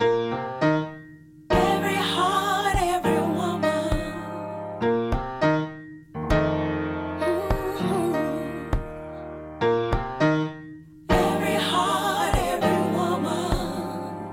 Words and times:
Mm-hmm. 0.00 0.38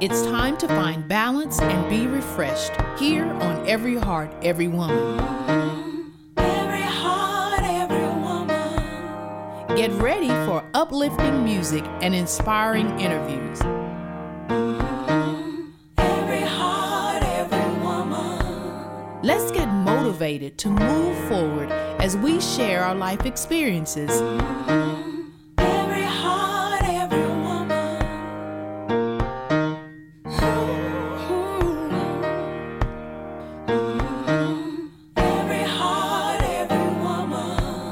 It's 0.02 0.22
time 0.24 0.56
to 0.58 0.68
find 0.68 1.08
balance 1.08 1.60
and 1.60 1.90
be 1.90 2.06
refreshed 2.06 2.74
here 3.00 3.26
on 3.26 3.68
Every 3.68 3.96
Heart, 3.98 4.32
Every 4.44 4.68
Woman. 4.68 5.20
Every 6.38 6.82
heart, 6.82 7.64
every 7.64 8.08
woman. 8.22 9.76
Get 9.76 9.92
ready 9.94 10.28
for 10.46 10.64
uplifting 10.76 11.44
music 11.44 11.84
and 12.02 12.14
inspiring 12.14 13.00
interviews. 13.00 13.60
we 22.16 22.40
share 22.40 22.84
our 22.84 22.96
life 22.96 23.26
experiences. 23.26 24.10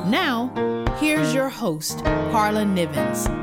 Now, 0.09 0.51
here's 0.99 1.33
your 1.33 1.49
host, 1.49 2.03
Carla 2.31 2.63
Nivens. 2.63 3.42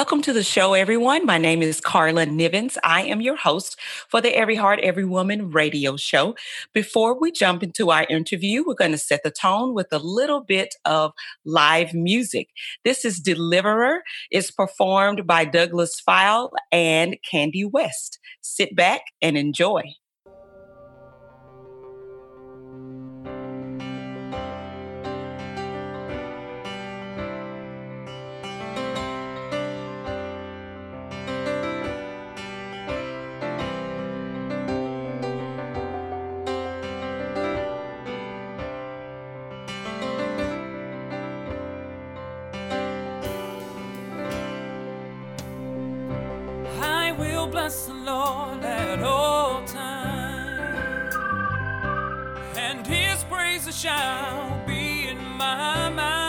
Welcome 0.00 0.22
to 0.22 0.32
the 0.32 0.42
show, 0.42 0.72
everyone. 0.72 1.26
My 1.26 1.36
name 1.36 1.60
is 1.60 1.78
Carla 1.78 2.24
Nivens. 2.24 2.78
I 2.82 3.02
am 3.02 3.20
your 3.20 3.36
host 3.36 3.78
for 4.08 4.22
the 4.22 4.34
Every 4.34 4.54
Heart, 4.56 4.80
Every 4.82 5.04
Woman 5.04 5.50
radio 5.50 5.98
show. 5.98 6.36
Before 6.72 7.20
we 7.20 7.30
jump 7.30 7.62
into 7.62 7.90
our 7.90 8.06
interview, 8.08 8.64
we're 8.66 8.72
going 8.72 8.92
to 8.92 8.98
set 8.98 9.22
the 9.24 9.30
tone 9.30 9.74
with 9.74 9.88
a 9.92 9.98
little 9.98 10.40
bit 10.42 10.74
of 10.86 11.12
live 11.44 11.92
music. 11.92 12.48
This 12.82 13.04
is 13.04 13.20
Deliverer. 13.20 14.02
It's 14.30 14.50
performed 14.50 15.26
by 15.26 15.44
Douglas 15.44 16.00
File 16.00 16.50
and 16.72 17.18
Candy 17.30 17.66
West. 17.66 18.20
Sit 18.40 18.74
back 18.74 19.02
and 19.20 19.36
enjoy. 19.36 19.82
bless 47.50 47.86
the 47.86 47.94
Lord 47.94 48.64
at 48.64 49.02
all 49.02 49.64
times, 49.64 51.14
and 52.56 52.86
his 52.86 53.24
praises 53.24 53.76
shall 53.76 54.64
be 54.66 55.08
in 55.08 55.18
my 55.36 55.88
mouth. 55.90 56.19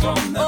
from 0.00 0.32
the 0.32 0.47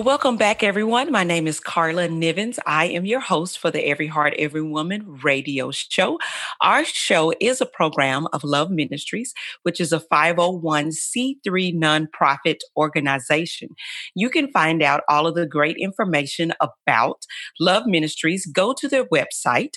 Well, 0.00 0.06
welcome 0.06 0.38
back, 0.38 0.62
everyone. 0.62 1.12
My 1.12 1.24
name 1.24 1.46
is 1.46 1.60
Carla 1.60 2.08
Nivens. 2.08 2.58
I 2.64 2.86
am 2.86 3.04
your 3.04 3.20
host 3.20 3.58
for 3.58 3.70
the 3.70 3.86
Every 3.86 4.06
Heart, 4.06 4.32
Every 4.38 4.62
Woman 4.62 5.20
radio 5.22 5.70
show. 5.72 6.18
Our 6.62 6.86
show 6.86 7.34
is 7.38 7.60
a 7.60 7.66
program 7.66 8.26
of 8.32 8.42
Love 8.42 8.70
Ministries, 8.70 9.34
which 9.62 9.78
is 9.78 9.92
a 9.92 10.00
501c3 10.00 11.36
nonprofit 11.74 12.60
organization. 12.78 13.68
You 14.14 14.30
can 14.30 14.50
find 14.50 14.82
out 14.82 15.02
all 15.06 15.26
of 15.26 15.34
the 15.34 15.44
great 15.44 15.76
information 15.76 16.54
about 16.62 17.26
Love 17.60 17.86
Ministries. 17.86 18.46
Go 18.46 18.72
to 18.72 18.88
their 18.88 19.04
website 19.04 19.74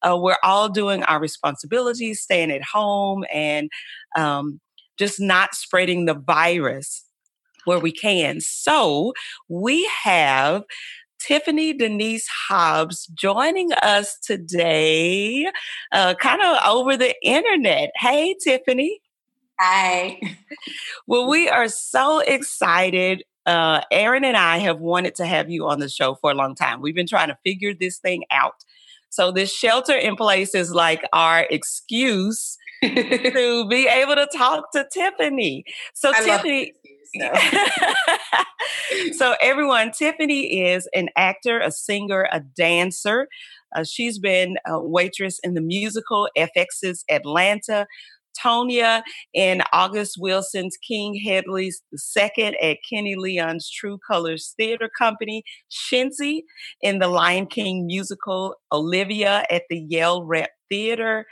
uh, 0.02 0.16
we're 0.18 0.38
all 0.42 0.70
doing 0.70 1.02
our 1.04 1.20
responsibilities, 1.20 2.22
staying 2.22 2.50
at 2.50 2.62
home, 2.64 3.24
and 3.32 3.68
um, 4.16 4.60
just 4.98 5.20
not 5.20 5.54
spreading 5.54 6.06
the 6.06 6.14
virus 6.14 7.04
where 7.66 7.78
we 7.78 7.92
can. 7.92 8.40
So 8.40 9.12
we 9.48 9.88
have 10.02 10.62
Tiffany 11.18 11.72
Denise 11.72 12.28
Hobbs 12.28 13.06
joining 13.14 13.72
us 13.82 14.18
today, 14.22 15.46
uh, 15.92 16.14
kind 16.14 16.42
of 16.42 16.58
over 16.66 16.96
the 16.96 17.14
internet. 17.22 17.90
Hey, 17.96 18.36
Tiffany. 18.42 19.00
Hi. 19.60 20.20
Well, 21.06 21.28
we 21.28 21.48
are 21.48 21.68
so 21.68 22.20
excited. 22.20 23.22
Uh, 23.46 23.82
Aaron 23.90 24.24
and 24.24 24.36
I 24.36 24.58
have 24.58 24.80
wanted 24.80 25.14
to 25.16 25.26
have 25.26 25.50
you 25.50 25.66
on 25.66 25.78
the 25.78 25.88
show 25.88 26.14
for 26.14 26.30
a 26.30 26.34
long 26.34 26.54
time. 26.54 26.80
We've 26.80 26.94
been 26.94 27.06
trying 27.06 27.28
to 27.28 27.38
figure 27.44 27.74
this 27.74 27.98
thing 27.98 28.24
out. 28.30 28.64
So, 29.10 29.30
this 29.30 29.52
shelter 29.52 29.94
in 29.94 30.16
place 30.16 30.54
is 30.54 30.72
like 30.74 31.02
our 31.12 31.46
excuse 31.50 32.56
to 32.82 33.66
be 33.68 33.86
able 33.86 34.16
to 34.16 34.26
talk 34.34 34.72
to 34.72 34.86
Tiffany. 34.92 35.64
So, 35.94 36.12
I 36.14 36.24
Tiffany. 36.24 36.72
so, 39.12 39.36
everyone, 39.40 39.92
Tiffany 39.92 40.62
is 40.62 40.88
an 40.94 41.10
actor, 41.16 41.60
a 41.60 41.70
singer, 41.70 42.26
a 42.32 42.40
dancer. 42.40 43.28
Uh, 43.76 43.84
she's 43.84 44.18
been 44.18 44.56
a 44.66 44.80
waitress 44.80 45.38
in 45.44 45.54
the 45.54 45.60
musical 45.60 46.28
FX's 46.36 47.04
Atlanta, 47.10 47.86
Tonya 48.42 49.02
in 49.32 49.62
August 49.72 50.16
Wilson's 50.18 50.76
King 50.76 51.20
Hedley's 51.24 51.82
the 51.92 51.98
second 51.98 52.56
at 52.62 52.78
Kenny 52.88 53.16
Leon's 53.16 53.70
True 53.70 53.98
Colors 54.06 54.54
Theater 54.56 54.90
Company, 54.98 55.42
Shenzi 55.70 56.42
in 56.80 56.98
the 56.98 57.08
Lion 57.08 57.46
King 57.46 57.86
musical, 57.86 58.56
Olivia 58.72 59.44
at 59.50 59.62
the 59.70 59.78
Yale 59.78 60.24
Rep 60.24 60.50
Theater. 60.68 61.26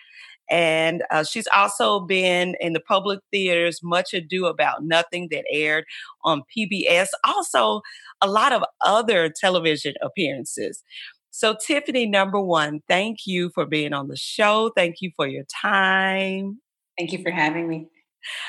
And 0.50 1.02
uh, 1.10 1.24
she's 1.24 1.48
also 1.54 2.00
been 2.00 2.56
in 2.60 2.74
the 2.74 2.80
public 2.80 3.20
theaters, 3.32 3.80
Much 3.82 4.12
Ado 4.12 4.46
About 4.46 4.84
Nothing, 4.84 5.28
that 5.30 5.44
aired 5.50 5.84
on 6.24 6.42
PBS. 6.54 7.08
Also, 7.24 7.80
a 8.20 8.28
lot 8.28 8.52
of 8.52 8.62
other 8.84 9.30
television 9.30 9.94
appearances. 10.02 10.82
So, 11.30 11.56
Tiffany, 11.66 12.06
number 12.06 12.38
one, 12.38 12.82
thank 12.86 13.20
you 13.26 13.50
for 13.54 13.64
being 13.64 13.94
on 13.94 14.08
the 14.08 14.16
show. 14.16 14.70
Thank 14.76 14.96
you 15.00 15.10
for 15.16 15.26
your 15.26 15.44
time. 15.44 16.60
Thank 17.02 17.12
you 17.12 17.22
for 17.24 17.32
having 17.32 17.66
me. 17.66 17.88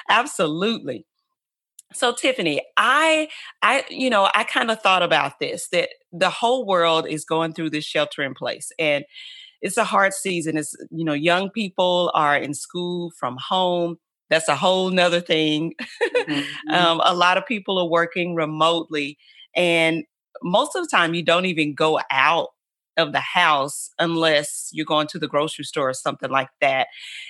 Absolutely. 0.09 1.07
So 1.91 2.13
Tiffany, 2.13 2.61
I 2.77 3.29
I 3.63 3.83
you 3.89 4.11
know, 4.11 4.29
I 4.35 4.43
kind 4.43 4.69
of 4.69 4.79
thought 4.79 5.01
about 5.01 5.39
this 5.39 5.69
that 5.69 5.89
the 6.11 6.29
whole 6.29 6.67
world 6.67 7.07
is 7.07 7.25
going 7.25 7.53
through 7.53 7.71
this 7.71 7.83
shelter 7.83 8.21
in 8.21 8.35
place 8.35 8.71
and 8.77 9.05
it's 9.63 9.77
a 9.77 9.83
hard 9.83 10.13
season. 10.13 10.55
It's 10.55 10.75
you 10.91 11.03
know, 11.03 11.13
young 11.13 11.49
people 11.49 12.11
are 12.13 12.37
in 12.37 12.53
school 12.53 13.11
from 13.17 13.37
home. 13.39 13.97
That's 14.29 14.47
a 14.47 14.55
whole 14.55 14.91
nother 14.91 15.21
thing. 15.21 15.73
Mm-hmm. 16.23 16.73
um, 16.73 17.01
a 17.03 17.13
lot 17.13 17.37
of 17.37 17.45
people 17.45 17.77
are 17.77 17.89
working 17.89 18.33
remotely 18.33 19.17
and 19.57 20.05
most 20.41 20.73
of 20.73 20.83
the 20.83 20.87
time 20.87 21.13
you 21.13 21.21
don't 21.21 21.47
even 21.47 21.75
go 21.75 21.99
out 22.09 22.49
of 22.95 23.11
the 23.11 23.19
house 23.19 23.89
unless 23.99 24.69
you're 24.71 24.85
going 24.85 25.07
to 25.07 25.19
the 25.19 25.27
grocery 25.27 25.65
store 25.65 25.89
or 25.89 25.93
something 25.93 26.29
like 26.29 26.49
that. 26.61 26.87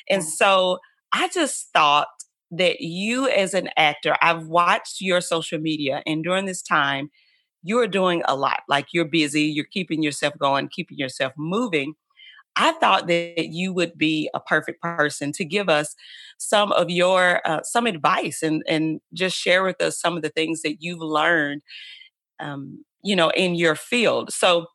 And 0.10 0.22
mm. 0.22 0.26
so 0.26 0.80
I 1.14 1.30
just 1.30 1.70
thought 1.74 2.08
that 2.52 2.82
you, 2.82 3.30
as 3.30 3.54
an 3.54 3.70
actor, 3.78 4.16
I've 4.22 4.48
watched 4.48 5.02
your 5.02 5.22
social 5.22 5.60
media, 5.60 6.04
and 6.06 6.24
during 6.24 6.46
this 6.46 6.62
time, 6.62 7.10
you're 7.64 7.88
doing 7.88 8.24
a 8.28 8.36
lot. 8.36 8.62
Like 8.70 8.88
you're 8.94 9.06
busy, 9.06 9.44
you're 9.44 9.66
keeping 9.72 10.04
yourself 10.04 10.34
going, 10.40 10.70
keeping 10.70 10.98
yourself 10.98 11.34
moving. 11.38 11.96
I 12.58 12.74
thought 12.74 13.08
that 13.08 13.50
you 13.50 13.74
would 13.74 13.98
be 13.98 14.30
a 14.34 14.40
perfect 14.40 14.82
person 14.82 15.32
to 15.34 15.46
give 15.46 15.70
us 15.70 15.96
some 16.38 16.72
of 16.74 16.90
your 16.90 17.42
uh, 17.46 17.62
some 17.64 17.88
advice 17.88 18.44
and 18.44 18.64
and 18.68 19.02
just 19.14 19.38
share 19.38 19.64
with 19.64 19.82
us 19.82 20.00
some 20.00 20.18
of 20.18 20.24
the 20.24 20.30
things 20.30 20.62
that 20.64 20.78
you've 20.82 21.02
learned, 21.02 21.62
um, 22.40 22.86
you 23.04 23.16
know, 23.16 23.30
in 23.32 23.56
your 23.56 23.76
field. 23.76 24.34
So 24.34 24.68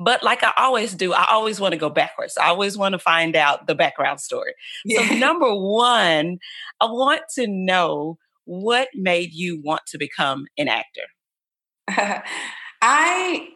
but 0.00 0.22
like 0.22 0.42
I 0.42 0.52
always 0.56 0.94
do, 0.94 1.12
I 1.12 1.26
always 1.30 1.60
want 1.60 1.72
to 1.72 1.78
go 1.78 1.90
backwards. 1.90 2.36
I 2.38 2.48
always 2.48 2.76
want 2.76 2.94
to 2.94 2.98
find 2.98 3.36
out 3.36 3.66
the 3.66 3.74
background 3.74 4.20
story. 4.20 4.54
Yeah. 4.84 5.06
So, 5.06 5.14
number 5.18 5.54
one, 5.54 6.38
I 6.80 6.86
want 6.86 7.22
to 7.34 7.46
know 7.46 8.18
what 8.46 8.88
made 8.94 9.32
you 9.32 9.60
want 9.62 9.82
to 9.88 9.98
become 9.98 10.46
an 10.56 10.68
actor? 10.68 11.02
I 12.82 13.48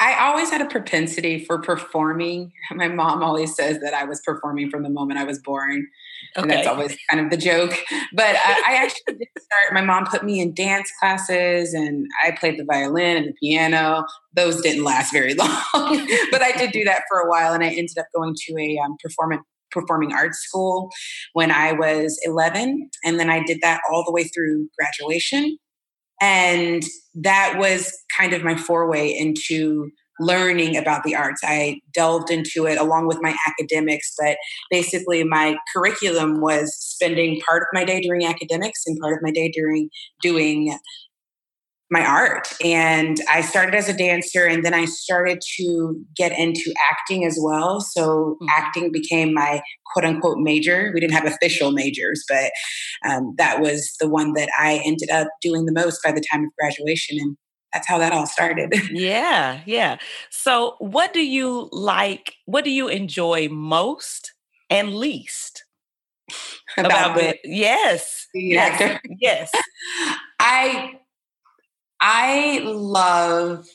I 0.00 0.28
always 0.28 0.50
had 0.50 0.60
a 0.60 0.66
propensity 0.66 1.44
for 1.44 1.60
performing. 1.60 2.52
My 2.72 2.88
mom 2.88 3.22
always 3.22 3.54
says 3.56 3.80
that 3.80 3.94
I 3.94 4.04
was 4.04 4.20
performing 4.24 4.70
from 4.70 4.82
the 4.82 4.90
moment 4.90 5.18
I 5.18 5.24
was 5.24 5.40
born. 5.40 5.88
Okay. 6.36 6.42
And 6.42 6.50
that's 6.50 6.68
always 6.68 6.96
kind 7.10 7.24
of 7.24 7.30
the 7.30 7.36
joke. 7.36 7.74
But 8.14 8.36
I, 8.36 8.62
I 8.66 8.74
actually 8.76 9.18
did 9.18 9.28
start, 9.38 9.74
my 9.74 9.82
mom 9.82 10.06
put 10.06 10.24
me 10.24 10.40
in 10.40 10.54
dance 10.54 10.90
classes 10.98 11.74
and 11.74 12.06
I 12.24 12.30
played 12.30 12.58
the 12.58 12.64
violin 12.64 13.18
and 13.18 13.28
the 13.28 13.34
piano. 13.40 14.04
Those 14.34 14.60
didn't 14.62 14.84
last 14.84 15.12
very 15.12 15.34
long, 15.34 15.62
but 16.30 16.42
I 16.42 16.52
did 16.56 16.72
do 16.72 16.84
that 16.84 17.02
for 17.08 17.18
a 17.18 17.28
while. 17.28 17.52
And 17.52 17.62
I 17.62 17.68
ended 17.68 17.98
up 17.98 18.06
going 18.14 18.34
to 18.34 18.54
a 18.58 18.78
um, 18.84 18.96
performance 19.02 19.42
performing 19.70 20.12
arts 20.12 20.38
school 20.38 20.90
when 21.34 21.50
I 21.50 21.72
was 21.72 22.18
11. 22.22 22.88
And 23.04 23.20
then 23.20 23.28
I 23.28 23.44
did 23.44 23.58
that 23.62 23.80
all 23.90 24.04
the 24.06 24.12
way 24.12 24.24
through 24.24 24.68
graduation. 24.78 25.58
And 26.20 26.82
that 27.14 27.56
was 27.58 27.92
kind 28.16 28.32
of 28.32 28.42
my 28.42 28.56
foray 28.56 29.10
into 29.10 29.90
learning 30.20 30.76
about 30.76 31.04
the 31.04 31.14
arts. 31.14 31.42
I 31.44 31.80
delved 31.94 32.30
into 32.30 32.66
it 32.66 32.78
along 32.78 33.06
with 33.06 33.18
my 33.22 33.36
academics, 33.46 34.14
but 34.18 34.36
basically 34.70 35.24
my 35.24 35.56
curriculum 35.72 36.40
was 36.40 36.74
spending 36.76 37.40
part 37.46 37.62
of 37.62 37.68
my 37.72 37.84
day 37.84 38.00
doing 38.00 38.26
academics 38.26 38.82
and 38.86 38.98
part 39.00 39.14
of 39.14 39.20
my 39.22 39.30
day 39.30 39.50
during 39.54 39.88
doing 40.20 40.76
my 41.90 42.04
art. 42.04 42.48
And 42.62 43.18
I 43.30 43.40
started 43.40 43.74
as 43.74 43.88
a 43.88 43.96
dancer 43.96 44.44
and 44.44 44.64
then 44.64 44.74
I 44.74 44.84
started 44.84 45.40
to 45.56 46.04
get 46.16 46.38
into 46.38 46.72
acting 46.90 47.24
as 47.24 47.38
well. 47.40 47.80
So 47.80 48.36
mm-hmm. 48.42 48.46
acting 48.56 48.92
became 48.92 49.32
my 49.32 49.62
quote 49.92 50.04
unquote 50.04 50.38
major. 50.38 50.90
We 50.92 51.00
didn't 51.00 51.14
have 51.14 51.26
official 51.26 51.72
majors, 51.72 52.24
but 52.28 52.50
um, 53.08 53.34
that 53.38 53.60
was 53.60 53.94
the 54.00 54.08
one 54.08 54.34
that 54.34 54.50
I 54.58 54.82
ended 54.84 55.10
up 55.10 55.28
doing 55.40 55.64
the 55.64 55.72
most 55.72 56.02
by 56.04 56.12
the 56.12 56.22
time 56.30 56.44
of 56.44 56.50
graduation. 56.58 57.16
And 57.20 57.36
that's 57.72 57.86
how 57.86 57.98
that 57.98 58.12
all 58.12 58.26
started. 58.26 58.74
yeah, 58.90 59.60
yeah. 59.66 59.96
So, 60.30 60.76
what 60.78 61.12
do 61.12 61.20
you 61.20 61.68
like? 61.72 62.34
What 62.46 62.64
do 62.64 62.70
you 62.70 62.88
enjoy 62.88 63.48
most 63.50 64.32
and 64.70 64.94
least 64.94 65.64
about, 66.78 67.12
about 67.12 67.18
it? 67.18 67.40
Yes, 67.44 68.26
yes, 68.32 69.00
yes. 69.20 69.50
I 70.40 70.98
I 72.00 72.60
love 72.64 73.66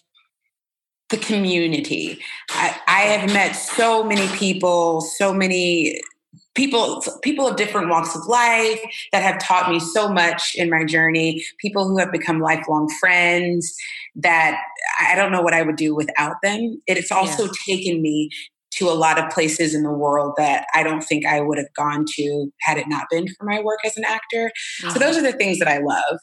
the 1.10 1.18
community. 1.18 2.20
I, 2.50 2.80
I 2.88 3.02
have 3.02 3.34
met 3.34 3.54
so 3.54 4.04
many 4.04 4.28
people, 4.36 5.02
so 5.02 5.34
many 5.34 6.02
people 6.56 7.04
people 7.24 7.48
of 7.48 7.56
different 7.56 7.90
walks 7.90 8.16
of 8.16 8.26
life 8.28 8.80
that 9.12 9.24
have 9.24 9.40
taught 9.40 9.70
me 9.70 9.80
so 9.80 10.08
much 10.08 10.54
in 10.56 10.70
my 10.70 10.84
journey 10.84 11.44
people 11.58 11.88
who 11.88 11.98
have 11.98 12.12
become 12.12 12.40
lifelong 12.40 12.88
friends 13.00 13.76
that 14.16 14.60
i 15.00 15.16
don't 15.16 15.32
know 15.32 15.42
what 15.42 15.54
i 15.54 15.62
would 15.64 15.76
do 15.76 15.96
without 15.96 16.36
them 16.44 16.80
it's 16.86 17.12
also 17.12 17.46
yeah. 17.46 17.52
taken 17.66 18.02
me 18.02 18.30
to 18.78 18.90
a 18.90 18.94
lot 18.94 19.20
of 19.20 19.30
places 19.30 19.76
in 19.76 19.84
the 19.84 19.92
world 19.92 20.34
that 20.38 20.66
I 20.74 20.84
don't 20.84 21.02
think 21.02 21.26
I 21.26 21.42
would 21.42 21.58
have 21.58 21.74
gone 21.76 22.06
to 22.16 22.52
had 22.62 22.78
it 22.78 22.88
not 22.88 23.06
been 23.10 23.28
for 23.38 23.46
my 23.46 23.62
work 23.62 23.80
as 23.86 23.98
an 23.98 24.06
actor. 24.06 24.52
So 24.80 24.88
mm-hmm. 24.88 25.00
those 25.00 25.18
are 25.18 25.22
the 25.22 25.34
things 25.34 25.60
that 25.60 25.68
I 25.68 25.80
love. 25.80 26.20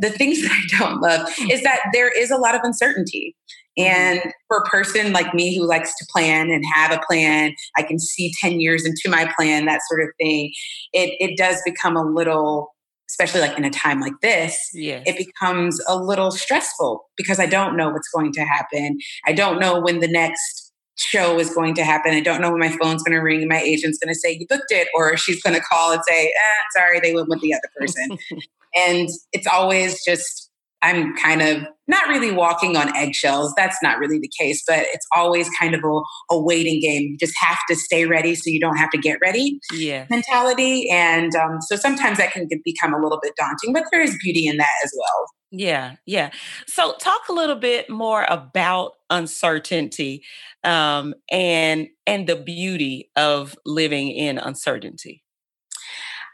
The 0.00 0.10
things 0.10 0.42
that 0.42 0.52
I 0.52 0.78
don't 0.78 1.00
love 1.00 1.28
hmm. 1.36 1.50
is 1.50 1.62
that 1.62 1.80
there 1.92 2.10
is 2.10 2.30
a 2.30 2.36
lot 2.36 2.54
of 2.54 2.60
uncertainty 2.62 3.34
mm-hmm. 3.78 3.88
And 3.88 4.32
for 4.48 4.58
a 4.58 4.68
person 4.68 5.12
like 5.12 5.34
me 5.34 5.56
who 5.56 5.66
likes 5.66 5.96
to 5.96 6.06
plan 6.10 6.50
and 6.50 6.64
have 6.74 6.92
a 6.92 7.00
plan, 7.08 7.54
I 7.76 7.82
can 7.82 7.98
see 7.98 8.32
10 8.40 8.60
years 8.60 8.84
into 8.84 9.08
my 9.08 9.30
plan, 9.36 9.66
that 9.66 9.80
sort 9.88 10.02
of 10.02 10.08
thing, 10.18 10.52
it, 10.92 11.16
it 11.20 11.36
does 11.36 11.60
become 11.64 11.96
a 11.96 12.04
little, 12.04 12.74
especially 13.08 13.40
like 13.40 13.56
in 13.56 13.64
a 13.64 13.70
time 13.70 14.00
like 14.00 14.20
this, 14.22 14.58
yes. 14.74 15.02
it 15.06 15.16
becomes 15.16 15.80
a 15.86 15.96
little 15.96 16.30
stressful 16.30 17.04
because 17.16 17.38
I 17.38 17.46
don't 17.46 17.76
know 17.76 17.90
what's 17.90 18.08
going 18.08 18.32
to 18.32 18.44
happen. 18.44 18.98
I 19.26 19.32
don't 19.32 19.60
know 19.60 19.80
when 19.80 20.00
the 20.00 20.08
next 20.08 20.67
show 21.00 21.38
is 21.38 21.54
going 21.54 21.74
to 21.74 21.84
happen. 21.84 22.12
I 22.12 22.20
don't 22.20 22.40
know 22.40 22.50
when 22.50 22.60
my 22.60 22.76
phone's 22.76 23.02
going 23.02 23.16
to 23.16 23.22
ring 23.22 23.40
and 23.40 23.48
my 23.48 23.60
agent's 23.60 23.98
going 23.98 24.12
to 24.12 24.18
say, 24.18 24.36
You 24.38 24.46
booked 24.48 24.70
it, 24.70 24.88
or 24.94 25.16
she's 25.16 25.42
going 25.42 25.54
to 25.54 25.62
call 25.62 25.92
and 25.92 26.02
say, 26.08 26.26
eh, 26.26 26.78
Sorry, 26.80 27.00
they 27.00 27.14
went 27.14 27.28
with 27.28 27.40
the 27.40 27.54
other 27.54 27.70
person. 27.76 28.18
and 28.76 29.08
it's 29.32 29.46
always 29.46 30.04
just, 30.04 30.50
I'm 30.82 31.16
kind 31.16 31.42
of 31.42 31.66
not 31.88 32.08
really 32.08 32.30
walking 32.30 32.76
on 32.76 32.94
eggshells. 32.96 33.52
That's 33.56 33.82
not 33.82 33.98
really 33.98 34.18
the 34.18 34.30
case, 34.38 34.62
but 34.66 34.80
it's 34.92 35.06
always 35.14 35.48
kind 35.58 35.74
of 35.74 35.82
a, 35.82 36.34
a 36.34 36.40
waiting 36.40 36.80
game. 36.80 37.02
You 37.02 37.16
just 37.18 37.34
have 37.40 37.58
to 37.68 37.74
stay 37.74 38.06
ready 38.06 38.34
so 38.34 38.44
you 38.46 38.60
don't 38.60 38.76
have 38.76 38.90
to 38.90 38.98
get 38.98 39.18
ready 39.22 39.58
yeah. 39.72 40.06
mentality. 40.10 40.88
And 40.90 41.34
um, 41.34 41.60
so 41.62 41.76
sometimes 41.76 42.18
that 42.18 42.32
can 42.32 42.46
become 42.64 42.94
a 42.94 43.02
little 43.02 43.18
bit 43.22 43.32
daunting, 43.36 43.72
but 43.72 43.84
there 43.90 44.02
is 44.02 44.16
beauty 44.22 44.46
in 44.46 44.58
that 44.58 44.72
as 44.84 44.92
well. 44.96 45.26
Yeah, 45.50 45.96
yeah. 46.04 46.30
So 46.66 46.94
talk 47.00 47.28
a 47.28 47.32
little 47.32 47.56
bit 47.56 47.88
more 47.88 48.26
about 48.28 48.92
uncertainty 49.08 50.22
um, 50.62 51.14
and 51.30 51.88
and 52.06 52.26
the 52.26 52.36
beauty 52.36 53.10
of 53.16 53.56
living 53.64 54.10
in 54.10 54.38
uncertainty. 54.38 55.22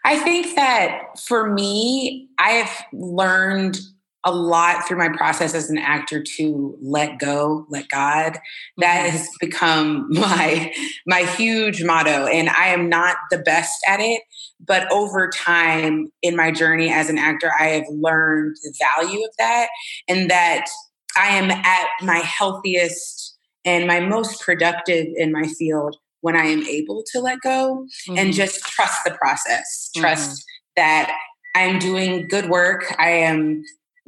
I 0.05 0.19
think 0.19 0.57
that 0.57 1.19
for 1.19 1.51
me, 1.51 2.29
I 2.39 2.51
have 2.51 2.85
learned 2.93 3.79
a 4.25 4.33
lot 4.33 4.87
through 4.87 4.97
my 4.97 5.11
process 5.11 5.55
as 5.55 5.69
an 5.69 5.79
actor 5.79 6.23
to 6.23 6.77
let 6.81 7.19
go, 7.19 7.67
let 7.69 7.89
God. 7.89 8.39
That 8.79 9.07
mm-hmm. 9.07 9.17
has 9.17 9.29
become 9.39 10.09
my 10.11 10.73
my 11.07 11.21
huge 11.21 11.85
motto 11.85 12.27
and 12.27 12.49
I 12.49 12.69
am 12.69 12.89
not 12.89 13.17
the 13.31 13.39
best 13.39 13.79
at 13.87 14.01
it, 14.01 14.23
but 14.67 14.91
over 14.93 15.29
time 15.29 16.09
in 16.23 16.37
my 16.37 16.51
journey 16.51 16.91
as 16.91 17.09
an 17.09 17.19
actor 17.19 17.53
I 17.59 17.67
have 17.69 17.85
learned 17.91 18.57
the 18.63 18.75
value 18.81 19.25
of 19.25 19.31
that 19.39 19.69
and 20.09 20.31
that 20.31 20.67
I 21.17 21.29
am 21.29 21.51
at 21.51 21.87
my 22.03 22.19
healthiest 22.19 23.37
and 23.65 23.87
my 23.87 24.01
most 24.01 24.41
productive 24.41 25.07
in 25.17 25.33
my 25.33 25.45
field 25.45 25.97
when 26.21 26.37
I 26.37 26.47
am 26.47 26.65
able 26.65 27.05
to 27.13 27.21
let 27.21 27.41
go 27.41 27.87
mm-hmm. 28.09 28.19
and 28.19 28.33
just 28.33 28.63
trust 28.63 28.99
the 29.05 29.13
process. 29.13 29.91
Trust 29.97 30.31
mm-hmm. 30.31 30.83
that 30.83 31.17
I'm 31.55 31.79
doing 31.79 32.27
good 32.29 32.49
work. 32.51 32.95
I 32.99 33.11
am 33.11 33.63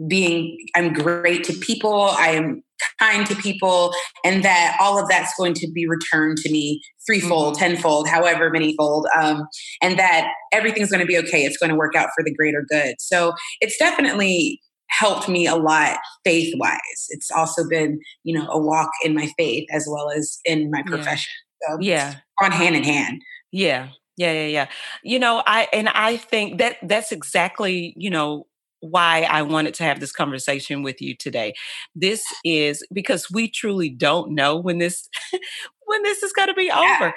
being 0.07 0.59
i'm 0.75 0.93
great 0.93 1.43
to 1.43 1.55
people 1.55 2.03
i 2.19 2.29
am 2.29 2.63
kind 2.99 3.27
to 3.27 3.35
people 3.37 3.93
and 4.25 4.45
that 4.45 4.77
all 4.81 4.99
of 5.01 5.09
that's 5.09 5.33
going 5.39 5.55
to 5.55 5.71
be 5.71 5.87
returned 5.87 6.39
to 6.39 6.51
me 6.51 6.81
threefold 7.07 7.55
mm-hmm. 7.55 7.65
tenfold 7.65 8.09
however 8.09 8.51
manyfold 8.51 9.05
um, 9.17 9.47
and 9.83 9.99
that 9.99 10.29
everything's 10.53 10.91
going 10.91 11.01
to 11.01 11.07
be 11.07 11.19
okay. 11.19 11.45
It's 11.45 11.57
going 11.57 11.71
to 11.71 11.77
work 11.77 11.95
out 11.95 12.09
for 12.17 12.25
the 12.25 12.35
greater 12.35 12.65
good. 12.69 12.97
So 12.99 13.35
it's 13.61 13.77
definitely 13.77 14.61
helped 14.89 15.29
me 15.29 15.47
a 15.47 15.57
lot 15.57 15.99
faith 16.25 16.55
wise 16.59 17.07
it's 17.09 17.29
also 17.33 17.69
been 17.69 17.99
you 18.23 18.39
know 18.39 18.47
a 18.49 18.59
walk 18.59 18.89
in 19.05 19.17
my 19.17 19.27
faith 19.37 19.67
as 19.73 19.85
well 19.91 20.11
as 20.11 20.39
in 20.45 20.71
my 20.71 20.83
profession. 20.87 21.33
Yeah. 21.61 21.69
so 21.69 21.79
yeah. 21.81 22.15
on 22.41 22.53
hand 22.53 22.77
in 22.77 22.85
hand. 22.85 23.21
Yeah. 23.51 23.89
Yeah 24.17 24.33
yeah 24.33 24.47
yeah. 24.47 24.67
You 25.03 25.19
know 25.19 25.43
i 25.47 25.69
and 25.73 25.89
i 25.91 26.17
think 26.17 26.59
that 26.59 26.77
that's 26.83 27.13
exactly 27.13 27.95
you 27.97 28.11
know 28.11 28.47
why 28.81 29.23
I 29.23 29.43
wanted 29.43 29.75
to 29.75 29.85
have 29.85 30.01
this 30.01 30.13
conversation 30.13 30.83
with 30.83 31.01
you 31.01 31.17
today. 31.17 31.55
This 31.95 32.25
is 32.45 32.87
because 32.93 33.31
we 33.31 33.49
truly 33.49 33.89
don't 33.89 34.33
know 34.33 34.57
when 34.57 34.79
this 34.79 35.09
when 35.87 36.03
this 36.03 36.23
is 36.23 36.33
going 36.33 36.49
to 36.49 36.55
be 36.55 36.71
over. 36.71 37.15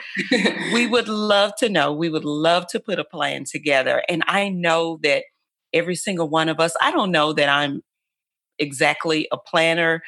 we 0.74 0.88
would 0.88 1.08
love 1.08 1.54
to 1.58 1.70
know. 1.70 1.92
We 1.92 2.10
would 2.10 2.26
love 2.26 2.68
to 2.68 2.80
put 2.80 3.00
a 3.00 3.04
plan 3.04 3.44
together 3.46 4.04
and 4.08 4.24
I 4.28 4.50
know 4.50 5.00
that 5.04 5.24
every 5.74 5.96
single 5.96 6.30
one 6.30 6.50
of 6.50 6.60
us, 6.60 6.74
I 6.82 6.92
don't 6.92 7.12
know 7.12 7.34
that 7.34 7.50
I'm 7.50 7.82
exactly 8.58 9.28
a 9.32 9.38
planner 9.38 10.02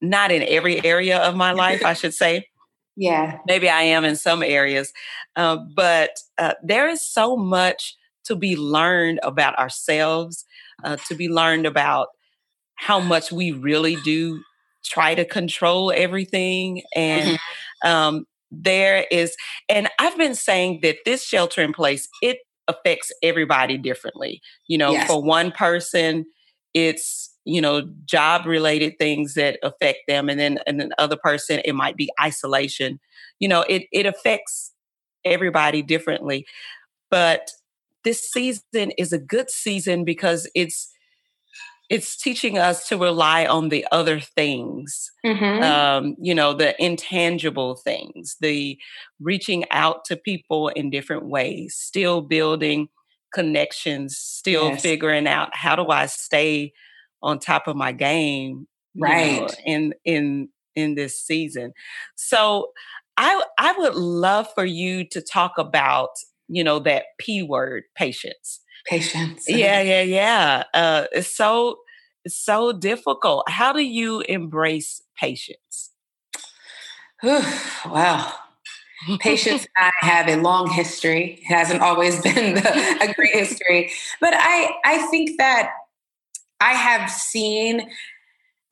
not 0.00 0.30
in 0.30 0.42
every 0.42 0.84
area 0.84 1.18
of 1.18 1.34
my 1.34 1.52
life, 1.52 1.84
I 1.84 1.94
should 1.94 2.14
say. 2.14 2.46
Yeah. 3.00 3.38
Maybe 3.46 3.68
I 3.68 3.82
am 3.82 4.04
in 4.04 4.16
some 4.16 4.42
areas. 4.42 4.92
Uh, 5.36 5.58
but 5.76 6.18
uh, 6.36 6.54
there 6.64 6.88
is 6.88 7.00
so 7.00 7.36
much 7.36 7.94
to 8.28 8.36
be 8.36 8.56
learned 8.56 9.20
about 9.22 9.58
ourselves, 9.58 10.44
uh, 10.84 10.96
to 11.08 11.14
be 11.14 11.28
learned 11.28 11.66
about 11.66 12.08
how 12.76 13.00
much 13.00 13.32
we 13.32 13.50
really 13.52 13.96
do 13.96 14.40
try 14.84 15.14
to 15.14 15.24
control 15.24 15.92
everything. 15.94 16.82
And 16.94 17.38
mm-hmm. 17.38 17.88
um, 17.88 18.26
there 18.50 19.04
is, 19.10 19.36
and 19.68 19.88
I've 19.98 20.16
been 20.16 20.34
saying 20.34 20.80
that 20.82 20.98
this 21.04 21.24
shelter 21.24 21.62
in 21.62 21.72
place, 21.72 22.08
it 22.22 22.38
affects 22.68 23.12
everybody 23.22 23.76
differently. 23.76 24.40
You 24.68 24.78
know, 24.78 24.92
yes. 24.92 25.08
for 25.08 25.22
one 25.22 25.50
person, 25.50 26.24
it's 26.74 27.34
you 27.44 27.60
know 27.62 27.88
job 28.04 28.44
related 28.46 28.98
things 28.98 29.34
that 29.34 29.58
affect 29.62 30.00
them 30.06 30.28
and 30.28 30.38
then 30.38 30.58
and 30.66 30.78
then 30.78 30.90
other 30.98 31.16
person 31.16 31.60
it 31.64 31.72
might 31.72 31.96
be 31.96 32.10
isolation 32.20 33.00
you 33.38 33.48
know 33.48 33.62
it 33.70 33.84
it 33.90 34.04
affects 34.04 34.74
everybody 35.24 35.80
differently 35.80 36.46
but 37.10 37.50
this 38.08 38.22
season 38.22 38.90
is 38.96 39.12
a 39.12 39.18
good 39.18 39.50
season 39.50 40.02
because 40.02 40.48
it's 40.54 40.90
it's 41.90 42.16
teaching 42.16 42.56
us 42.56 42.88
to 42.88 42.96
rely 42.96 43.44
on 43.44 43.68
the 43.68 43.86
other 43.92 44.18
things 44.18 45.10
mm-hmm. 45.26 45.62
um, 45.62 46.16
you 46.18 46.34
know 46.34 46.54
the 46.54 46.74
intangible 46.82 47.76
things 47.76 48.36
the 48.40 48.78
reaching 49.20 49.66
out 49.70 50.06
to 50.06 50.16
people 50.16 50.68
in 50.68 50.88
different 50.88 51.26
ways 51.26 51.74
still 51.74 52.22
building 52.22 52.88
connections 53.34 54.16
still 54.16 54.70
yes. 54.70 54.80
figuring 54.80 55.26
out 55.26 55.50
how 55.52 55.76
do 55.76 55.88
i 55.88 56.06
stay 56.06 56.72
on 57.22 57.38
top 57.38 57.68
of 57.68 57.76
my 57.76 57.92
game 57.92 58.66
right 58.96 59.42
know, 59.42 59.48
in 59.66 59.94
in 60.06 60.48
in 60.74 60.94
this 60.94 61.20
season 61.20 61.74
so 62.16 62.68
i 63.18 63.42
i 63.58 63.70
would 63.76 63.94
love 63.94 64.48
for 64.54 64.64
you 64.64 65.04
to 65.06 65.20
talk 65.20 65.58
about 65.58 66.08
you 66.48 66.64
know, 66.64 66.78
that 66.80 67.04
P 67.18 67.42
word, 67.42 67.84
patience. 67.96 68.60
Patience. 68.86 69.44
Yeah, 69.48 69.80
yeah, 69.80 70.02
yeah. 70.02 70.64
Uh, 70.74 71.04
it's 71.12 71.34
so 71.36 71.78
it's 72.24 72.36
so 72.36 72.72
difficult. 72.72 73.48
How 73.48 73.72
do 73.72 73.80
you 73.80 74.20
embrace 74.22 75.02
patience? 75.18 75.92
wow. 77.22 78.32
Patience 79.20 79.66
I 79.76 79.90
have 80.00 80.28
a 80.28 80.36
long 80.36 80.70
history. 80.70 81.38
It 81.42 81.46
hasn't 81.46 81.80
always 81.80 82.20
been 82.22 82.54
the, 82.54 82.98
a 83.00 83.14
great 83.14 83.34
history. 83.34 83.90
But 84.20 84.34
I 84.34 84.72
I 84.84 85.06
think 85.10 85.38
that 85.38 85.70
I 86.60 86.72
have 86.72 87.10
seen 87.10 87.88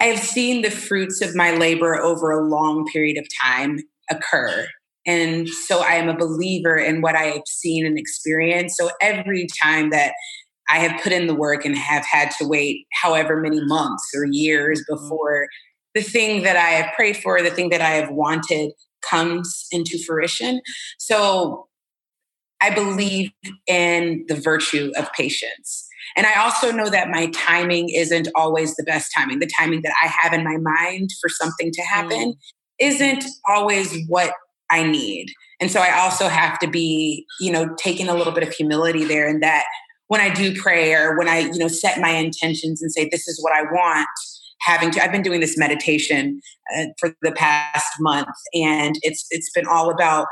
I 0.00 0.04
have 0.06 0.20
seen 0.20 0.62
the 0.62 0.70
fruits 0.70 1.22
of 1.22 1.34
my 1.34 1.52
labor 1.52 1.96
over 1.96 2.30
a 2.30 2.44
long 2.46 2.86
period 2.86 3.16
of 3.18 3.26
time 3.42 3.80
occur. 4.10 4.66
And 5.06 5.48
so 5.48 5.80
I 5.80 5.92
am 5.92 6.08
a 6.08 6.16
believer 6.16 6.76
in 6.76 7.00
what 7.00 7.14
I 7.14 7.24
have 7.24 7.46
seen 7.46 7.86
and 7.86 7.98
experienced. 7.98 8.76
So 8.76 8.90
every 9.00 9.46
time 9.62 9.90
that 9.90 10.12
I 10.68 10.78
have 10.78 11.00
put 11.00 11.12
in 11.12 11.26
the 11.28 11.34
work 11.34 11.64
and 11.64 11.76
have 11.76 12.04
had 12.04 12.32
to 12.38 12.46
wait 12.46 12.86
however 13.02 13.40
many 13.40 13.64
months 13.64 14.10
or 14.14 14.24
years 14.24 14.80
mm-hmm. 14.80 14.94
before 14.94 15.46
the 15.94 16.02
thing 16.02 16.42
that 16.42 16.56
I 16.56 16.70
have 16.70 16.94
prayed 16.94 17.16
for, 17.16 17.40
the 17.40 17.50
thing 17.50 17.70
that 17.70 17.80
I 17.80 17.90
have 17.90 18.10
wanted 18.10 18.72
comes 19.08 19.66
into 19.70 19.98
fruition. 20.04 20.60
So 20.98 21.68
I 22.60 22.70
believe 22.70 23.30
in 23.66 24.24
the 24.28 24.34
virtue 24.34 24.92
of 24.96 25.12
patience. 25.12 25.86
And 26.16 26.26
I 26.26 26.40
also 26.40 26.72
know 26.72 26.88
that 26.88 27.10
my 27.10 27.28
timing 27.28 27.90
isn't 27.90 28.28
always 28.34 28.74
the 28.74 28.84
best 28.84 29.10
timing. 29.16 29.38
The 29.38 29.50
timing 29.58 29.82
that 29.82 29.94
I 30.02 30.06
have 30.06 30.32
in 30.32 30.44
my 30.44 30.56
mind 30.56 31.10
for 31.20 31.28
something 31.28 31.70
to 31.72 31.82
happen 31.82 32.32
mm. 32.32 32.36
isn't 32.78 33.24
always 33.48 33.96
what 34.08 34.32
I 34.70 34.82
need. 34.82 35.26
And 35.60 35.70
so 35.70 35.80
I 35.80 35.98
also 36.00 36.28
have 36.28 36.58
to 36.60 36.66
be, 36.66 37.24
you 37.40 37.50
know, 37.50 37.74
taking 37.78 38.08
a 38.08 38.14
little 38.14 38.32
bit 38.32 38.42
of 38.42 38.52
humility 38.52 39.04
there 39.04 39.28
and 39.28 39.42
that 39.42 39.64
when 40.08 40.20
I 40.20 40.32
do 40.32 40.54
pray 40.54 40.94
or 40.94 41.16
when 41.18 41.28
I, 41.28 41.38
you 41.40 41.58
know, 41.58 41.68
set 41.68 42.00
my 42.00 42.10
intentions 42.10 42.82
and 42.82 42.92
say, 42.92 43.08
this 43.10 43.26
is 43.26 43.42
what 43.42 43.52
I 43.54 43.62
want, 43.62 44.08
having 44.60 44.90
to, 44.92 45.02
I've 45.02 45.12
been 45.12 45.22
doing 45.22 45.40
this 45.40 45.58
meditation 45.58 46.40
uh, 46.76 46.86
for 46.98 47.14
the 47.22 47.32
past 47.32 47.86
month 48.00 48.28
and 48.54 48.96
it's, 49.02 49.26
it's 49.30 49.50
been 49.54 49.66
all 49.66 49.90
about 49.90 50.26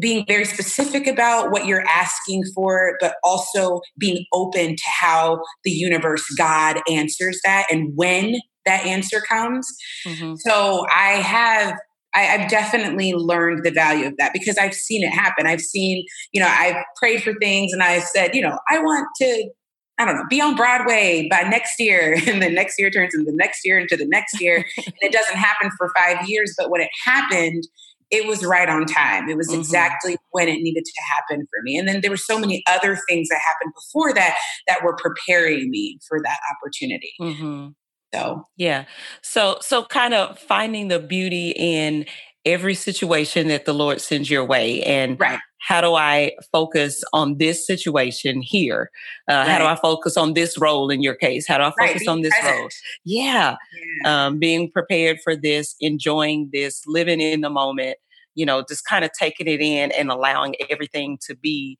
being 0.00 0.24
very 0.26 0.44
specific 0.44 1.06
about 1.06 1.50
what 1.50 1.66
you're 1.66 1.86
asking 1.86 2.44
for, 2.54 2.96
but 3.00 3.16
also 3.22 3.80
being 3.98 4.24
open 4.32 4.74
to 4.74 4.84
how 4.86 5.40
the 5.64 5.70
universe, 5.70 6.24
God 6.38 6.80
answers 6.90 7.38
that 7.44 7.66
and 7.70 7.92
when 7.94 8.36
that 8.64 8.86
answer 8.86 9.20
comes. 9.20 9.68
Mm-hmm. 10.06 10.34
So 10.36 10.86
I 10.90 11.14
have 11.14 11.76
I, 12.14 12.20
have 12.22 12.50
definitely 12.50 13.14
learned 13.14 13.64
the 13.64 13.70
value 13.70 14.06
of 14.06 14.14
that 14.18 14.32
because 14.32 14.58
I've 14.58 14.74
seen 14.74 15.02
it 15.02 15.12
happen. 15.12 15.46
I've 15.46 15.60
seen, 15.60 16.04
you 16.32 16.40
know, 16.40 16.48
I've 16.48 16.76
prayed 16.96 17.22
for 17.22 17.34
things 17.40 17.72
and 17.72 17.82
I've 17.82 18.04
said, 18.04 18.34
you 18.34 18.42
know, 18.42 18.58
I 18.70 18.78
want 18.78 19.08
to 19.22 19.50
I 19.98 20.06
don't 20.06 20.16
know, 20.16 20.24
be 20.28 20.40
on 20.40 20.56
Broadway 20.56 21.28
by 21.30 21.42
next 21.42 21.78
year. 21.78 22.16
And 22.26 22.42
then 22.42 22.54
next 22.54 22.78
year 22.78 22.90
turns 22.90 23.14
into 23.14 23.30
the 23.30 23.36
next 23.36 23.60
year 23.64 23.78
into 23.78 23.96
the 23.96 24.06
next 24.06 24.40
year. 24.40 24.56
and 24.76 24.94
it 25.00 25.12
doesn't 25.12 25.36
happen 25.36 25.70
for 25.76 25.90
five 25.96 26.28
years. 26.28 26.54
But 26.58 26.70
when 26.70 26.80
it 26.80 26.88
happened, 27.04 27.64
it 28.10 28.26
was 28.26 28.44
right 28.44 28.68
on 28.68 28.84
time. 28.84 29.28
It 29.28 29.36
was 29.36 29.48
mm-hmm. 29.48 29.60
exactly 29.60 30.16
when 30.30 30.48
it 30.48 30.60
needed 30.60 30.84
to 30.84 31.02
happen 31.14 31.46
for 31.46 31.62
me. 31.62 31.78
And 31.78 31.88
then 31.88 32.00
there 32.00 32.10
were 32.10 32.16
so 32.16 32.38
many 32.38 32.62
other 32.68 32.98
things 33.08 33.28
that 33.28 33.40
happened 33.40 33.72
before 33.74 34.12
that 34.14 34.36
that 34.66 34.82
were 34.82 34.96
preparing 34.96 35.70
me 35.70 35.98
for 36.06 36.20
that 36.22 36.38
opportunity. 36.54 37.12
Mm-hmm. 37.20 37.68
So, 38.14 38.46
yeah. 38.56 38.84
So, 39.22 39.58
so 39.60 39.84
kind 39.84 40.14
of 40.14 40.38
finding 40.38 40.88
the 40.88 40.98
beauty 40.98 41.52
in 41.56 42.06
every 42.44 42.74
situation 42.74 43.48
that 43.48 43.64
the 43.64 43.72
Lord 43.72 44.00
sends 44.00 44.28
your 44.28 44.44
way 44.44 44.82
and 44.82 45.18
right. 45.20 45.38
how 45.58 45.80
do 45.80 45.94
I 45.94 46.32
focus 46.50 47.02
on 47.12 47.38
this 47.38 47.64
situation 47.66 48.42
here? 48.42 48.90
Uh, 49.30 49.34
right. 49.34 49.48
How 49.48 49.58
do 49.58 49.64
I 49.64 49.76
focus 49.76 50.16
on 50.16 50.34
this 50.34 50.58
role 50.58 50.90
in 50.90 51.02
your 51.02 51.14
case? 51.14 51.46
How 51.46 51.58
do 51.58 51.64
I 51.64 51.72
focus 51.86 52.02
right. 52.06 52.08
on 52.08 52.22
this 52.22 52.34
present. 52.40 52.58
role? 52.58 52.68
Yeah. 53.04 53.56
yeah. 54.04 54.26
Um, 54.26 54.38
being 54.38 54.70
prepared 54.70 55.20
for 55.22 55.36
this, 55.36 55.76
enjoying 55.80 56.50
this, 56.52 56.82
living 56.86 57.20
in 57.20 57.42
the 57.42 57.50
moment, 57.50 57.96
you 58.34 58.44
know, 58.44 58.64
just 58.68 58.84
kind 58.86 59.04
of 59.04 59.12
taking 59.18 59.46
it 59.46 59.60
in 59.60 59.92
and 59.92 60.10
allowing 60.10 60.56
everything 60.68 61.18
to 61.26 61.36
be 61.36 61.78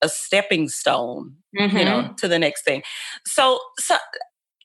a 0.00 0.08
stepping 0.08 0.68
stone, 0.68 1.34
mm-hmm. 1.58 1.76
you 1.76 1.84
know, 1.84 2.02
mm-hmm. 2.02 2.14
to 2.14 2.28
the 2.28 2.38
next 2.38 2.64
thing. 2.64 2.82
So, 3.26 3.58
so, 3.78 3.96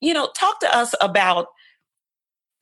you 0.04 0.14
know, 0.14 0.30
talk 0.36 0.60
to 0.60 0.78
us 0.78 0.94
about 1.02 1.48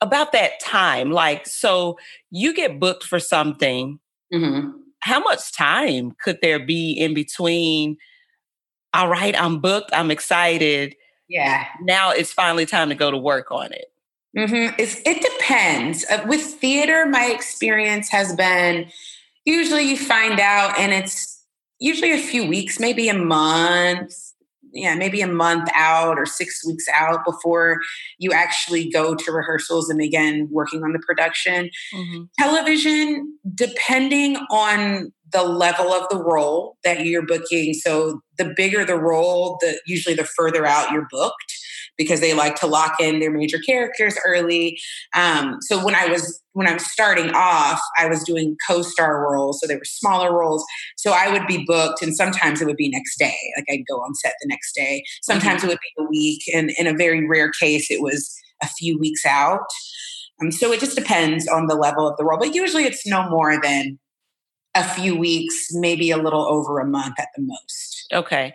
about 0.00 0.32
that 0.32 0.58
time 0.60 1.12
like 1.12 1.46
so 1.46 1.96
you 2.30 2.52
get 2.52 2.80
booked 2.80 3.04
for 3.04 3.20
something 3.20 4.00
mm-hmm. 4.34 4.70
how 4.98 5.20
much 5.20 5.52
time 5.56 6.10
could 6.24 6.38
there 6.42 6.58
be 6.58 6.90
in 6.90 7.14
between 7.14 7.96
all 8.92 9.06
right 9.06 9.40
i'm 9.40 9.60
booked 9.60 9.90
i'm 9.92 10.10
excited 10.10 10.96
yeah 11.28 11.66
now 11.82 12.10
it's 12.10 12.32
finally 12.32 12.66
time 12.66 12.88
to 12.88 12.96
go 12.96 13.12
to 13.12 13.16
work 13.16 13.52
on 13.52 13.72
it 13.72 13.92
mm-hmm. 14.36 14.74
it 14.76 15.22
depends 15.38 16.04
uh, 16.10 16.20
with 16.26 16.42
theater 16.42 17.06
my 17.06 17.26
experience 17.26 18.10
has 18.10 18.34
been 18.34 18.90
usually 19.44 19.84
you 19.84 19.96
find 19.96 20.40
out 20.40 20.76
and 20.80 20.92
it's 20.92 21.44
usually 21.78 22.10
a 22.10 22.18
few 22.18 22.44
weeks 22.44 22.80
maybe 22.80 23.08
a 23.08 23.14
month 23.14 24.31
yeah, 24.72 24.94
maybe 24.94 25.20
a 25.20 25.26
month 25.26 25.68
out 25.74 26.18
or 26.18 26.26
six 26.26 26.64
weeks 26.66 26.84
out 26.92 27.24
before 27.24 27.80
you 28.18 28.32
actually 28.32 28.90
go 28.90 29.14
to 29.14 29.32
rehearsals 29.32 29.88
and 29.88 29.98
begin 29.98 30.48
working 30.50 30.82
on 30.82 30.92
the 30.92 30.98
production. 31.00 31.70
Mm-hmm. 31.94 32.24
Television, 32.38 33.38
depending 33.54 34.36
on 34.50 35.12
the 35.32 35.42
level 35.42 35.92
of 35.92 36.08
the 36.10 36.22
role 36.22 36.76
that 36.84 37.06
you're 37.06 37.26
booking. 37.26 37.72
So 37.72 38.20
the 38.36 38.52
bigger 38.56 38.84
the 38.84 38.98
role, 38.98 39.58
the 39.60 39.80
usually 39.86 40.14
the 40.14 40.24
further 40.24 40.66
out 40.66 40.90
you're 40.90 41.08
booked 41.10 41.54
because 41.98 42.20
they 42.20 42.34
like 42.34 42.56
to 42.56 42.66
lock 42.66 42.94
in 43.00 43.20
their 43.20 43.30
major 43.30 43.58
characters 43.58 44.16
early. 44.26 44.78
Um, 45.14 45.58
so 45.60 45.84
when 45.84 45.94
I 45.94 46.06
was 46.06 46.40
when 46.54 46.68
I 46.68 46.74
was 46.74 46.90
starting 46.90 47.30
off, 47.34 47.80
I 47.98 48.06
was 48.06 48.22
doing 48.24 48.56
co-star 48.66 49.22
roles, 49.22 49.60
so 49.60 49.66
they 49.66 49.76
were 49.76 49.84
smaller 49.84 50.36
roles. 50.36 50.64
So 50.96 51.12
I 51.12 51.30
would 51.30 51.46
be 51.46 51.64
booked, 51.64 52.02
and 52.02 52.14
sometimes 52.14 52.60
it 52.60 52.66
would 52.66 52.76
be 52.76 52.90
next 52.90 53.18
day. 53.18 53.36
Like 53.56 53.66
I'd 53.70 53.84
go 53.88 53.96
on 53.96 54.14
set 54.14 54.34
the 54.40 54.48
next 54.48 54.74
day. 54.74 55.04
Sometimes 55.22 55.62
mm-hmm. 55.62 55.70
it 55.70 55.72
would 55.72 55.78
be 55.80 56.02
a 56.02 56.08
week, 56.08 56.42
and 56.54 56.70
in 56.78 56.86
a 56.86 56.94
very 56.94 57.26
rare 57.26 57.50
case, 57.50 57.90
it 57.90 58.02
was 58.02 58.34
a 58.62 58.68
few 58.68 58.98
weeks 58.98 59.24
out. 59.26 59.60
Um, 60.40 60.50
so 60.50 60.72
it 60.72 60.80
just 60.80 60.96
depends 60.96 61.48
on 61.48 61.66
the 61.66 61.74
level 61.74 62.08
of 62.08 62.16
the 62.16 62.24
role, 62.24 62.38
but 62.38 62.54
usually 62.54 62.84
it's 62.84 63.06
no 63.06 63.28
more 63.28 63.60
than 63.60 63.98
a 64.74 64.84
few 64.84 65.16
weeks, 65.16 65.68
maybe 65.72 66.10
a 66.10 66.16
little 66.16 66.44
over 66.46 66.80
a 66.80 66.86
month 66.86 67.14
at 67.18 67.28
the 67.36 67.42
most. 67.42 68.06
Okay. 68.12 68.54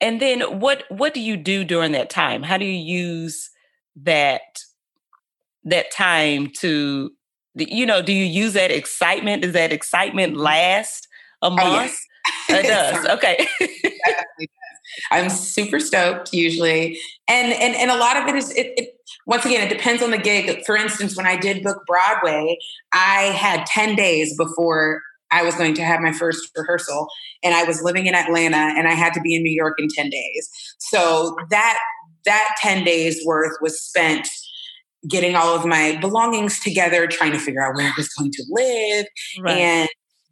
And 0.00 0.20
then 0.20 0.60
what 0.60 0.84
what 0.88 1.14
do 1.14 1.20
you 1.20 1.36
do 1.36 1.64
during 1.64 1.92
that 1.92 2.10
time? 2.10 2.42
How 2.42 2.58
do 2.58 2.64
you 2.64 2.72
use 2.72 3.50
that 3.96 4.42
that 5.64 5.90
time 5.90 6.50
to 6.58 7.10
you 7.54 7.86
know, 7.86 8.02
do 8.02 8.12
you 8.12 8.24
use 8.24 8.52
that 8.52 8.70
excitement? 8.70 9.42
Does 9.42 9.52
that 9.52 9.72
excitement 9.72 10.34
mm-hmm. 10.34 10.42
last 10.42 11.08
a 11.42 11.50
month? 11.50 11.96
Oh, 12.48 12.54
yes. 12.54 12.64
It 12.64 12.68
does. 12.68 13.06
okay. 13.06 13.46
I'm 15.12 15.30
super 15.30 15.78
stoked 15.78 16.32
usually. 16.32 16.98
And 17.28 17.52
and 17.52 17.76
and 17.76 17.88
a 17.88 17.96
lot 17.96 18.16
of 18.16 18.26
it 18.26 18.34
is 18.34 18.50
it, 18.50 18.72
it 18.76 18.94
once 19.26 19.44
again 19.44 19.64
it 19.64 19.70
depends 19.70 20.02
on 20.02 20.10
the 20.10 20.18
gig. 20.18 20.64
For 20.66 20.76
instance, 20.76 21.16
when 21.16 21.26
I 21.26 21.36
did 21.36 21.62
book 21.62 21.82
Broadway, 21.86 22.58
I 22.92 23.24
had 23.36 23.64
10 23.66 23.94
days 23.94 24.36
before 24.36 25.02
I 25.30 25.42
was 25.42 25.54
going 25.54 25.74
to 25.74 25.84
have 25.84 26.00
my 26.00 26.12
first 26.12 26.50
rehearsal 26.56 27.08
and 27.42 27.54
I 27.54 27.64
was 27.64 27.82
living 27.82 28.06
in 28.06 28.14
Atlanta 28.14 28.56
and 28.56 28.86
I 28.86 28.92
had 28.92 29.12
to 29.14 29.20
be 29.20 29.34
in 29.34 29.42
New 29.42 29.52
York 29.52 29.74
in 29.78 29.88
10 29.88 30.10
days. 30.10 30.50
So 30.78 31.36
that 31.50 31.78
that 32.24 32.56
10 32.60 32.84
days 32.84 33.20
worth 33.24 33.56
was 33.60 33.80
spent 33.80 34.28
getting 35.08 35.36
all 35.36 35.54
of 35.54 35.64
my 35.64 35.96
belongings 36.00 36.60
together, 36.60 37.06
trying 37.06 37.32
to 37.32 37.38
figure 37.38 37.62
out 37.62 37.76
where 37.76 37.86
I 37.86 37.92
was 37.96 38.08
going 38.08 38.32
to 38.32 38.44
live 38.50 39.06
right. 39.40 39.58
and 39.58 39.88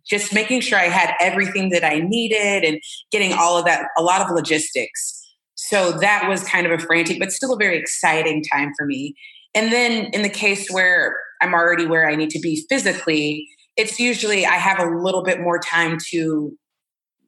just 0.06 0.34
making 0.34 0.60
sure 0.60 0.78
I 0.78 0.88
had 0.88 1.14
everything 1.20 1.70
that 1.70 1.84
I 1.84 2.00
needed 2.00 2.64
and 2.64 2.80
getting 3.10 3.32
all 3.32 3.56
of 3.56 3.64
that, 3.64 3.86
a 3.96 4.02
lot 4.02 4.20
of 4.20 4.30
logistics. 4.30 5.22
So 5.54 5.92
that 5.92 6.28
was 6.28 6.44
kind 6.44 6.66
of 6.66 6.72
a 6.72 6.82
frantic, 6.82 7.18
but 7.18 7.32
still 7.32 7.54
a 7.54 7.56
very 7.56 7.78
exciting 7.78 8.42
time 8.52 8.72
for 8.76 8.84
me. 8.84 9.14
And 9.54 9.72
then 9.72 10.06
in 10.12 10.22
the 10.22 10.28
case 10.28 10.68
where 10.68 11.16
I'm 11.40 11.54
already 11.54 11.86
where 11.86 12.08
I 12.08 12.16
need 12.16 12.30
to 12.30 12.40
be 12.40 12.66
physically, 12.68 13.48
it's 13.76 13.98
usually 13.98 14.46
I 14.46 14.54
have 14.54 14.78
a 14.78 14.96
little 14.96 15.22
bit 15.22 15.40
more 15.40 15.58
time 15.58 15.98
to 16.10 16.56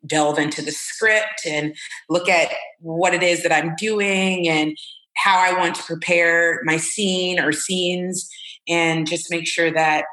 delve 0.06 0.38
into 0.38 0.62
the 0.62 0.70
script 0.70 1.46
and 1.46 1.74
look 2.08 2.28
at 2.28 2.52
what 2.80 3.14
it 3.14 3.22
is 3.22 3.42
that 3.42 3.52
I'm 3.52 3.74
doing 3.76 4.48
and 4.48 4.76
how 5.16 5.38
I 5.38 5.58
want 5.58 5.74
to 5.76 5.82
prepare 5.82 6.60
my 6.64 6.76
scene 6.76 7.40
or 7.40 7.52
scenes 7.52 8.28
and 8.68 9.06
just 9.06 9.30
make 9.30 9.46
sure 9.46 9.72
that 9.72 10.04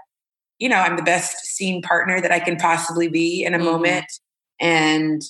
you 0.59 0.69
know 0.69 0.77
I'm 0.77 0.95
the 0.95 1.03
best 1.03 1.45
scene 1.45 1.81
partner 1.81 2.21
that 2.21 2.31
I 2.31 2.39
can 2.39 2.55
possibly 2.55 3.07
be 3.07 3.43
in 3.43 3.53
a 3.53 3.57
mm-hmm. 3.57 3.65
moment 3.65 4.05
and 4.59 5.21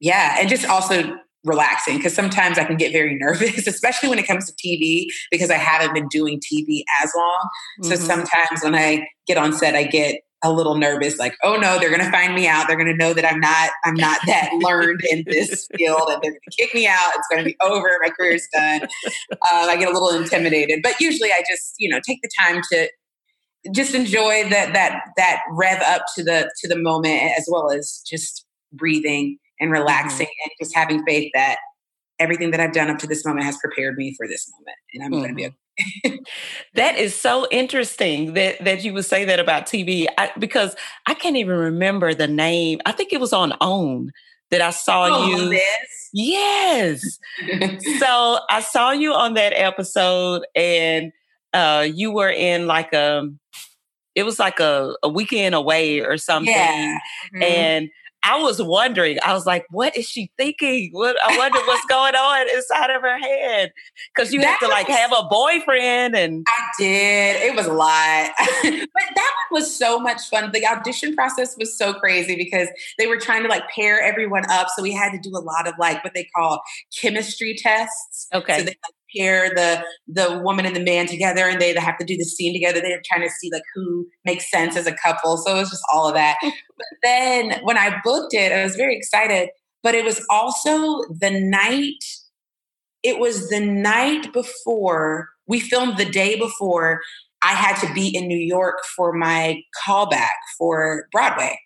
yeah 0.00 0.36
and 0.38 0.48
just 0.48 0.66
also 0.66 1.16
relaxing 1.44 1.96
because 1.96 2.14
sometimes 2.14 2.58
I 2.58 2.64
can 2.64 2.76
get 2.76 2.92
very 2.92 3.16
nervous, 3.20 3.66
especially 3.66 4.08
when 4.08 4.18
it 4.18 4.26
comes 4.26 4.50
to 4.50 4.52
TV 4.52 5.06
because 5.30 5.50
I 5.50 5.56
haven't 5.56 5.94
been 5.94 6.08
doing 6.08 6.40
TV 6.40 6.82
as 7.02 7.12
long. 7.16 7.48
Mm-hmm. 7.80 7.90
So 7.90 7.96
sometimes 7.96 8.62
when 8.62 8.74
I 8.74 9.08
get 9.26 9.38
on 9.38 9.52
set, 9.52 9.74
I 9.74 9.84
get 9.84 10.20
a 10.42 10.52
little 10.52 10.76
nervous 10.76 11.18
like 11.18 11.36
oh 11.42 11.56
no 11.56 11.78
they're 11.78 11.90
going 11.90 12.04
to 12.04 12.10
find 12.10 12.34
me 12.34 12.46
out. 12.46 12.66
They're 12.66 12.76
going 12.76 12.90
to 12.90 12.96
know 12.96 13.12
that 13.12 13.24
i'm 13.24 13.40
not 13.40 13.70
i'm 13.84 13.94
not 13.94 14.20
that 14.26 14.50
learned 14.60 15.00
in 15.10 15.24
this 15.26 15.68
field 15.76 16.08
and 16.08 16.22
they're 16.22 16.32
going 16.32 16.40
to 16.50 16.56
kick 16.56 16.74
me 16.74 16.86
out. 16.86 17.12
It's 17.16 17.28
going 17.30 17.44
to 17.44 17.48
be 17.48 17.56
over. 17.62 17.98
My 18.02 18.10
career's 18.10 18.46
done. 18.52 18.82
Uh, 19.30 19.36
i 19.42 19.76
get 19.76 19.88
a 19.88 19.92
little 19.92 20.10
intimidated 20.10 20.80
but 20.82 20.98
usually 21.00 21.30
i 21.30 21.42
just 21.48 21.74
you 21.78 21.88
know 21.88 22.00
take 22.06 22.20
the 22.22 22.30
time 22.38 22.60
to 22.70 22.88
just 23.72 23.94
enjoy 23.94 24.48
that 24.50 24.72
that 24.72 25.00
that 25.16 25.40
rev 25.52 25.80
up 25.82 26.02
to 26.16 26.24
the 26.24 26.50
to 26.60 26.68
the 26.68 26.78
moment 26.78 27.22
as 27.38 27.46
well 27.50 27.70
as 27.70 28.02
just 28.06 28.44
breathing 28.72 29.38
and 29.60 29.70
relaxing 29.70 30.26
mm-hmm. 30.26 30.50
and 30.50 30.52
just 30.60 30.74
having 30.74 31.04
faith 31.04 31.30
that 31.34 31.56
everything 32.18 32.50
that 32.50 32.60
i've 32.60 32.72
done 32.72 32.90
up 32.90 32.98
to 32.98 33.06
this 33.06 33.24
moment 33.24 33.44
has 33.44 33.56
prepared 33.58 33.96
me 33.96 34.14
for 34.16 34.26
this 34.26 34.50
moment 34.58 34.76
and 34.94 35.04
i'm 35.04 35.10
mm-hmm. 35.10 35.20
going 35.20 35.30
to 35.30 35.36
be 35.36 35.46
okay 35.46 35.56
that 36.74 36.96
is 36.96 37.18
so 37.18 37.46
interesting 37.50 38.34
that 38.34 38.62
that 38.64 38.84
you 38.84 38.92
would 38.92 39.04
say 39.04 39.24
that 39.24 39.40
about 39.40 39.66
TV 39.66 40.06
I, 40.18 40.30
because 40.38 40.76
I 41.06 41.14
can't 41.14 41.36
even 41.36 41.56
remember 41.56 42.14
the 42.14 42.28
name. 42.28 42.80
I 42.84 42.92
think 42.92 43.12
it 43.12 43.20
was 43.20 43.32
on 43.32 43.54
OWN 43.60 44.12
that 44.50 44.60
I 44.60 44.70
saw 44.70 45.08
oh, 45.10 45.26
you. 45.26 45.48
This? 45.48 46.10
Yes. 46.12 47.18
so 47.98 48.38
I 48.50 48.60
saw 48.60 48.90
you 48.90 49.14
on 49.14 49.34
that 49.34 49.54
episode, 49.54 50.44
and 50.54 51.10
uh, 51.52 51.86
you 51.92 52.12
were 52.12 52.30
in 52.30 52.66
like 52.66 52.92
a. 52.92 53.28
It 54.14 54.24
was 54.24 54.38
like 54.38 54.60
a, 54.60 54.94
a 55.02 55.08
weekend 55.08 55.54
away 55.54 56.00
or 56.00 56.18
something, 56.18 56.52
yeah. 56.52 56.98
mm-hmm. 57.34 57.42
and 57.42 57.90
I 58.24 58.40
was 58.40 58.62
wondering, 58.62 59.18
I 59.24 59.34
was 59.34 59.46
like, 59.46 59.66
what 59.70 59.96
is 59.96 60.06
she 60.06 60.30
thinking? 60.36 60.90
What 60.92 61.16
I 61.22 61.36
wonder 61.36 61.58
what's 61.66 61.84
going 61.86 62.14
on 62.14 62.48
inside 62.50 62.90
of 62.90 63.02
her 63.02 63.18
head. 63.18 63.72
Cause 64.16 64.32
you 64.32 64.40
that 64.40 64.46
have 64.46 64.60
to 64.60 64.68
like 64.68 64.86
have 64.86 65.12
a 65.12 65.24
boyfriend 65.28 66.14
and 66.14 66.44
I 66.48 66.62
did. 66.78 67.42
It 67.42 67.56
was 67.56 67.66
a 67.66 67.72
lot. 67.72 68.30
but 68.62 68.62
that 68.62 69.32
one 69.50 69.60
was 69.60 69.76
so 69.76 69.98
much 69.98 70.28
fun. 70.28 70.50
The 70.52 70.66
audition 70.66 71.14
process 71.14 71.56
was 71.58 71.76
so 71.76 71.94
crazy 71.94 72.36
because 72.36 72.68
they 72.98 73.06
were 73.06 73.18
trying 73.18 73.42
to 73.42 73.48
like 73.48 73.68
pair 73.68 74.00
everyone 74.00 74.44
up. 74.50 74.68
So 74.76 74.82
we 74.82 74.92
had 74.92 75.10
to 75.12 75.18
do 75.18 75.36
a 75.36 75.40
lot 75.40 75.66
of 75.66 75.74
like 75.78 76.02
what 76.04 76.14
they 76.14 76.28
call 76.36 76.62
chemistry 77.00 77.56
tests. 77.58 78.28
Okay. 78.32 78.58
So 78.58 78.64
they 78.64 78.70
like 78.70 79.01
pair 79.16 79.50
the 79.50 79.84
the 80.06 80.40
woman 80.42 80.66
and 80.66 80.76
the 80.76 80.82
man 80.82 81.06
together 81.06 81.48
and 81.48 81.60
they 81.60 81.74
have 81.74 81.98
to 81.98 82.04
do 82.04 82.16
the 82.16 82.24
scene 82.24 82.52
together 82.52 82.80
they're 82.80 83.02
trying 83.04 83.22
to 83.22 83.30
see 83.30 83.50
like 83.52 83.62
who 83.74 84.06
makes 84.24 84.50
sense 84.50 84.76
as 84.76 84.86
a 84.86 84.94
couple 84.94 85.36
so 85.36 85.54
it 85.54 85.60
was 85.60 85.70
just 85.70 85.82
all 85.92 86.08
of 86.08 86.14
that 86.14 86.36
but 86.42 86.86
then 87.02 87.60
when 87.62 87.78
i 87.78 87.96
booked 88.04 88.34
it 88.34 88.52
i 88.52 88.62
was 88.62 88.76
very 88.76 88.96
excited 88.96 89.48
but 89.82 89.94
it 89.94 90.04
was 90.04 90.24
also 90.30 91.02
the 91.20 91.30
night 91.30 92.04
it 93.02 93.18
was 93.18 93.48
the 93.48 93.60
night 93.60 94.32
before 94.32 95.28
we 95.46 95.60
filmed 95.60 95.96
the 95.96 96.10
day 96.10 96.38
before 96.38 97.00
i 97.42 97.52
had 97.52 97.76
to 97.76 97.92
be 97.94 98.08
in 98.08 98.26
new 98.26 98.38
york 98.38 98.78
for 98.96 99.12
my 99.12 99.60
callback 99.86 100.30
for 100.58 101.06
broadway 101.12 101.56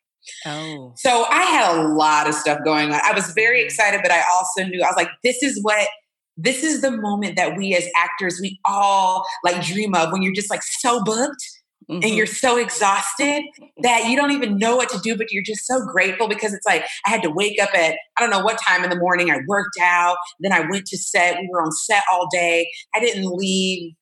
Oh. 0.45 0.93
So 0.97 1.25
I 1.31 1.43
had 1.43 1.77
a 1.77 1.89
lot 1.89 2.29
of 2.29 2.35
stuff 2.35 2.59
going 2.65 2.93
on. 2.93 3.01
I 3.05 3.13
was 3.13 3.31
very 3.31 3.61
mm-hmm. 3.61 3.67
excited, 3.67 4.01
but 4.03 4.11
I 4.11 4.23
also 4.33 4.65
knew 4.65 4.83
I 4.83 4.89
was 4.89 4.97
like, 4.97 5.11
this 5.23 5.43
is 5.43 5.59
what 5.63 5.89
this 6.37 6.63
is 6.63 6.83
the 6.83 6.91
moment 6.91 7.37
that 7.37 7.57
we 7.57 7.75
as 7.75 7.87
actors 7.97 8.39
we 8.41 8.59
all 8.65 9.25
like 9.45 9.65
dream 9.65 9.95
of 9.95 10.13
when 10.13 10.23
you're 10.23 10.35
just 10.35 10.51
like 10.51 10.63
so 10.63 11.03
booked 11.05 11.43
Mm-hmm. 11.89 12.03
and 12.03 12.15
you're 12.17 12.27
so 12.27 12.57
exhausted 12.57 13.45
that 13.85 14.09
you 14.09 14.17
don't 14.17 14.33
even 14.33 14.59
know 14.59 14.75
what 14.75 14.89
to 14.89 14.99
do, 14.99 15.17
but 15.17 15.31
you're 15.31 15.45
just 15.45 15.65
so 15.67 15.85
grateful 15.85 16.27
because 16.27 16.53
it's 16.53 16.67
like 16.67 16.85
I 17.07 17.11
had 17.11 17.23
to 17.23 17.31
wake 17.31 17.63
up 17.63 17.73
at 17.75 17.95
I 18.17 18.21
don't 18.21 18.31
know 18.31 18.43
what 18.43 18.59
time 18.59 18.83
in 18.83 18.91
the 18.91 18.97
morning. 18.97 19.31
I 19.31 19.39
worked 19.47 19.79
out, 19.81 20.17
then 20.41 20.53
I 20.53 20.69
went 20.69 20.87
to 20.87 20.99
set. 20.99 21.39
We 21.39 21.49
were 21.49 21.63
on 21.63 21.71
set 21.71 22.03
all 22.11 22.27
day. 22.33 22.69
I 22.93 22.99
didn't 22.99 23.31
leave 23.31 23.95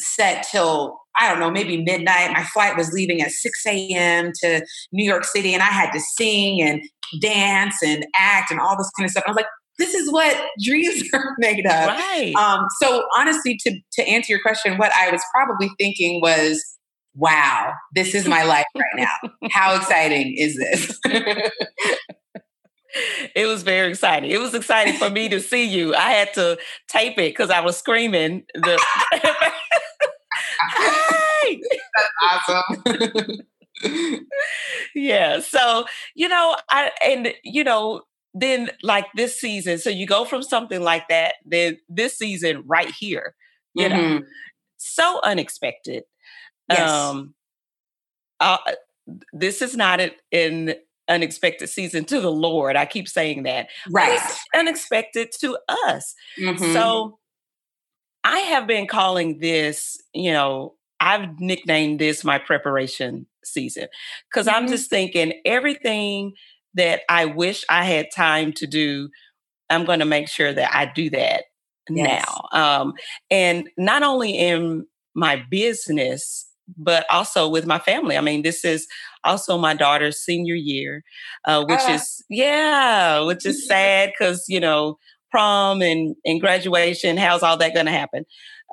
set 0.00 0.48
till 0.50 0.98
I 1.16 1.28
don't 1.28 1.38
know, 1.38 1.50
maybe 1.50 1.82
midnight. 1.82 2.32
My 2.32 2.42
flight 2.42 2.76
was 2.76 2.92
leaving 2.92 3.20
at 3.22 3.30
6 3.30 3.66
a.m. 3.66 4.32
to 4.42 4.64
New 4.90 5.08
York 5.08 5.24
City, 5.24 5.54
and 5.54 5.62
I 5.62 5.66
had 5.66 5.92
to 5.92 6.00
sing 6.00 6.60
and 6.60 6.82
dance 7.20 7.76
and 7.84 8.04
act 8.16 8.50
and 8.50 8.58
all 8.58 8.76
this 8.76 8.90
kind 8.96 9.04
of 9.04 9.10
stuff. 9.12 9.24
I 9.26 9.30
was 9.30 9.36
like, 9.36 9.46
this 9.78 9.94
is 9.94 10.10
what 10.12 10.36
dreams 10.62 11.02
are 11.14 11.34
made 11.38 11.66
of. 11.66 11.88
Right. 11.88 12.34
Um, 12.36 12.66
so 12.80 13.04
honestly, 13.16 13.58
to 13.64 13.80
to 13.92 14.02
answer 14.08 14.32
your 14.32 14.42
question, 14.42 14.76
what 14.78 14.92
I 14.96 15.10
was 15.10 15.22
probably 15.34 15.70
thinking 15.78 16.20
was 16.20 16.62
wow, 17.14 17.72
this 17.94 18.14
is 18.14 18.28
my 18.28 18.44
life 18.44 18.66
right 18.76 18.84
now. 18.96 19.30
How 19.50 19.74
exciting 19.74 20.36
is 20.36 20.56
this? 20.56 20.98
it 23.34 23.46
was 23.46 23.62
very 23.64 23.88
exciting. 23.90 24.30
It 24.30 24.38
was 24.38 24.54
exciting 24.54 24.94
for 24.94 25.10
me 25.10 25.28
to 25.28 25.40
see 25.40 25.64
you. 25.64 25.94
I 25.94 26.10
had 26.10 26.32
to 26.34 26.58
tape 26.88 27.18
it 27.18 27.32
because 27.32 27.50
I 27.50 27.60
was 27.60 27.76
screaming. 27.76 28.44
The 28.54 28.80
hey, 30.76 31.60
that's 32.22 32.48
awesome. 32.48 33.40
yeah. 34.94 35.40
So 35.40 35.86
you 36.14 36.28
know, 36.28 36.56
I 36.70 36.92
and 37.04 37.34
you 37.42 37.64
know, 37.64 38.02
then 38.40 38.70
like 38.82 39.06
this 39.14 39.40
season. 39.40 39.78
So 39.78 39.90
you 39.90 40.06
go 40.06 40.24
from 40.24 40.42
something 40.42 40.82
like 40.82 41.08
that, 41.08 41.34
then 41.44 41.78
this 41.88 42.16
season 42.16 42.62
right 42.66 42.90
here. 42.90 43.34
You 43.74 43.88
mm-hmm. 43.88 44.16
know, 44.16 44.22
so 44.76 45.20
unexpected. 45.22 46.04
Yes. 46.68 46.90
Um, 46.90 47.34
uh, 48.40 48.58
this 49.32 49.62
is 49.62 49.76
not 49.76 50.00
an 50.32 50.74
unexpected 51.08 51.68
season 51.68 52.04
to 52.06 52.20
the 52.20 52.30
Lord. 52.30 52.76
I 52.76 52.86
keep 52.86 53.08
saying 53.08 53.44
that. 53.44 53.68
Right. 53.90 54.20
unexpected 54.54 55.30
to 55.40 55.58
us. 55.86 56.14
Mm-hmm. 56.38 56.72
So 56.72 57.18
I 58.24 58.38
have 58.40 58.66
been 58.66 58.86
calling 58.86 59.38
this, 59.38 60.00
you 60.12 60.32
know, 60.32 60.74
I've 61.00 61.38
nicknamed 61.38 62.00
this 62.00 62.24
my 62.24 62.38
preparation 62.38 63.26
season 63.44 63.88
because 64.30 64.46
mm-hmm. 64.46 64.56
I'm 64.56 64.68
just 64.68 64.90
thinking 64.90 65.40
everything 65.44 66.32
that 66.74 67.02
I 67.08 67.26
wish 67.26 67.64
I 67.68 67.84
had 67.84 68.08
time 68.14 68.52
to 68.54 68.66
do, 68.66 69.08
I'm 69.70 69.84
going 69.84 70.00
to 70.00 70.04
make 70.04 70.28
sure 70.28 70.52
that 70.52 70.74
I 70.74 70.86
do 70.86 71.10
that 71.10 71.44
yes. 71.90 72.24
now. 72.24 72.48
Um, 72.52 72.94
and 73.30 73.68
not 73.76 74.02
only 74.02 74.32
in 74.32 74.86
my 75.14 75.42
business, 75.50 76.48
but 76.76 77.06
also 77.10 77.48
with 77.48 77.66
my 77.66 77.78
family. 77.78 78.16
I 78.16 78.20
mean, 78.20 78.42
this 78.42 78.64
is 78.64 78.86
also 79.24 79.56
my 79.56 79.74
daughter's 79.74 80.18
senior 80.18 80.54
year, 80.54 81.02
uh, 81.44 81.64
which 81.64 81.80
uh, 81.80 81.92
is 81.92 82.22
yeah, 82.28 83.20
which 83.20 83.46
is 83.46 83.66
sad 83.68 84.12
because 84.16 84.44
you 84.48 84.60
know 84.60 84.98
prom 85.30 85.80
and 85.82 86.14
and 86.24 86.40
graduation. 86.40 87.16
How's 87.16 87.42
all 87.42 87.56
that 87.56 87.74
going 87.74 87.86
to 87.86 87.92
happen? 87.92 88.24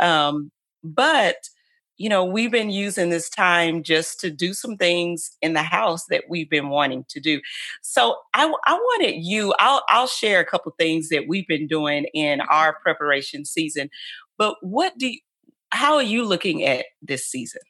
Um, 0.01 0.51
but 0.83 1.37
you 1.97 2.09
know, 2.09 2.25
we've 2.25 2.51
been 2.51 2.69
using 2.69 3.09
this 3.09 3.29
time 3.29 3.83
just 3.83 4.19
to 4.19 4.29
do 4.29 4.53
some 4.53 4.77
things 4.77 5.31
in 5.41 5.53
the 5.53 5.63
house 5.63 6.05
that 6.09 6.25
we've 6.29 6.49
been 6.49 6.69
wanting 6.69 7.05
to 7.09 7.19
do. 7.19 7.41
So 7.81 8.17
I, 8.33 8.51
I 8.65 8.73
wanted 8.73 9.15
you. 9.23 9.53
I'll 9.59 9.83
I'll 9.87 10.07
share 10.07 10.39
a 10.39 10.45
couple 10.45 10.73
things 10.77 11.09
that 11.09 11.27
we've 11.27 11.47
been 11.47 11.67
doing 11.67 12.05
in 12.13 12.41
our 12.41 12.77
preparation 12.81 13.45
season. 13.45 13.89
But 14.37 14.55
what 14.61 14.97
do 14.97 15.07
you, 15.07 15.19
how 15.71 15.95
are 15.95 16.03
you 16.03 16.25
looking 16.25 16.63
at 16.63 16.85
this 17.01 17.25
season? 17.25 17.61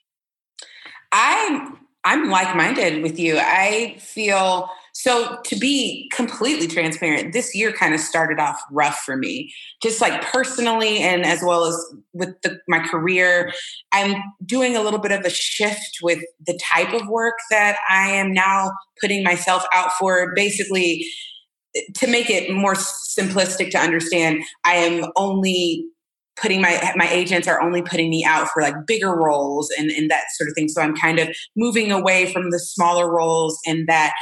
I'm 2.06 2.26
I'm 2.26 2.30
like-minded 2.30 3.04
with 3.04 3.20
you. 3.20 3.38
I 3.40 3.98
feel 4.00 4.70
so 4.94 5.38
to 5.44 5.56
be 5.58 6.10
completely 6.14 6.68
transparent, 6.68 7.34
this 7.34 7.54
year 7.54 7.74
kind 7.74 7.94
of 7.94 8.00
started 8.00 8.40
off 8.40 8.58
rough 8.72 9.00
for 9.00 9.18
me, 9.18 9.54
just 9.84 10.00
like 10.00 10.22
personally 10.22 11.00
and 11.00 11.26
as 11.26 11.42
well 11.44 11.66
as 11.66 11.78
with 12.14 12.42
the, 12.44 12.58
my 12.70 12.80
career. 12.80 13.52
I'm 13.92 14.16
doing 14.46 14.78
a 14.78 14.82
little 14.82 15.00
bit 15.00 15.12
of 15.12 15.26
a 15.26 15.30
shift 15.30 16.00
with 16.02 16.20
the 16.46 16.58
type 16.64 16.94
of 16.94 17.08
work 17.10 17.36
that 17.52 17.78
I 17.90 18.08
am 18.12 18.32
now 18.32 18.72
putting 19.02 19.24
myself 19.24 19.66
out 19.74 19.92
for. 20.00 20.34
Basically, 20.34 21.06
to 21.96 22.08
make 22.08 22.30
it 22.30 22.54
more 22.54 22.76
simplistic 22.76 23.72
to 23.72 23.78
understand, 23.78 24.42
I 24.64 24.76
am 24.76 25.12
only 25.18 25.86
putting 26.36 26.62
my 26.62 26.94
my 26.96 27.08
agents 27.10 27.48
are 27.48 27.62
only 27.62 27.82
putting 27.82 28.10
me 28.10 28.26
out 28.26 28.48
for 28.50 28.62
like 28.62 28.76
bigger 28.86 29.16
roles 29.16 29.70
and 29.78 29.90
and 29.92 30.10
that 30.10 30.26
sort 30.36 30.50
of 30.50 30.56
thing 30.56 30.68
so 30.68 30.82
i'm 30.82 30.96
kind 30.96 31.20
of 31.20 31.30
moving 31.56 31.92
away 31.92 32.32
from 32.32 32.52
the 32.52 32.60
smaller 32.60 33.12
roles 33.12 33.58
and 33.66 33.88
that 33.88 34.14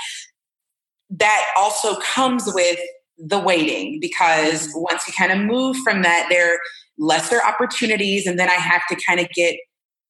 that 1.09 1.45
also 1.55 1.95
comes 1.99 2.43
with 2.53 2.79
the 3.17 3.39
waiting 3.39 3.99
because 4.01 4.67
mm-hmm. 4.67 4.81
once 4.81 5.07
you 5.07 5.13
kind 5.17 5.31
of 5.31 5.39
move 5.39 5.75
from 5.77 6.01
that 6.01 6.27
there 6.29 6.53
are 6.53 6.59
lesser 6.97 7.41
opportunities 7.43 8.27
and 8.27 8.37
then 8.39 8.49
i 8.49 8.53
have 8.53 8.81
to 8.89 8.95
kind 9.07 9.19
of 9.19 9.27
get 9.29 9.55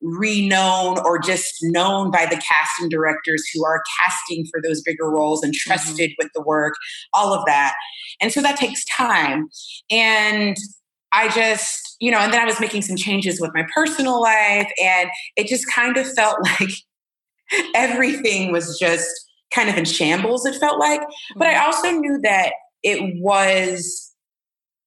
reknown 0.04 1.02
or 1.06 1.18
just 1.18 1.56
known 1.62 2.12
by 2.12 2.26
the 2.26 2.36
casting 2.36 2.90
directors 2.90 3.42
who 3.54 3.64
are 3.64 3.82
casting 4.02 4.46
for 4.52 4.62
those 4.62 4.82
bigger 4.82 5.10
roles 5.10 5.42
and 5.42 5.54
mm-hmm. 5.54 5.70
trusted 5.70 6.10
mm-hmm. 6.10 6.24
with 6.24 6.30
the 6.36 6.42
work 6.42 6.74
all 7.14 7.34
of 7.34 7.46
that 7.46 7.74
and 8.20 8.32
so 8.32 8.42
that 8.42 8.58
takes 8.58 8.84
time 8.86 9.48
and 9.90 10.58
I 11.14 11.30
just, 11.30 11.96
you 12.00 12.12
know, 12.12 12.20
and 12.20 12.34
then 12.34 12.42
I 12.42 12.46
was 12.46 12.60
making 12.60 12.82
some 12.82 12.96
changes 12.96 13.40
with 13.40 13.52
my 13.54 13.66
personal 13.74 14.22
life, 14.22 14.72
and 14.82 15.10
it 15.36 15.48
just 15.48 15.68
kind 15.72 15.98
of 15.98 16.12
felt 16.14 16.38
like 16.60 16.72
everything 17.76 18.52
was 18.52 18.78
just 18.80 19.10
kind 19.54 19.70
of 19.70 19.78
in 19.78 19.86
shambles, 19.86 20.46
it 20.46 20.56
felt 20.56 20.80
like. 20.80 21.02
But 21.36 21.48
I 21.48 21.54
mm-hmm. 21.54 21.66
also 21.66 21.92
knew 21.92 22.20
that 22.24 22.54
it 22.84 23.22
was, 23.22 24.12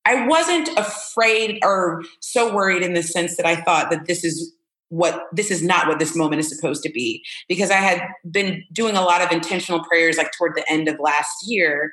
I 0.05 0.27
wasn't 0.27 0.69
afraid 0.77 1.61
or 1.63 2.03
so 2.21 2.53
worried 2.53 2.83
in 2.83 2.95
the 2.95 3.03
sense 3.03 3.37
that 3.37 3.47
I 3.47 3.57
thought 3.57 3.91
that 3.91 4.07
this 4.07 4.25
is 4.25 4.53
what 4.89 5.25
this 5.33 5.51
is 5.51 5.63
not 5.63 5.89
what 5.89 5.99
this 5.99 6.15
moment 6.15 6.39
is 6.39 6.49
supposed 6.49 6.83
to 6.83 6.91
be 6.91 7.21
because 7.49 7.71
i 7.71 7.77
had 7.77 8.01
been 8.31 8.63
doing 8.73 8.97
a 8.97 9.03
lot 9.03 9.21
of 9.21 9.33
intentional 9.33 9.83
prayers 9.83 10.17
like 10.17 10.31
toward 10.39 10.53
the 10.55 10.65
end 10.71 10.87
of 10.87 10.97
last 11.01 11.35
year 11.45 11.93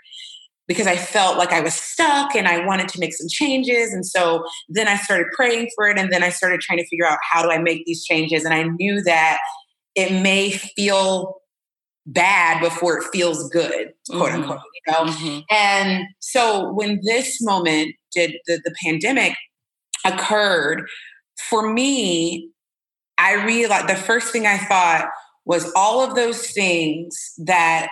because 0.68 0.88
I 0.88 0.96
felt 0.96 1.38
like 1.38 1.52
I 1.52 1.60
was 1.60 1.74
stuck 1.74 2.36
and 2.36 2.48
I 2.48 2.66
wanted 2.66 2.88
to 2.90 3.00
make 3.00 3.14
some 3.14 3.28
changes. 3.30 3.94
And 3.94 4.06
so 4.06 4.46
then 4.70 4.88
I 4.88 4.96
started 4.96 5.28
praying 5.36 5.70
for 5.76 5.88
it. 5.88 5.98
And 5.98 6.12
then 6.12 6.24
I 6.24 6.30
started 6.30 6.62
trying 6.62 6.80
to 6.80 6.88
figure 6.88 7.06
out 7.06 7.18
how 7.30 7.44
do 7.44 7.52
I 7.52 7.58
make 7.58 7.86
these 7.86 8.04
changes. 8.04 8.46
And 8.46 8.54
I 8.54 8.64
knew 8.64 9.02
that 9.04 9.40
it 9.96 10.22
may 10.22 10.52
feel 10.52 11.36
bad 12.06 12.62
before 12.62 12.98
it 12.98 13.06
feels 13.12 13.50
good, 13.50 13.92
quote 14.10 14.30
mm-hmm. 14.30 14.42
unquote, 14.42 14.60
you 14.74 14.94
know? 14.94 15.06
Mm-hmm. 15.06 15.40
And 15.52 16.06
so 16.20 16.72
when 16.74 17.00
this 17.04 17.42
moment 17.42 17.96
did 18.14 18.34
the, 18.48 18.62
the 18.64 18.74
pandemic 18.84 19.36
occurred, 20.06 20.88
for 21.50 21.72
me, 21.74 22.50
I 23.18 23.46
realized 23.46 23.88
the 23.88 23.96
first 23.96 24.32
thing 24.32 24.46
I 24.46 24.58
thought 24.58 25.08
was 25.46 25.72
all 25.76 26.02
of 26.02 26.16
those 26.16 26.52
things 26.52 27.34
that 27.46 27.90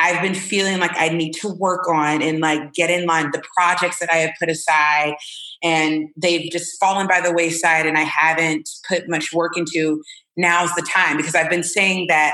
I've 0.00 0.22
been 0.22 0.34
feeling 0.34 0.80
like 0.80 0.92
I 0.96 1.10
need 1.10 1.32
to 1.42 1.48
work 1.48 1.86
on 1.86 2.22
and 2.22 2.40
like 2.40 2.72
get 2.72 2.90
in 2.90 3.06
line 3.06 3.30
the 3.32 3.42
projects 3.54 3.98
that 3.98 4.10
I 4.10 4.16
have 4.16 4.30
put 4.40 4.48
aside 4.48 5.14
and 5.62 6.08
they've 6.16 6.50
just 6.50 6.80
fallen 6.80 7.06
by 7.06 7.20
the 7.20 7.32
wayside 7.32 7.84
and 7.84 7.98
I 7.98 8.02
haven't 8.02 8.68
put 8.88 9.10
much 9.10 9.30
work 9.32 9.58
into. 9.58 10.02
Now's 10.38 10.74
the 10.74 10.88
time 10.90 11.18
because 11.18 11.34
I've 11.34 11.50
been 11.50 11.62
saying 11.62 12.06
that 12.08 12.32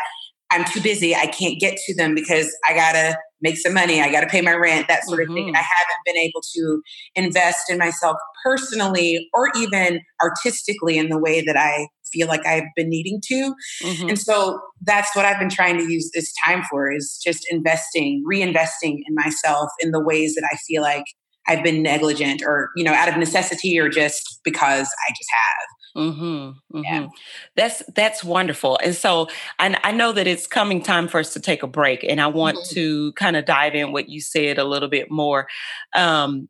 I'm 0.52 0.64
too 0.64 0.80
busy. 0.80 1.16
I 1.16 1.26
can't 1.26 1.58
get 1.58 1.76
to 1.86 1.94
them 1.96 2.14
because 2.14 2.56
I 2.64 2.72
gotta 2.72 3.18
make 3.40 3.56
some 3.58 3.74
money. 3.74 4.00
I 4.00 4.12
gotta 4.12 4.28
pay 4.28 4.42
my 4.42 4.54
rent, 4.54 4.86
that 4.86 5.04
sort 5.04 5.20
mm-hmm. 5.20 5.32
of 5.32 5.34
thing. 5.34 5.48
And 5.48 5.56
I 5.56 5.60
mm-hmm. 5.60 5.68
haven't 5.76 6.04
been 6.04 6.16
able 6.18 6.40
to 6.54 6.82
invest 7.16 7.68
in 7.68 7.78
myself 7.78 8.16
personally 8.44 9.28
or 9.34 9.50
even 9.56 10.00
artistically 10.22 10.98
in 10.98 11.08
the 11.08 11.18
way 11.18 11.42
that 11.44 11.56
I 11.56 11.88
feel 12.12 12.28
like 12.28 12.46
I've 12.46 12.64
been 12.74 12.88
needing 12.88 13.20
to. 13.26 13.54
Mm-hmm. 13.82 14.08
And 14.10 14.18
so 14.18 14.60
that's 14.82 15.14
what 15.14 15.24
I've 15.24 15.38
been 15.38 15.50
trying 15.50 15.78
to 15.78 15.92
use 15.92 16.10
this 16.14 16.32
time 16.44 16.62
for 16.70 16.92
is 16.92 17.20
just 17.24 17.46
investing, 17.50 18.24
reinvesting 18.30 18.98
in 19.06 19.14
myself 19.14 19.70
in 19.80 19.90
the 19.90 20.02
ways 20.02 20.34
that 20.34 20.48
I 20.50 20.56
feel 20.66 20.82
like 20.82 21.04
I've 21.48 21.62
been 21.62 21.82
negligent 21.82 22.42
or, 22.44 22.70
you 22.76 22.84
know, 22.84 22.92
out 22.92 23.08
of 23.08 23.16
necessity 23.16 23.78
or 23.78 23.88
just 23.88 24.40
because 24.44 24.88
I 24.88 25.12
just 25.12 25.30
have. 25.32 25.76
Mm-hmm, 25.96 26.22
mm-hmm. 26.24 26.82
Yeah. 26.84 27.06
That's 27.54 27.82
that's 27.94 28.22
wonderful. 28.22 28.78
And 28.82 28.94
so 28.94 29.28
I, 29.58 29.78
I 29.82 29.92
know 29.92 30.12
that 30.12 30.26
it's 30.26 30.46
coming 30.46 30.82
time 30.82 31.08
for 31.08 31.20
us 31.20 31.32
to 31.32 31.40
take 31.40 31.62
a 31.62 31.66
break, 31.66 32.04
and 32.04 32.20
I 32.20 32.26
want 32.26 32.58
mm-hmm. 32.58 32.74
to 32.74 33.12
kind 33.14 33.36
of 33.36 33.46
dive 33.46 33.74
in 33.74 33.92
what 33.92 34.08
you 34.08 34.20
said 34.20 34.58
a 34.58 34.64
little 34.64 34.90
bit 34.90 35.10
more. 35.10 35.48
Um, 35.94 36.48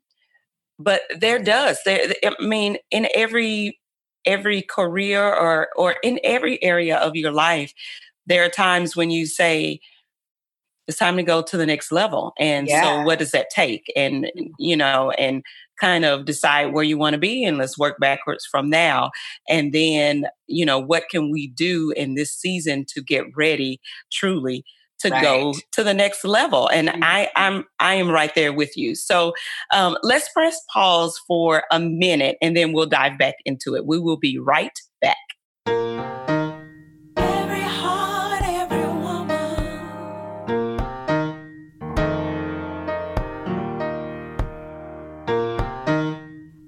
but 0.79 1.03
there 1.17 1.39
does 1.39 1.79
there. 1.85 2.13
I 2.25 2.35
mean, 2.45 2.79
in 2.91 3.07
every 3.15 3.79
every 4.27 4.63
career 4.63 5.23
or 5.23 5.69
or 5.77 5.97
in 6.03 6.19
every 6.25 6.63
area 6.63 6.97
of 6.97 7.15
your 7.15 7.33
life 7.33 7.73
there 8.27 8.45
are 8.45 8.49
times 8.49 8.97
when 8.97 9.11
you 9.11 9.25
say 9.25 9.81
it's 10.87 10.99
time 10.99 11.17
to 11.17 11.23
go 11.23 11.43
to 11.43 11.57
the 11.57 11.67
next 11.67 11.91
level. 11.91 12.33
And 12.39 12.69
yeah. 12.69 12.83
so 12.83 13.03
what 13.03 13.19
does 13.19 13.33
that 13.33 13.51
take? 13.51 13.93
And 13.97 14.25
mm-hmm. 14.25 14.45
you 14.59 14.77
know 14.77 15.11
and 15.13 15.43
kind 15.81 16.05
of 16.05 16.25
decide 16.25 16.73
where 16.73 16.85
you 16.85 16.97
want 16.97 17.13
to 17.15 17.19
be 17.19 17.45
and 17.45 17.59
let's 17.59 17.79
work 17.79 17.97
backwards 18.01 18.47
from 18.47 18.71
now. 18.71 19.11
And 19.49 19.73
then 19.73 20.27
you 20.47 20.65
know 20.65 20.79
what 20.79 21.09
can 21.11 21.31
we 21.31 21.49
do 21.49 21.93
in 21.97 22.15
this 22.15 22.33
season 22.33 22.85
to 22.95 23.03
get 23.03 23.25
ready 23.37 23.81
truly 24.13 24.65
to 25.01 25.11
right. 25.11 25.23
go 25.23 25.55
to 25.73 25.85
the 25.85 25.95
next 25.95 26.25
level 26.25 26.69
and 26.69 26.89
mm-hmm. 26.89 27.03
i 27.03 27.29
i'm 27.37 27.65
i 27.81 27.95
am 27.95 28.11
right 28.11 28.35
there 28.35 28.53
with 28.53 28.77
you 28.77 28.95
so 28.95 29.33
um, 29.73 29.97
let's 30.03 30.29
press 30.33 30.59
pause 30.73 31.21
for 31.27 31.65
a 31.71 31.81
minute 31.81 32.37
and 32.41 32.57
then 32.57 32.73
we'll 32.73 32.87
dive 32.87 33.19
back 33.19 33.35
into 33.45 33.75
it 33.75 33.87
we 33.87 33.99
will 33.99 34.17
be 34.17 34.39
right 34.39 34.79
back 35.01 35.17
Every 37.19 37.61
heart, 37.61 38.43
every 38.45 38.87
woman. 38.87 39.41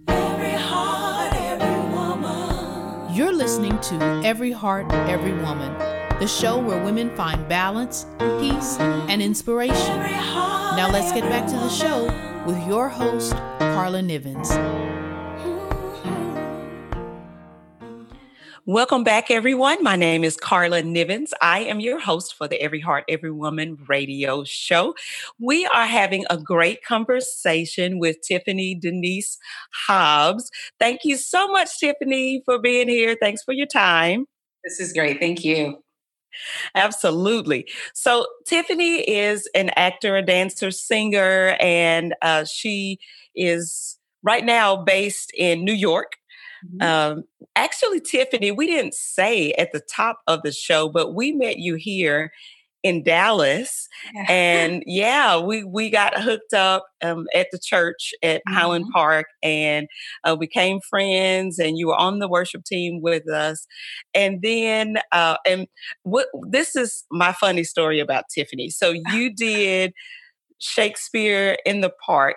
Every 0.09 0.53
heart, 0.53 1.35
every 1.35 1.81
woman. 1.95 3.15
You're 3.15 3.33
listening 3.33 3.79
to 3.81 4.23
Every 4.25 4.53
Heart, 4.53 4.93
Every 4.93 5.33
Woman, 5.33 5.75
the 6.19 6.27
show 6.27 6.59
where 6.59 6.83
women 6.83 7.15
find 7.15 7.49
balance, 7.49 8.05
peace, 8.41 8.77
and 8.81 9.23
inspiration. 9.23 9.99
Now 9.99 10.91
let's 10.93 11.13
get 11.13 11.23
back 11.23 11.47
to 11.47 11.53
the 11.53 11.69
show 11.69 12.07
with 12.45 12.61
your 12.67 12.89
host, 12.89 13.35
Carla 13.61 14.01
Nivens. 14.01 14.49
Welcome 18.67 19.05
back, 19.05 19.31
everyone. 19.31 19.83
My 19.85 19.95
name 19.95 20.25
is 20.25 20.37
Carla 20.37 20.83
Nivens. 20.83 21.31
I 21.41 21.61
am 21.61 21.79
your 21.79 22.01
host 22.01 22.35
for 22.35 22.49
the 22.49 22.61
Every 22.61 22.81
Heart, 22.81 23.05
Every 23.09 23.31
Woman 23.31 23.79
radio 23.89 24.43
show. 24.43 24.97
We 25.39 25.67
are 25.67 25.87
having 25.87 26.25
a 26.29 26.37
great 26.37 26.83
conversation 26.85 28.01
with 28.01 28.21
Tiffany 28.23 28.75
Denise 28.75 29.39
Hobbs. 29.87 30.51
Thank 30.81 31.05
you 31.05 31.17
so 31.17 31.47
much, 31.47 31.79
Tiffany, 31.79 32.43
for 32.45 32.59
being 32.59 32.89
here. 32.89 33.17
Thanks 33.19 33.45
for 33.45 33.53
your 33.53 33.69
time. 33.69 34.27
This 34.65 34.81
is 34.81 34.93
great. 34.93 35.21
Thank 35.21 35.45
you. 35.45 35.79
Absolutely. 36.75 37.67
So, 37.95 38.27
Tiffany 38.47 39.01
is 39.09 39.49
an 39.55 39.71
actor, 39.77 40.17
a 40.17 40.23
dancer, 40.23 40.71
singer, 40.71 41.57
and 41.61 42.15
uh, 42.23 42.45
she 42.45 42.99
is 43.35 43.99
right 44.23 44.45
now 44.45 44.77
based 44.77 45.33
in 45.37 45.65
New 45.65 45.73
York. 45.73 46.17
Mm-hmm. 46.65 46.83
Um, 46.83 47.25
actually, 47.57 48.01
Tiffany, 48.01 48.51
we 48.51 48.67
didn't 48.67 48.95
say 48.95 49.53
at 49.53 49.73
the 49.73 49.81
top 49.81 50.21
of 50.27 50.43
the 50.43 50.53
show, 50.53 50.89
but 50.89 51.15
we 51.15 51.33
met 51.33 51.59
you 51.59 51.77
here 51.77 52.33
in 52.83 53.03
Dallas, 53.03 53.89
yeah. 54.15 54.27
and 54.29 54.83
yeah, 54.87 55.39
we 55.39 55.65
we 55.65 55.91
got 55.91 56.21
hooked 56.21 56.53
up 56.53 56.87
um, 57.03 57.27
at 57.35 57.49
the 57.51 57.59
church 57.59 58.13
at 58.23 58.39
mm-hmm. 58.39 58.55
Highland 58.55 58.87
Park, 58.93 59.27
and 59.43 59.89
uh, 60.25 60.37
became 60.37 60.81
friends. 60.89 61.59
And 61.59 61.77
you 61.77 61.89
were 61.89 61.97
on 61.97 62.19
the 62.19 62.29
worship 62.29 62.65
team 62.65 63.01
with 63.03 63.29
us, 63.29 63.67
and 64.15 64.41
then 64.43 64.99
uh, 65.13 65.37
and 65.47 65.67
what 66.05 66.29
this 66.49 66.77
is 66.77 67.05
my 67.11 67.33
funny 67.33 67.65
story 67.65 68.01
about 68.01 68.25
Tiffany. 68.33 68.71
So 68.71 68.91
you 69.13 69.35
did 69.35 69.93
Shakespeare 70.59 71.57
in 71.67 71.81
the 71.81 71.93
Park 72.05 72.37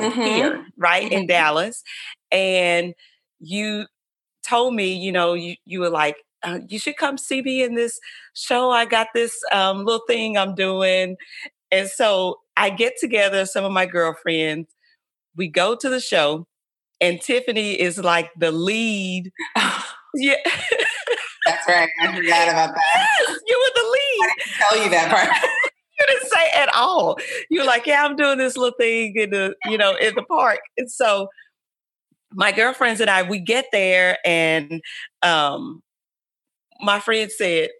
mm-hmm. 0.00 0.20
here, 0.20 0.66
right 0.78 1.04
mm-hmm. 1.04 1.12
in 1.12 1.26
Dallas, 1.26 1.82
and 2.32 2.94
you 3.40 3.86
told 4.46 4.74
me, 4.74 4.94
you 4.94 5.12
know, 5.12 5.34
you, 5.34 5.56
you 5.64 5.80
were 5.80 5.90
like, 5.90 6.16
uh, 6.46 6.60
you 6.68 6.78
should 6.78 6.96
come 6.96 7.18
see 7.18 7.42
me 7.42 7.62
in 7.62 7.74
this 7.74 7.98
show. 8.34 8.70
I 8.70 8.84
got 8.84 9.08
this 9.14 9.36
um, 9.52 9.84
little 9.84 10.04
thing 10.06 10.38
I'm 10.38 10.54
doing. 10.54 11.16
And 11.70 11.88
so 11.88 12.38
I 12.56 12.70
get 12.70 12.94
together 13.00 13.44
some 13.44 13.64
of 13.64 13.72
my 13.72 13.84
girlfriends. 13.84 14.68
We 15.36 15.48
go 15.48 15.74
to 15.74 15.88
the 15.88 16.00
show, 16.00 16.46
and 17.00 17.20
Tiffany 17.20 17.72
is 17.72 17.98
like 17.98 18.30
the 18.38 18.52
lead. 18.52 19.30
yeah. 20.14 20.36
That's 21.44 21.68
right. 21.68 21.88
I 22.00 22.16
forgot 22.16 22.48
about 22.48 22.74
that. 22.74 23.08
Yes, 23.20 23.38
you 23.46 23.64
were 23.64 23.82
the 23.82 23.88
lead. 23.88 24.20
I 24.22 24.34
didn't 24.38 24.54
tell 24.56 24.84
you 24.84 24.90
that 24.90 25.10
part. 25.10 25.28
you 25.98 26.06
didn't 26.06 26.30
say 26.30 26.50
at 26.54 26.74
all. 26.74 27.18
You 27.50 27.60
were 27.60 27.66
like, 27.66 27.86
yeah, 27.86 28.04
I'm 28.04 28.16
doing 28.16 28.38
this 28.38 28.56
little 28.56 28.76
thing 28.78 29.14
in 29.16 29.30
the, 29.30 29.54
you 29.66 29.76
know, 29.76 29.94
in 29.96 30.14
the 30.14 30.22
park. 30.22 30.60
And 30.78 30.90
so 30.90 31.28
my 32.32 32.52
girlfriends 32.52 33.00
and 33.00 33.10
I, 33.10 33.22
we 33.22 33.38
get 33.38 33.66
there 33.72 34.18
and 34.24 34.80
um, 35.22 35.82
my 36.80 37.00
friend 37.00 37.30
said, 37.30 37.70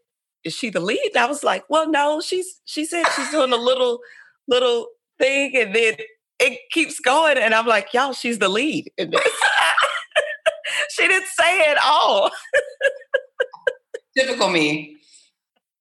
is 0.44 0.54
she 0.54 0.70
the 0.70 0.80
lead? 0.80 1.10
And 1.14 1.24
I 1.24 1.26
was 1.26 1.42
like, 1.42 1.64
well, 1.68 1.90
no, 1.90 2.20
she's, 2.20 2.60
she 2.64 2.84
said 2.84 3.04
she's 3.14 3.30
doing 3.30 3.52
a 3.52 3.56
little, 3.56 3.98
little 4.46 4.86
thing. 5.18 5.56
And 5.56 5.74
then 5.74 5.96
it 6.38 6.58
keeps 6.70 7.00
going. 7.00 7.38
And 7.38 7.54
I'm 7.54 7.66
like, 7.66 7.92
y'all, 7.92 8.12
she's 8.12 8.38
the 8.38 8.48
lead 8.48 8.90
in 8.96 9.10
this. 9.10 9.20
she 10.90 11.08
didn't 11.08 11.26
say 11.26 11.70
it 11.70 11.78
all. 11.84 12.30
Typical 14.16 14.48
me. 14.48 14.96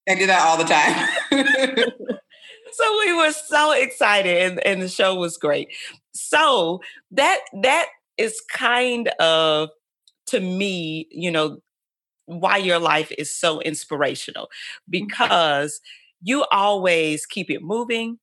I 0.08 0.14
do 0.14 0.26
that 0.26 0.46
all 0.46 0.56
the 0.56 0.64
time. 0.64 1.08
so 2.72 2.98
we 2.98 3.12
were 3.12 3.32
so 3.32 3.72
excited 3.72 4.52
and, 4.52 4.66
and 4.66 4.82
the 4.82 4.88
show 4.88 5.14
was 5.14 5.36
great. 5.36 5.68
So 6.12 6.80
that 7.12 7.40
that 7.62 7.86
is 8.16 8.40
kind 8.52 9.08
of 9.20 9.70
to 10.28 10.40
me, 10.40 11.08
you 11.10 11.30
know, 11.30 11.58
why 12.26 12.56
your 12.56 12.78
life 12.78 13.10
is 13.16 13.34
so 13.34 13.60
inspirational 13.60 14.44
mm-hmm. 14.46 14.90
because 14.90 15.80
you 16.22 16.44
always 16.52 17.26
keep 17.26 17.50
it 17.50 17.62
moving. 17.62 18.18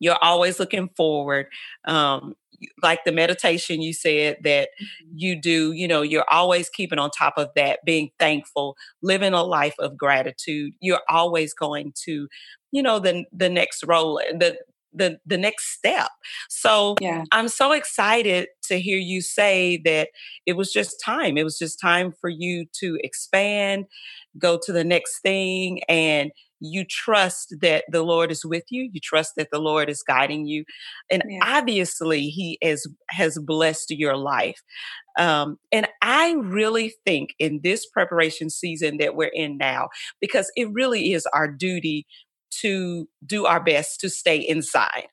You're 0.00 0.18
always 0.20 0.58
looking 0.58 0.90
forward. 0.96 1.46
Um, 1.86 2.34
like 2.82 3.04
the 3.04 3.12
meditation 3.12 3.82
you 3.82 3.92
said 3.92 4.38
that 4.44 4.68
mm-hmm. 4.80 5.12
you 5.14 5.40
do, 5.40 5.72
you 5.72 5.88
know, 5.88 6.02
you're 6.02 6.26
always 6.30 6.68
keeping 6.68 6.98
on 6.98 7.10
top 7.10 7.34
of 7.36 7.50
that, 7.56 7.80
being 7.84 8.10
thankful, 8.18 8.76
living 9.02 9.32
a 9.32 9.42
life 9.42 9.74
of 9.78 9.96
gratitude. 9.96 10.72
You're 10.80 11.02
always 11.08 11.54
going 11.54 11.92
to, 12.04 12.28
you 12.72 12.82
know, 12.82 12.98
the 12.98 13.24
the 13.32 13.48
next 13.48 13.84
role, 13.84 14.16
the 14.16 14.58
the 14.94 15.18
the 15.26 15.38
next 15.38 15.72
step. 15.76 16.10
So 16.48 16.94
yeah. 17.00 17.24
I'm 17.32 17.48
so 17.48 17.72
excited 17.72 18.48
to 18.68 18.80
hear 18.80 18.98
you 18.98 19.20
say 19.20 19.80
that 19.84 20.08
it 20.46 20.54
was 20.54 20.72
just 20.72 21.00
time. 21.04 21.36
It 21.36 21.44
was 21.44 21.58
just 21.58 21.80
time 21.80 22.12
for 22.20 22.30
you 22.30 22.66
to 22.80 22.98
expand, 23.02 23.86
go 24.38 24.58
to 24.62 24.72
the 24.72 24.84
next 24.84 25.20
thing 25.20 25.82
and 25.88 26.30
you 26.60 26.84
trust 26.88 27.54
that 27.60 27.84
the 27.90 28.02
Lord 28.02 28.30
is 28.30 28.44
with 28.44 28.64
you. 28.70 28.88
You 28.90 29.00
trust 29.00 29.32
that 29.36 29.48
the 29.52 29.58
Lord 29.58 29.90
is 29.90 30.02
guiding 30.02 30.46
you, 30.46 30.64
and 31.10 31.22
yeah. 31.28 31.40
obviously 31.42 32.28
He 32.28 32.58
has 32.62 32.86
has 33.10 33.38
blessed 33.38 33.90
your 33.90 34.16
life. 34.16 34.62
Um, 35.18 35.58
and 35.70 35.86
I 36.02 36.32
really 36.32 36.94
think 37.04 37.30
in 37.38 37.60
this 37.62 37.86
preparation 37.86 38.50
season 38.50 38.96
that 38.98 39.14
we're 39.14 39.30
in 39.32 39.58
now, 39.58 39.88
because 40.20 40.50
it 40.56 40.68
really 40.72 41.12
is 41.12 41.26
our 41.34 41.48
duty 41.48 42.06
to 42.60 43.08
do 43.24 43.46
our 43.46 43.62
best 43.62 44.00
to 44.00 44.10
stay 44.10 44.38
inside 44.38 45.08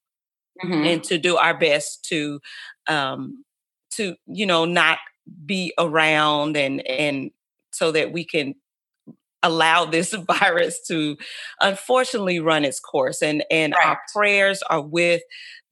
mm-hmm. 0.63 0.85
and 0.85 1.03
to 1.03 1.17
do 1.17 1.37
our 1.37 1.57
best 1.57 2.05
to 2.09 2.39
um 2.87 3.43
to 3.91 4.15
you 4.27 4.45
know 4.45 4.65
not 4.65 4.97
be 5.45 5.73
around 5.77 6.57
and 6.57 6.85
and 6.87 7.31
so 7.71 7.91
that 7.91 8.11
we 8.11 8.25
can 8.25 8.53
allow 9.43 9.85
this 9.85 10.13
virus 10.39 10.79
to 10.87 11.17
unfortunately 11.61 12.39
run 12.39 12.65
its 12.65 12.79
course 12.79 13.21
and 13.21 13.43
and 13.49 13.73
right. 13.73 13.87
our 13.87 13.99
prayers 14.13 14.61
are 14.69 14.81
with 14.81 15.21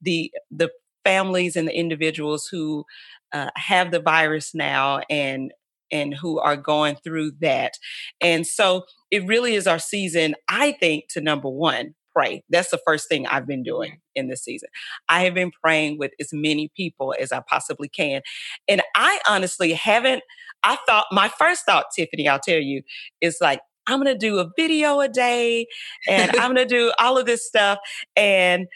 the 0.00 0.32
the 0.50 0.70
families 1.04 1.56
and 1.56 1.66
the 1.66 1.76
individuals 1.76 2.46
who 2.50 2.84
uh, 3.32 3.50
have 3.56 3.90
the 3.90 4.00
virus 4.00 4.54
now 4.54 5.00
and 5.08 5.52
and 5.92 6.14
who 6.14 6.38
are 6.38 6.56
going 6.56 6.96
through 6.96 7.32
that. 7.40 7.74
And 8.20 8.46
so 8.46 8.84
it 9.10 9.26
really 9.26 9.54
is 9.54 9.66
our 9.66 9.78
season, 9.78 10.34
I 10.48 10.72
think, 10.72 11.08
to 11.10 11.20
number 11.20 11.48
one, 11.48 11.94
pray. 12.14 12.42
That's 12.48 12.70
the 12.70 12.80
first 12.86 13.08
thing 13.08 13.26
I've 13.26 13.46
been 13.46 13.60
mm-hmm. 13.60 13.76
doing 13.76 14.00
in 14.14 14.28
this 14.28 14.42
season. 14.42 14.68
I 15.08 15.24
have 15.24 15.34
been 15.34 15.50
praying 15.62 15.98
with 15.98 16.12
as 16.20 16.30
many 16.32 16.70
people 16.76 17.14
as 17.18 17.32
I 17.32 17.40
possibly 17.48 17.88
can. 17.88 18.22
And 18.68 18.82
I 18.94 19.20
honestly 19.28 19.72
haven't, 19.72 20.22
I 20.62 20.76
thought, 20.86 21.06
my 21.10 21.28
first 21.28 21.64
thought, 21.64 21.86
Tiffany, 21.94 22.28
I'll 22.28 22.40
tell 22.40 22.58
you, 22.58 22.82
is 23.20 23.38
like, 23.40 23.60
I'm 23.86 24.02
going 24.02 24.12
to 24.12 24.18
do 24.18 24.38
a 24.38 24.50
video 24.56 25.00
a 25.00 25.08
day 25.08 25.66
and 26.08 26.30
I'm 26.36 26.54
going 26.54 26.68
to 26.68 26.74
do 26.74 26.92
all 26.98 27.18
of 27.18 27.26
this 27.26 27.46
stuff. 27.46 27.78
And 28.16 28.66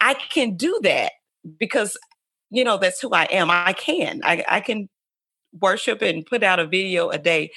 I 0.00 0.14
can 0.14 0.56
do 0.56 0.78
that 0.82 1.12
because, 1.58 1.96
you 2.50 2.64
know, 2.64 2.76
that's 2.76 3.00
who 3.00 3.10
I 3.12 3.24
am. 3.24 3.50
I 3.50 3.72
can. 3.72 4.20
I, 4.24 4.44
I 4.48 4.60
can 4.60 4.88
worship 5.60 6.02
and 6.02 6.26
put 6.26 6.42
out 6.42 6.58
a 6.58 6.66
video 6.66 7.08
a 7.10 7.18
day. 7.18 7.50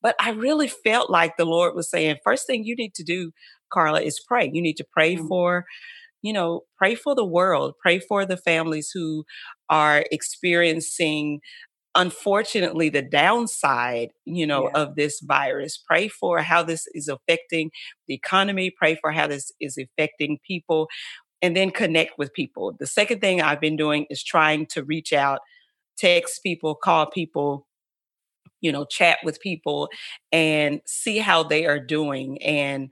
But 0.00 0.16
I 0.20 0.30
really 0.30 0.68
felt 0.68 1.10
like 1.10 1.36
the 1.36 1.44
Lord 1.44 1.74
was 1.74 1.90
saying, 1.90 2.16
first 2.24 2.46
thing 2.46 2.64
you 2.64 2.76
need 2.76 2.94
to 2.94 3.04
do, 3.04 3.32
Carla, 3.72 4.00
is 4.00 4.20
pray. 4.26 4.50
You 4.52 4.62
need 4.62 4.76
to 4.78 4.86
pray 4.90 5.16
mm-hmm. 5.16 5.28
for, 5.28 5.64
you 6.22 6.32
know, 6.32 6.62
pray 6.76 6.94
for 6.94 7.14
the 7.14 7.24
world, 7.24 7.74
pray 7.80 7.98
for 7.98 8.24
the 8.24 8.36
families 8.36 8.90
who 8.92 9.24
are 9.68 10.04
experiencing 10.10 11.40
unfortunately 11.94 12.88
the 12.88 13.02
downside 13.02 14.08
you 14.24 14.46
know 14.46 14.70
yeah. 14.74 14.80
of 14.80 14.94
this 14.94 15.20
virus 15.20 15.78
pray 15.86 16.08
for 16.08 16.40
how 16.40 16.62
this 16.62 16.86
is 16.94 17.06
affecting 17.06 17.70
the 18.08 18.14
economy 18.14 18.70
pray 18.74 18.96
for 18.98 19.12
how 19.12 19.26
this 19.26 19.52
is 19.60 19.76
affecting 19.76 20.38
people 20.46 20.88
and 21.42 21.56
then 21.56 21.70
connect 21.70 22.16
with 22.16 22.32
people. 22.32 22.72
The 22.78 22.86
second 22.86 23.20
thing 23.20 23.42
I've 23.42 23.60
been 23.60 23.76
doing 23.76 24.06
is 24.08 24.22
trying 24.22 24.66
to 24.66 24.84
reach 24.84 25.12
out, 25.12 25.40
text 25.96 26.42
people, 26.42 26.74
call 26.74 27.06
people, 27.06 27.66
you 28.60 28.72
know, 28.72 28.84
chat 28.84 29.18
with 29.24 29.40
people 29.40 29.88
and 30.30 30.80
see 30.86 31.18
how 31.18 31.42
they 31.42 31.66
are 31.66 31.80
doing 31.80 32.42
and 32.42 32.90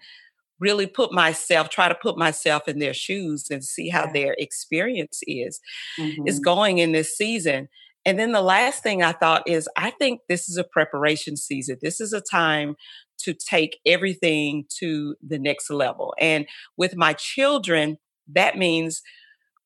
really 0.60 0.86
put 0.86 1.12
myself 1.12 1.70
try 1.70 1.88
to 1.88 1.94
put 1.94 2.16
myself 2.16 2.68
in 2.68 2.78
their 2.78 2.94
shoes 2.94 3.46
and 3.50 3.64
see 3.64 3.88
how 3.88 4.04
yeah. 4.04 4.12
their 4.12 4.36
experience 4.38 5.20
is 5.26 5.58
mm-hmm. 5.98 6.28
is 6.28 6.38
going 6.38 6.78
in 6.78 6.92
this 6.92 7.16
season 7.16 7.68
and 8.04 8.18
then 8.18 8.32
the 8.32 8.42
last 8.42 8.82
thing 8.82 9.02
i 9.02 9.12
thought 9.12 9.42
is 9.46 9.68
i 9.76 9.90
think 9.90 10.20
this 10.28 10.48
is 10.48 10.56
a 10.56 10.64
preparation 10.64 11.36
season 11.36 11.78
this 11.82 12.00
is 12.00 12.12
a 12.12 12.20
time 12.20 12.76
to 13.18 13.34
take 13.34 13.78
everything 13.86 14.64
to 14.68 15.16
the 15.26 15.38
next 15.38 15.70
level 15.70 16.14
and 16.20 16.46
with 16.76 16.94
my 16.94 17.14
children 17.14 17.96
that 18.28 18.56
means 18.56 19.02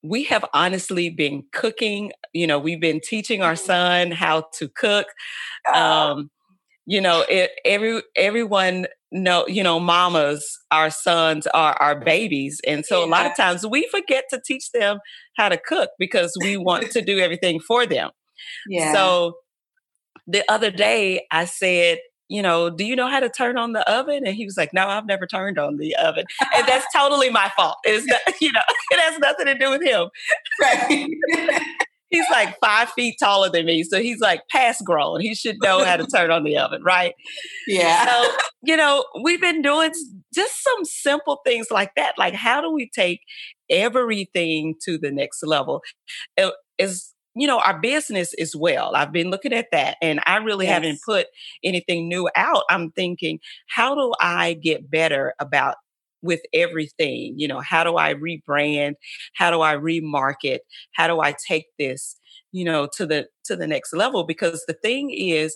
we 0.04 0.24
have 0.24 0.44
honestly 0.52 1.10
been 1.10 1.42
cooking 1.52 2.12
you 2.32 2.46
know 2.46 2.58
we've 2.58 2.80
been 2.80 3.00
teaching 3.00 3.42
our 3.42 3.54
mm-hmm. 3.54 3.66
son 3.66 4.10
how 4.10 4.44
to 4.52 4.68
cook 4.68 5.06
um 5.74 6.30
you 6.86 7.00
know 7.00 7.24
it, 7.28 7.50
every 7.64 8.02
everyone 8.16 8.86
know, 9.14 9.46
you 9.46 9.62
know, 9.62 9.80
mamas, 9.80 10.58
our 10.70 10.90
sons 10.90 11.46
are 11.48 11.74
our 11.80 11.98
babies. 11.98 12.60
And 12.66 12.84
so 12.84 13.00
yeah. 13.00 13.06
a 13.06 13.08
lot 13.08 13.26
of 13.26 13.36
times 13.36 13.64
we 13.64 13.88
forget 13.90 14.24
to 14.30 14.40
teach 14.44 14.72
them 14.72 14.98
how 15.36 15.48
to 15.48 15.56
cook 15.56 15.90
because 15.98 16.36
we 16.42 16.56
want 16.56 16.90
to 16.90 17.00
do 17.00 17.18
everything 17.18 17.60
for 17.60 17.86
them. 17.86 18.10
Yeah. 18.68 18.92
So 18.92 19.34
the 20.26 20.42
other 20.50 20.70
day 20.70 21.26
I 21.30 21.44
said, 21.44 21.98
you 22.28 22.42
know, 22.42 22.70
do 22.70 22.84
you 22.84 22.96
know 22.96 23.08
how 23.08 23.20
to 23.20 23.28
turn 23.28 23.58
on 23.58 23.72
the 23.72 23.88
oven? 23.90 24.22
And 24.26 24.34
he 24.34 24.44
was 24.44 24.56
like, 24.56 24.72
no, 24.72 24.86
I've 24.88 25.06
never 25.06 25.26
turned 25.26 25.58
on 25.58 25.76
the 25.76 25.94
oven. 25.96 26.24
And 26.54 26.66
that's 26.66 26.86
totally 26.96 27.30
my 27.30 27.50
fault. 27.56 27.76
It's 27.84 28.06
not, 28.06 28.20
you 28.40 28.52
know, 28.52 28.60
it 28.90 29.00
has 29.00 29.18
nothing 29.18 29.46
to 29.46 29.54
do 29.58 29.70
with 29.70 29.82
him. 29.82 30.08
Right. 30.60 31.08
he's 32.08 32.24
like 32.30 32.56
five 32.60 32.90
feet 32.90 33.16
taller 33.20 33.50
than 33.50 33.66
me. 33.66 33.82
So 33.82 34.00
he's 34.00 34.20
like 34.20 34.42
past 34.50 34.84
grown. 34.84 35.20
He 35.20 35.34
should 35.34 35.56
know 35.62 35.84
how 35.84 35.96
to 35.96 36.06
turn 36.06 36.30
on 36.30 36.44
the 36.44 36.56
oven, 36.56 36.82
right? 36.82 37.14
Yeah. 37.66 38.06
So, 38.06 38.36
you 38.62 38.76
know, 38.76 39.04
we've 39.22 39.40
been 39.40 39.62
doing 39.62 39.92
just 40.34 40.62
some 40.62 40.84
simple 40.84 41.40
things 41.44 41.66
like 41.70 41.92
that. 41.96 42.14
Like, 42.16 42.34
how 42.34 42.60
do 42.60 42.72
we 42.72 42.88
take 42.94 43.20
everything 43.68 44.74
to 44.84 44.98
the 44.98 45.10
next 45.10 45.42
level? 45.42 45.82
Is 46.78 47.13
you 47.34 47.46
know, 47.46 47.58
our 47.60 47.78
business 47.78 48.32
as 48.34 48.54
well. 48.54 48.94
I've 48.94 49.12
been 49.12 49.30
looking 49.30 49.52
at 49.52 49.70
that 49.72 49.96
and 50.00 50.20
I 50.26 50.36
really 50.36 50.66
yes. 50.66 50.74
haven't 50.74 51.00
put 51.04 51.26
anything 51.62 52.08
new 52.08 52.28
out. 52.36 52.64
I'm 52.70 52.90
thinking, 52.92 53.40
how 53.68 53.94
do 53.94 54.12
I 54.20 54.54
get 54.54 54.90
better 54.90 55.34
about 55.40 55.76
with 56.24 56.40
everything. 56.52 57.34
You 57.36 57.46
know, 57.46 57.60
how 57.60 57.84
do 57.84 57.96
I 57.96 58.14
rebrand? 58.14 58.94
How 59.34 59.50
do 59.50 59.60
I 59.60 59.76
remarket? 59.76 60.60
How 60.92 61.06
do 61.06 61.20
I 61.20 61.36
take 61.46 61.66
this, 61.78 62.18
you 62.50 62.64
know, 62.64 62.88
to 62.96 63.06
the 63.06 63.28
to 63.44 63.54
the 63.54 63.66
next 63.66 63.92
level? 63.92 64.24
Because 64.24 64.64
the 64.66 64.72
thing 64.72 65.10
is, 65.10 65.54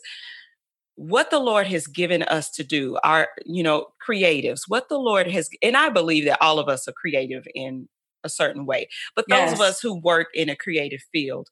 what 0.94 1.30
the 1.30 1.38
Lord 1.38 1.66
has 1.68 1.86
given 1.86 2.22
us 2.24 2.50
to 2.50 2.64
do, 2.64 2.98
our, 3.02 3.28
you 3.46 3.62
know, 3.62 3.86
creatives, 4.06 4.62
what 4.68 4.88
the 4.88 4.98
Lord 4.98 5.28
has, 5.28 5.48
and 5.62 5.76
I 5.76 5.88
believe 5.88 6.26
that 6.26 6.42
all 6.42 6.58
of 6.58 6.68
us 6.68 6.86
are 6.86 6.92
creative 6.92 7.46
in 7.54 7.88
a 8.24 8.28
certain 8.28 8.66
way, 8.66 8.88
but 9.14 9.24
those 9.28 9.38
yes. 9.38 9.52
of 9.52 9.60
us 9.60 9.80
who 9.80 9.94
work 9.94 10.28
in 10.34 10.48
a 10.48 10.56
creative 10.56 11.02
field, 11.12 11.48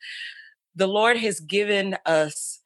the 0.74 0.86
Lord 0.86 1.16
has 1.16 1.40
given 1.40 1.96
us 2.06 2.60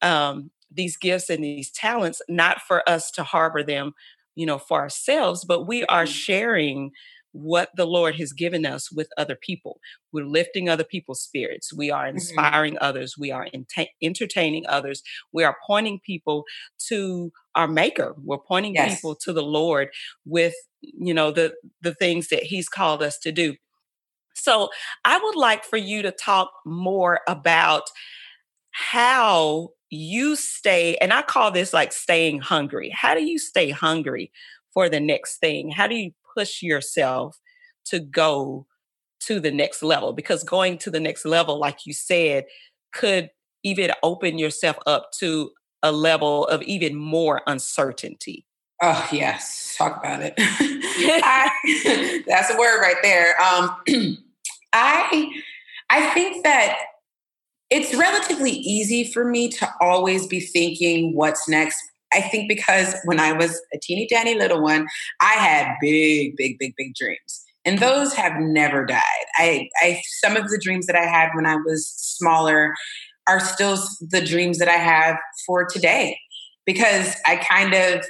um, 0.00 0.50
these 0.70 0.96
gifts 0.96 1.30
and 1.30 1.44
these 1.44 1.70
talents, 1.70 2.20
not 2.28 2.60
for 2.62 2.88
us 2.88 3.10
to 3.12 3.22
harbor 3.22 3.62
them 3.62 3.94
you 4.34 4.46
know, 4.46 4.58
for 4.58 4.80
ourselves, 4.80 5.44
but 5.44 5.66
we 5.66 5.84
are 5.84 6.04
mm-hmm. 6.04 6.12
sharing 6.12 6.90
what 7.32 7.70
the 7.74 7.86
Lord 7.86 8.16
has 8.16 8.32
given 8.32 8.64
us 8.64 8.92
with 8.92 9.08
other 9.16 9.34
people. 9.34 9.80
We're 10.12 10.26
lifting 10.26 10.68
other 10.68 10.84
people's 10.84 11.22
spirits. 11.22 11.72
We 11.72 11.90
are 11.90 12.06
mm-hmm. 12.06 12.16
inspiring 12.16 12.74
mm-hmm. 12.74 12.84
others. 12.84 13.16
We 13.18 13.30
are 13.30 13.48
entertaining 14.02 14.64
others. 14.68 15.02
We 15.32 15.44
are 15.44 15.56
pointing 15.66 16.00
people 16.00 16.44
to 16.88 17.32
our 17.54 17.68
maker. 17.68 18.14
We're 18.22 18.38
pointing 18.38 18.74
yes. 18.74 18.94
people 18.94 19.14
to 19.16 19.32
the 19.32 19.42
Lord 19.42 19.88
with, 20.24 20.54
you 20.80 21.14
know, 21.14 21.30
the 21.30 21.54
the 21.80 21.94
things 21.94 22.28
that 22.28 22.44
he's 22.44 22.68
called 22.68 23.02
us 23.02 23.18
to 23.18 23.32
do. 23.32 23.56
So, 24.34 24.70
I 25.04 25.20
would 25.22 25.36
like 25.36 25.64
for 25.64 25.76
you 25.76 26.02
to 26.02 26.10
talk 26.10 26.50
more 26.64 27.20
about 27.28 27.84
how 28.70 29.70
you 29.90 30.36
stay, 30.36 30.96
and 30.96 31.12
I 31.12 31.22
call 31.22 31.50
this 31.50 31.72
like 31.72 31.92
staying 31.92 32.40
hungry. 32.40 32.90
How 32.94 33.14
do 33.14 33.22
you 33.22 33.38
stay 33.38 33.70
hungry 33.70 34.32
for 34.72 34.88
the 34.88 35.00
next 35.00 35.36
thing? 35.36 35.70
How 35.70 35.86
do 35.86 35.94
you 35.94 36.12
push 36.34 36.62
yourself 36.62 37.38
to 37.86 38.00
go 38.00 38.66
to 39.26 39.40
the 39.40 39.50
next 39.50 39.82
level? 39.82 40.12
Because 40.12 40.42
going 40.44 40.78
to 40.78 40.90
the 40.90 41.00
next 41.00 41.24
level, 41.24 41.58
like 41.58 41.86
you 41.86 41.92
said, 41.92 42.44
could 42.92 43.30
even 43.62 43.92
open 44.02 44.38
yourself 44.38 44.76
up 44.86 45.10
to 45.18 45.50
a 45.82 45.92
level 45.92 46.46
of 46.46 46.62
even 46.62 46.94
more 46.94 47.42
uncertainty. 47.46 48.46
Oh 48.80 49.08
yes, 49.12 49.76
talk 49.78 49.98
about 49.98 50.22
it. 50.22 50.34
I, 50.38 52.22
that's 52.26 52.52
a 52.52 52.58
word 52.58 52.80
right 52.80 52.96
there. 53.02 53.40
Um, 53.40 53.76
I 54.72 55.30
I 55.90 56.10
think 56.14 56.42
that 56.44 56.78
it's 57.70 57.94
relatively 57.94 58.50
easy 58.50 59.04
for 59.04 59.24
me 59.24 59.48
to 59.50 59.68
always 59.80 60.26
be 60.26 60.40
thinking 60.40 61.14
what's 61.14 61.48
next. 61.48 61.80
I 62.14 62.20
think 62.20 62.48
because 62.48 62.94
when 63.04 63.20
I 63.20 63.32
was 63.32 63.60
a 63.74 63.78
teeny 63.82 64.08
tiny 64.12 64.34
little 64.34 64.62
one, 64.62 64.86
I 65.20 65.34
had 65.34 65.74
big, 65.80 66.36
big, 66.36 66.58
big, 66.58 66.74
big 66.76 66.94
dreams. 66.94 67.44
And 67.64 67.78
those 67.78 68.12
have 68.14 68.32
never 68.38 68.84
died. 68.84 69.00
I, 69.36 69.68
I 69.80 70.02
some 70.20 70.36
of 70.36 70.48
the 70.48 70.60
dreams 70.62 70.86
that 70.86 70.96
I 70.96 71.04
had 71.04 71.30
when 71.34 71.46
I 71.46 71.56
was 71.56 71.86
smaller 71.96 72.74
are 73.28 73.40
still 73.40 73.78
the 74.00 74.24
dreams 74.24 74.58
that 74.58 74.68
I 74.68 74.72
have 74.72 75.16
for 75.46 75.66
today 75.66 76.18
because 76.66 77.14
I 77.26 77.36
kind 77.36 77.74
of 77.74 78.04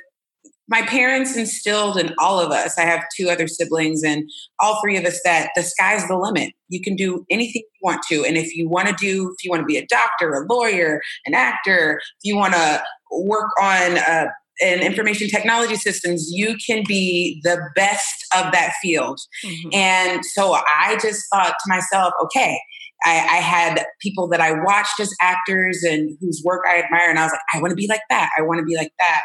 my 0.68 0.82
parents 0.82 1.36
instilled 1.36 1.98
in 1.98 2.14
all 2.18 2.38
of 2.38 2.50
us 2.50 2.78
i 2.78 2.82
have 2.82 3.02
two 3.16 3.28
other 3.28 3.46
siblings 3.46 4.02
and 4.02 4.28
all 4.60 4.80
three 4.82 4.96
of 4.96 5.04
us 5.04 5.20
that 5.24 5.50
the 5.54 5.62
sky's 5.62 6.06
the 6.08 6.16
limit 6.16 6.52
you 6.68 6.80
can 6.80 6.96
do 6.96 7.24
anything 7.30 7.62
you 7.62 7.80
want 7.82 8.02
to 8.08 8.24
and 8.24 8.36
if 8.36 8.54
you 8.54 8.68
want 8.68 8.88
to 8.88 8.94
do 8.98 9.34
if 9.36 9.44
you 9.44 9.50
want 9.50 9.60
to 9.60 9.66
be 9.66 9.76
a 9.76 9.86
doctor 9.86 10.34
a 10.34 10.46
lawyer 10.52 11.00
an 11.26 11.34
actor 11.34 12.00
if 12.00 12.24
you 12.24 12.36
want 12.36 12.54
to 12.54 12.82
work 13.10 13.50
on 13.60 13.98
uh, 13.98 14.26
in 14.60 14.80
information 14.80 15.28
technology 15.28 15.76
systems, 15.76 16.30
you 16.30 16.56
can 16.64 16.84
be 16.86 17.40
the 17.42 17.58
best 17.74 18.26
of 18.34 18.52
that 18.52 18.72
field. 18.80 19.18
Mm-hmm. 19.44 19.68
And 19.72 20.24
so 20.24 20.54
I 20.54 20.98
just 21.02 21.22
thought 21.32 21.54
to 21.64 21.68
myself, 21.68 22.12
okay, 22.24 22.58
I, 23.04 23.18
I, 23.18 23.40
had 23.40 23.84
people 24.00 24.28
that 24.28 24.40
I 24.40 24.52
watched 24.64 25.00
as 25.00 25.12
actors 25.20 25.82
and 25.82 26.16
whose 26.20 26.42
work 26.44 26.62
I 26.68 26.82
admire, 26.82 27.08
and 27.08 27.18
I 27.18 27.24
was 27.24 27.32
like, 27.32 27.40
I 27.54 27.60
want 27.60 27.70
to 27.70 27.76
be 27.76 27.88
like 27.88 28.02
that. 28.10 28.30
I 28.38 28.42
want 28.42 28.58
to 28.58 28.64
be 28.64 28.76
like 28.76 28.92
that. 28.98 29.20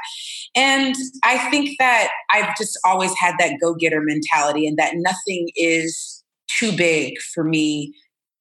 And 0.56 0.96
I 1.24 1.50
think 1.50 1.78
that 1.80 2.10
I've 2.32 2.56
just 2.58 2.78
always 2.86 3.14
had 3.18 3.36
that 3.40 3.58
go 3.62 3.76
getter 3.76 4.02
mentality, 4.02 4.68
and 4.68 4.78
that 4.78 4.94
nothing 4.96 5.50
is 5.56 6.24
too 6.60 6.76
big 6.76 7.14
for 7.34 7.44
me 7.44 7.94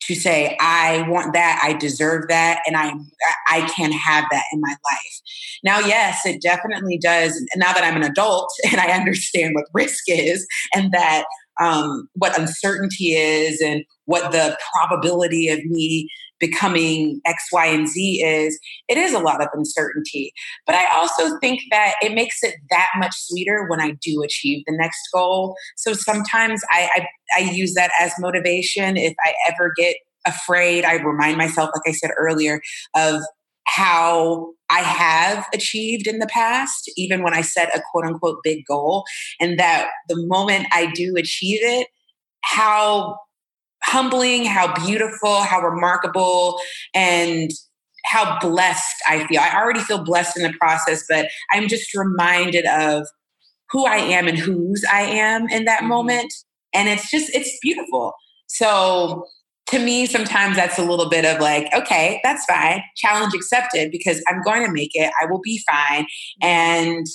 to 0.07 0.15
say 0.15 0.57
I 0.61 1.05
want 1.09 1.33
that, 1.35 1.61
I 1.63 1.73
deserve 1.73 2.29
that, 2.29 2.61
and 2.67 2.77
I 2.77 2.93
I 3.49 3.63
can 3.69 3.93
have 3.93 4.25
that 4.31 4.45
in 4.53 4.61
my 4.61 4.71
life. 4.71 5.21
Now, 5.65 5.81
yes, 5.81 6.25
it 6.25 6.41
definitely 6.41 6.99
does. 6.99 7.41
Now 7.57 7.73
that 7.73 7.83
I'm 7.83 7.97
an 7.97 8.09
adult 8.09 8.51
and 8.71 8.81
I 8.81 8.93
understand 8.93 9.55
what 9.55 9.65
risk 9.75 10.05
is, 10.09 10.47
and 10.75 10.93
that 10.93 11.25
um, 11.61 12.09
what 12.15 12.39
uncertainty 12.39 13.13
is 13.13 13.61
and 13.61 13.85
what 14.05 14.33
the 14.33 14.57
probability 14.73 15.49
of 15.49 15.65
me 15.65 16.09
becoming 16.39 17.21
X, 17.25 17.45
Y, 17.53 17.67
and 17.67 17.89
Z 17.89 18.23
is, 18.23 18.59
it 18.89 18.99
is 18.99 19.15
a 19.15 19.19
lot 19.19 19.41
of 19.41 19.49
uncertainty. 19.55 20.33
But 20.67 20.75
I 20.75 20.87
also 20.95 21.39
think 21.39 21.61
that 21.71 21.95
it 22.03 22.13
makes 22.13 22.43
it 22.43 22.57
that 22.71 22.89
much 22.99 23.15
sweeter 23.17 23.67
when 23.69 23.81
I 23.81 23.97
do 24.03 24.23
achieve 24.23 24.63
the 24.67 24.77
next 24.77 25.01
goal. 25.15 25.57
So 25.77 25.93
sometimes 25.93 26.63
I, 26.71 26.89
I, 26.95 27.07
I 27.39 27.51
use 27.51 27.75
that 27.75 27.91
as 28.01 28.13
motivation. 28.19 28.97
If 28.97 29.15
I 29.25 29.33
ever 29.49 29.73
get 29.77 29.97
afraid, 30.27 30.85
I 30.85 30.95
remind 30.95 31.39
myself, 31.39 31.71
like 31.75 31.91
I 31.91 31.93
said 31.93 32.11
earlier, 32.19 32.61
of 32.95 33.23
how 33.67 34.53
I 34.71 34.81
have 34.81 35.47
achieved 35.55 36.07
in 36.07 36.19
the 36.19 36.27
past, 36.27 36.91
even 36.97 37.23
when 37.23 37.35
I 37.35 37.41
set 37.41 37.77
a 37.77 37.83
quote 37.91 38.05
unquote 38.05 38.39
big 38.43 38.65
goal, 38.67 39.05
and 39.41 39.59
that 39.59 39.89
the 40.09 40.17
moment 40.27 40.67
I 40.73 40.91
do 40.93 41.15
achieve 41.17 41.61
it, 41.63 41.89
how 42.43 43.19
humbling, 43.83 44.45
how 44.45 44.75
beautiful, 44.85 45.43
how 45.43 45.61
remarkable, 45.61 46.61
and 46.95 47.51
how 48.05 48.39
blessed 48.41 48.97
I 49.09 49.27
feel. 49.27 49.41
I 49.41 49.55
already 49.55 49.81
feel 49.81 50.03
blessed 50.03 50.37
in 50.37 50.43
the 50.45 50.53
process, 50.59 51.05
but 51.09 51.29
I'm 51.53 51.69
just 51.69 51.95
reminded 51.95 52.65
of 52.67 53.07
who 53.71 53.85
I 53.87 53.97
am 53.97 54.29
and 54.29 54.39
whose 54.39 54.85
I 54.93 55.03
am 55.03 55.49
in 55.49 55.65
that 55.65 55.81
mm-hmm. 55.81 55.89
moment. 55.89 56.33
And 56.73 56.89
it's 56.89 57.11
just, 57.11 57.35
it's 57.35 57.59
beautiful. 57.61 58.13
So 58.47 59.27
to 59.69 59.79
me, 59.79 60.07
sometimes 60.07 60.57
that's 60.57 60.79
a 60.79 60.85
little 60.85 61.09
bit 61.09 61.25
of 61.25 61.41
like, 61.41 61.69
okay, 61.75 62.21
that's 62.23 62.45
fine, 62.45 62.83
challenge 62.97 63.35
accepted 63.35 63.91
because 63.91 64.23
I'm 64.29 64.41
going 64.43 64.65
to 64.65 64.73
make 64.73 64.91
it. 64.95 65.13
I 65.21 65.27
will 65.27 65.41
be 65.43 65.61
fine. 65.69 66.07
And, 66.41 67.07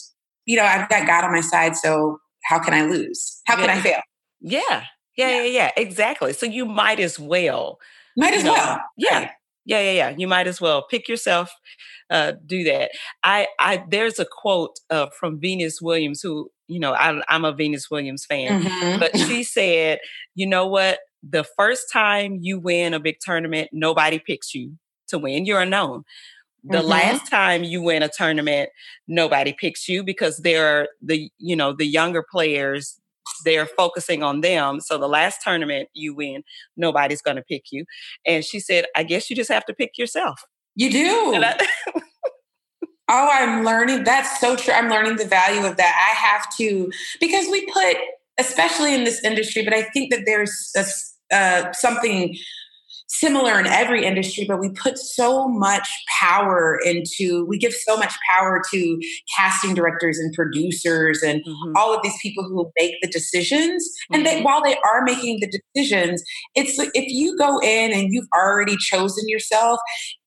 you 0.45 0.57
know, 0.57 0.65
I've 0.65 0.89
got 0.89 1.07
God 1.07 1.23
on 1.23 1.31
my 1.31 1.41
side. 1.41 1.75
So 1.77 2.17
how 2.45 2.59
can 2.59 2.73
I 2.73 2.85
lose? 2.85 3.41
How 3.45 3.55
can 3.55 3.65
yeah. 3.65 3.73
I 3.73 3.81
fail? 3.81 4.01
Yeah. 4.41 4.61
Yeah, 5.17 5.29
yeah, 5.29 5.41
yeah, 5.43 5.43
yeah, 5.43 5.71
exactly. 5.77 6.33
So 6.33 6.45
you 6.45 6.65
might 6.65 6.99
as 6.99 7.19
well. 7.19 7.79
Might 8.17 8.33
as 8.33 8.43
know, 8.43 8.53
well. 8.53 8.81
Yeah. 8.97 9.19
Right. 9.19 9.29
Yeah, 9.65 9.79
yeah, 9.81 9.91
yeah. 9.91 10.15
You 10.17 10.27
might 10.27 10.47
as 10.47 10.59
well 10.59 10.85
pick 10.89 11.07
yourself, 11.07 11.53
uh, 12.09 12.33
do 12.45 12.63
that. 12.63 12.91
I, 13.23 13.47
I, 13.59 13.83
there's 13.89 14.19
a 14.19 14.25
quote 14.25 14.79
uh, 14.89 15.07
from 15.19 15.39
Venus 15.39 15.81
Williams, 15.81 16.21
who, 16.21 16.49
you 16.67 16.79
know, 16.79 16.93
I, 16.93 17.21
am 17.29 17.45
a 17.45 17.51
Venus 17.51 17.91
Williams 17.91 18.25
fan, 18.25 18.63
mm-hmm. 18.63 18.99
but 18.99 19.15
she 19.17 19.43
said, 19.43 19.99
you 20.33 20.47
know 20.47 20.65
what? 20.65 20.99
The 21.23 21.43
first 21.43 21.91
time 21.91 22.39
you 22.41 22.59
win 22.59 22.93
a 22.93 22.99
big 22.99 23.17
tournament, 23.19 23.69
nobody 23.71 24.19
picks 24.19 24.55
you 24.55 24.77
to 25.07 25.17
win. 25.17 25.45
You're 25.45 25.61
unknown. 25.61 26.03
The 26.63 26.77
mm-hmm. 26.77 26.87
last 26.87 27.29
time 27.29 27.63
you 27.63 27.81
win 27.81 28.03
a 28.03 28.09
tournament, 28.09 28.69
nobody 29.07 29.53
picks 29.53 29.87
you 29.89 30.03
because 30.03 30.37
they're 30.37 30.89
the, 31.01 31.29
you 31.37 31.55
know, 31.55 31.73
the 31.73 31.85
younger 31.85 32.23
players 32.29 33.01
they're 33.45 33.65
focusing 33.65 34.23
on 34.23 34.41
them. 34.41 34.79
So 34.79 34.97
the 34.97 35.07
last 35.07 35.41
tournament 35.41 35.89
you 35.93 36.13
win, 36.13 36.43
nobody's 36.77 37.21
going 37.21 37.37
to 37.37 37.43
pick 37.43 37.65
you. 37.71 37.85
And 38.25 38.43
she 38.43 38.59
said, 38.59 38.85
I 38.95 39.03
guess 39.03 39.29
you 39.29 39.35
just 39.35 39.51
have 39.51 39.65
to 39.65 39.73
pick 39.73 39.97
yourself. 39.97 40.43
You 40.75 40.91
do. 40.91 41.43
Oh, 43.13 43.29
I'm 43.29 43.65
learning. 43.65 44.05
That's 44.05 44.39
so 44.39 44.55
true. 44.55 44.73
I'm 44.73 44.87
learning 44.87 45.17
the 45.17 45.25
value 45.25 45.65
of 45.65 45.75
that. 45.75 46.13
I 46.13 46.15
have 46.15 46.47
to, 46.55 46.89
because 47.19 47.45
we 47.51 47.65
put, 47.65 47.97
especially 48.39 48.93
in 48.93 49.03
this 49.03 49.21
industry, 49.25 49.65
but 49.65 49.73
I 49.73 49.81
think 49.81 50.13
that 50.13 50.21
there's 50.25 50.71
a, 50.77 50.85
uh, 51.31 51.71
something 51.73 52.35
similar 53.07 53.59
in 53.59 53.67
every 53.67 54.05
industry, 54.05 54.45
but 54.47 54.59
we 54.59 54.69
put 54.69 54.97
so 54.97 55.47
much 55.47 55.87
power 56.19 56.79
into, 56.85 57.45
we 57.45 57.57
give 57.57 57.73
so 57.73 57.97
much 57.97 58.13
power 58.29 58.61
to 58.71 58.99
casting 59.37 59.73
directors 59.73 60.17
and 60.17 60.33
producers 60.33 61.21
and 61.21 61.41
mm-hmm. 61.41 61.73
all 61.75 61.93
of 61.93 62.01
these 62.03 62.15
people 62.21 62.43
who 62.43 62.71
make 62.79 62.95
the 63.01 63.09
decisions. 63.09 63.83
Mm-hmm. 63.83 64.15
And 64.15 64.25
they, 64.25 64.35
mm-hmm. 64.35 64.45
while 64.45 64.63
they 64.63 64.77
are 64.85 65.03
making 65.03 65.41
the 65.41 65.59
decisions, 65.75 66.23
it's 66.55 66.79
if 66.79 67.05
you 67.07 67.37
go 67.37 67.59
in 67.59 67.91
and 67.91 68.13
you've 68.13 68.29
already 68.35 68.77
chosen 68.77 69.27
yourself, 69.27 69.79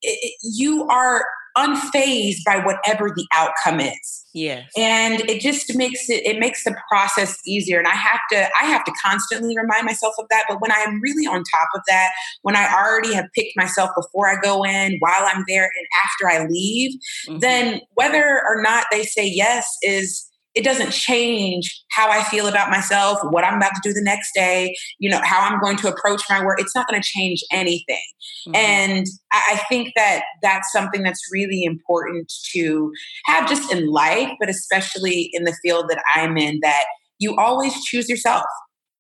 it, 0.03 0.35
you 0.43 0.87
are 0.89 1.25
unfazed 1.57 2.45
by 2.45 2.59
whatever 2.59 3.11
the 3.15 3.27
outcome 3.33 3.81
is. 3.81 4.25
Yes. 4.35 4.69
And 4.77 5.21
it 5.31 5.41
just 5.41 5.77
makes 5.77 6.09
it 6.09 6.27
it 6.27 6.41
makes 6.41 6.65
the 6.65 6.77
process 6.91 7.39
easier. 7.47 7.79
And 7.79 7.87
I 7.87 7.95
have 7.95 8.21
to 8.33 8.49
I 8.59 8.65
have 8.65 8.85
to 8.85 8.93
constantly 9.05 9.57
remind 9.57 9.87
myself 9.87 10.15
of 10.19 10.27
that. 10.31 10.45
But 10.49 10.61
when 10.61 10.73
I'm 10.73 11.01
really 11.01 11.27
on 11.27 11.45
top 11.57 11.69
of 11.75 11.83
that, 11.89 12.11
when 12.43 12.57
I 12.57 12.67
already 12.75 13.15
have 13.15 13.27
picked 13.35 13.57
myself 13.57 13.91
before 13.97 14.29
I 14.29 14.41
go 14.43 14.65
in, 14.65 14.97
while 14.99 15.29
I'm 15.33 15.45
there 15.47 15.65
and 15.65 15.87
after 16.05 16.29
I 16.29 16.47
leave, 16.49 16.99
mm-hmm. 17.29 17.39
then 17.39 17.81
whether 17.95 18.43
or 18.49 18.61
not 18.61 18.87
they 18.91 19.05
say 19.05 19.27
yes 19.27 19.69
is 19.83 20.29
it 20.55 20.65
doesn't 20.65 20.93
change 20.93 21.85
how 21.91 22.09
I 22.09 22.23
feel 22.25 22.47
about 22.47 22.71
myself, 22.71 23.19
what 23.31 23.45
I'm 23.45 23.57
about 23.57 23.73
to 23.75 23.81
do 23.83 23.93
the 23.93 24.03
next 24.03 24.31
day, 24.35 24.75
you 24.99 25.11
know, 25.11 25.21
how 25.25 25.41
I'm 25.41 25.61
going 25.61 25.77
to 25.79 25.89
approach 25.89 26.23
my 26.31 26.45
work. 26.45 26.61
It's 26.61 26.75
not 26.75 26.89
going 26.89 27.01
to 27.01 27.07
change 27.07 27.43
anything. 27.51 28.03
Mm-hmm. 28.49 28.55
And 28.55 29.07
I 29.33 29.61
think 29.69 29.93
that 29.97 30.23
that's 30.43 30.71
something 30.71 31.03
that's 31.03 31.21
really 31.33 31.65
important 31.65 32.33
to 32.53 32.93
have 33.27 33.49
just 33.49 33.73
in 33.73 33.91
life, 33.91 34.31
but 34.39 34.49
especially 34.49 35.31
in 35.33 35.45
the 35.45 35.57
field 35.63 35.87
that 35.89 36.03
I'm 36.15 36.37
in, 36.37 36.61
that 36.63 36.85
you 37.19 37.37
always 37.37 37.85
choose 37.85 38.09
yourself. 38.09 38.45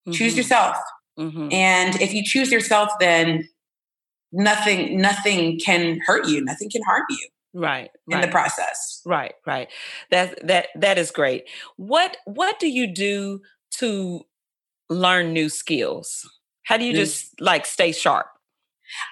Mm-hmm. 0.09 0.13
Choose 0.13 0.37
yourself. 0.37 0.77
Mm-hmm. 1.19 1.53
And 1.53 2.01
if 2.01 2.13
you 2.13 2.23
choose 2.25 2.51
yourself, 2.51 2.91
then 2.99 3.49
nothing, 4.33 5.01
nothing 5.01 5.61
can 5.65 6.01
hurt 6.05 6.27
you, 6.27 6.45
nothing 6.45 6.69
can 6.69 6.83
harm 6.83 7.05
you 7.09 7.29
right 7.55 7.91
in 8.09 8.15
right. 8.15 8.27
the 8.27 8.31
process 8.31 9.01
right 9.07 9.35
right 9.47 9.69
that 10.11 10.47
that 10.47 10.69
that 10.75 10.99
is 10.99 11.11
great 11.11 11.49
what 11.77 12.17
what 12.25 12.59
do 12.59 12.69
you 12.69 12.87
do 12.87 13.41
to 13.71 14.23
learn 14.91 15.33
new 15.33 15.49
skills 15.49 16.29
how 16.65 16.77
do 16.77 16.85
you 16.85 16.93
mm. 16.93 16.97
just 16.97 17.41
like 17.41 17.65
stay 17.65 17.93
sharp 17.93 18.27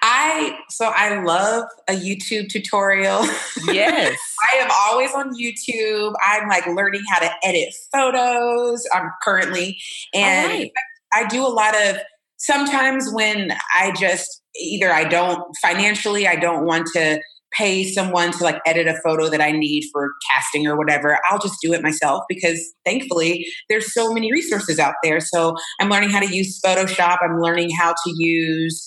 I 0.01 0.57
so 0.69 0.91
I 0.95 1.23
love 1.23 1.65
a 1.89 1.93
YouTube 1.93 2.49
tutorial. 2.49 3.25
Yes. 3.71 4.19
I 4.53 4.57
am 4.57 4.69
always 4.87 5.13
on 5.13 5.33
YouTube. 5.39 6.13
I'm 6.25 6.47
like 6.49 6.65
learning 6.67 7.01
how 7.09 7.19
to 7.19 7.31
edit 7.43 7.73
photos. 7.93 8.85
I'm 8.93 9.09
currently 9.23 9.79
and 10.13 10.51
right. 10.51 10.71
I 11.13 11.27
do 11.27 11.45
a 11.45 11.47
lot 11.47 11.75
of 11.75 11.97
sometimes 12.37 13.09
when 13.13 13.53
I 13.73 13.93
just 13.97 14.41
either 14.59 14.91
I 14.91 15.05
don't 15.05 15.41
financially 15.61 16.27
I 16.27 16.35
don't 16.35 16.65
want 16.65 16.87
to 16.95 17.21
pay 17.55 17.83
someone 17.83 18.31
to 18.31 18.43
like 18.43 18.59
edit 18.65 18.87
a 18.87 18.95
photo 19.03 19.29
that 19.29 19.41
I 19.41 19.51
need 19.51 19.89
for 19.91 20.13
casting 20.29 20.67
or 20.67 20.77
whatever, 20.77 21.19
I'll 21.29 21.39
just 21.39 21.57
do 21.61 21.73
it 21.73 21.81
myself 21.81 22.23
because 22.27 22.59
thankfully 22.85 23.45
there's 23.69 23.93
so 23.93 24.13
many 24.13 24.31
resources 24.31 24.79
out 24.79 24.95
there. 25.03 25.19
So 25.19 25.55
I'm 25.79 25.89
learning 25.89 26.09
how 26.09 26.19
to 26.19 26.35
use 26.35 26.59
Photoshop. 26.65 27.19
I'm 27.21 27.39
learning 27.39 27.69
how 27.71 27.91
to 27.91 28.13
use 28.15 28.83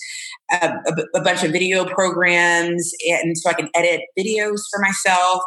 a, 0.51 0.73
a, 0.87 1.19
a 1.19 1.21
bunch 1.21 1.43
of 1.43 1.51
video 1.51 1.85
programs 1.85 2.91
and 3.09 3.37
so 3.37 3.49
I 3.49 3.53
can 3.53 3.69
edit 3.75 4.01
videos 4.17 4.59
for 4.71 4.79
myself 4.81 5.41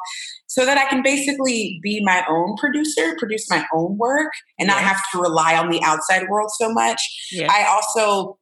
so 0.46 0.66
that 0.66 0.76
I 0.76 0.86
can 0.86 1.02
basically 1.02 1.78
be 1.80 2.02
my 2.04 2.24
own 2.28 2.56
producer, 2.56 3.14
produce 3.18 3.48
my 3.48 3.64
own 3.72 3.96
work, 3.98 4.32
and 4.58 4.68
yes. 4.68 4.76
not 4.76 4.82
have 4.82 5.00
to 5.12 5.20
rely 5.20 5.56
on 5.56 5.70
the 5.70 5.80
outside 5.84 6.28
world 6.28 6.50
so 6.58 6.72
much. 6.72 7.00
Yes. 7.30 7.48
I 7.50 7.64
also 7.66 8.36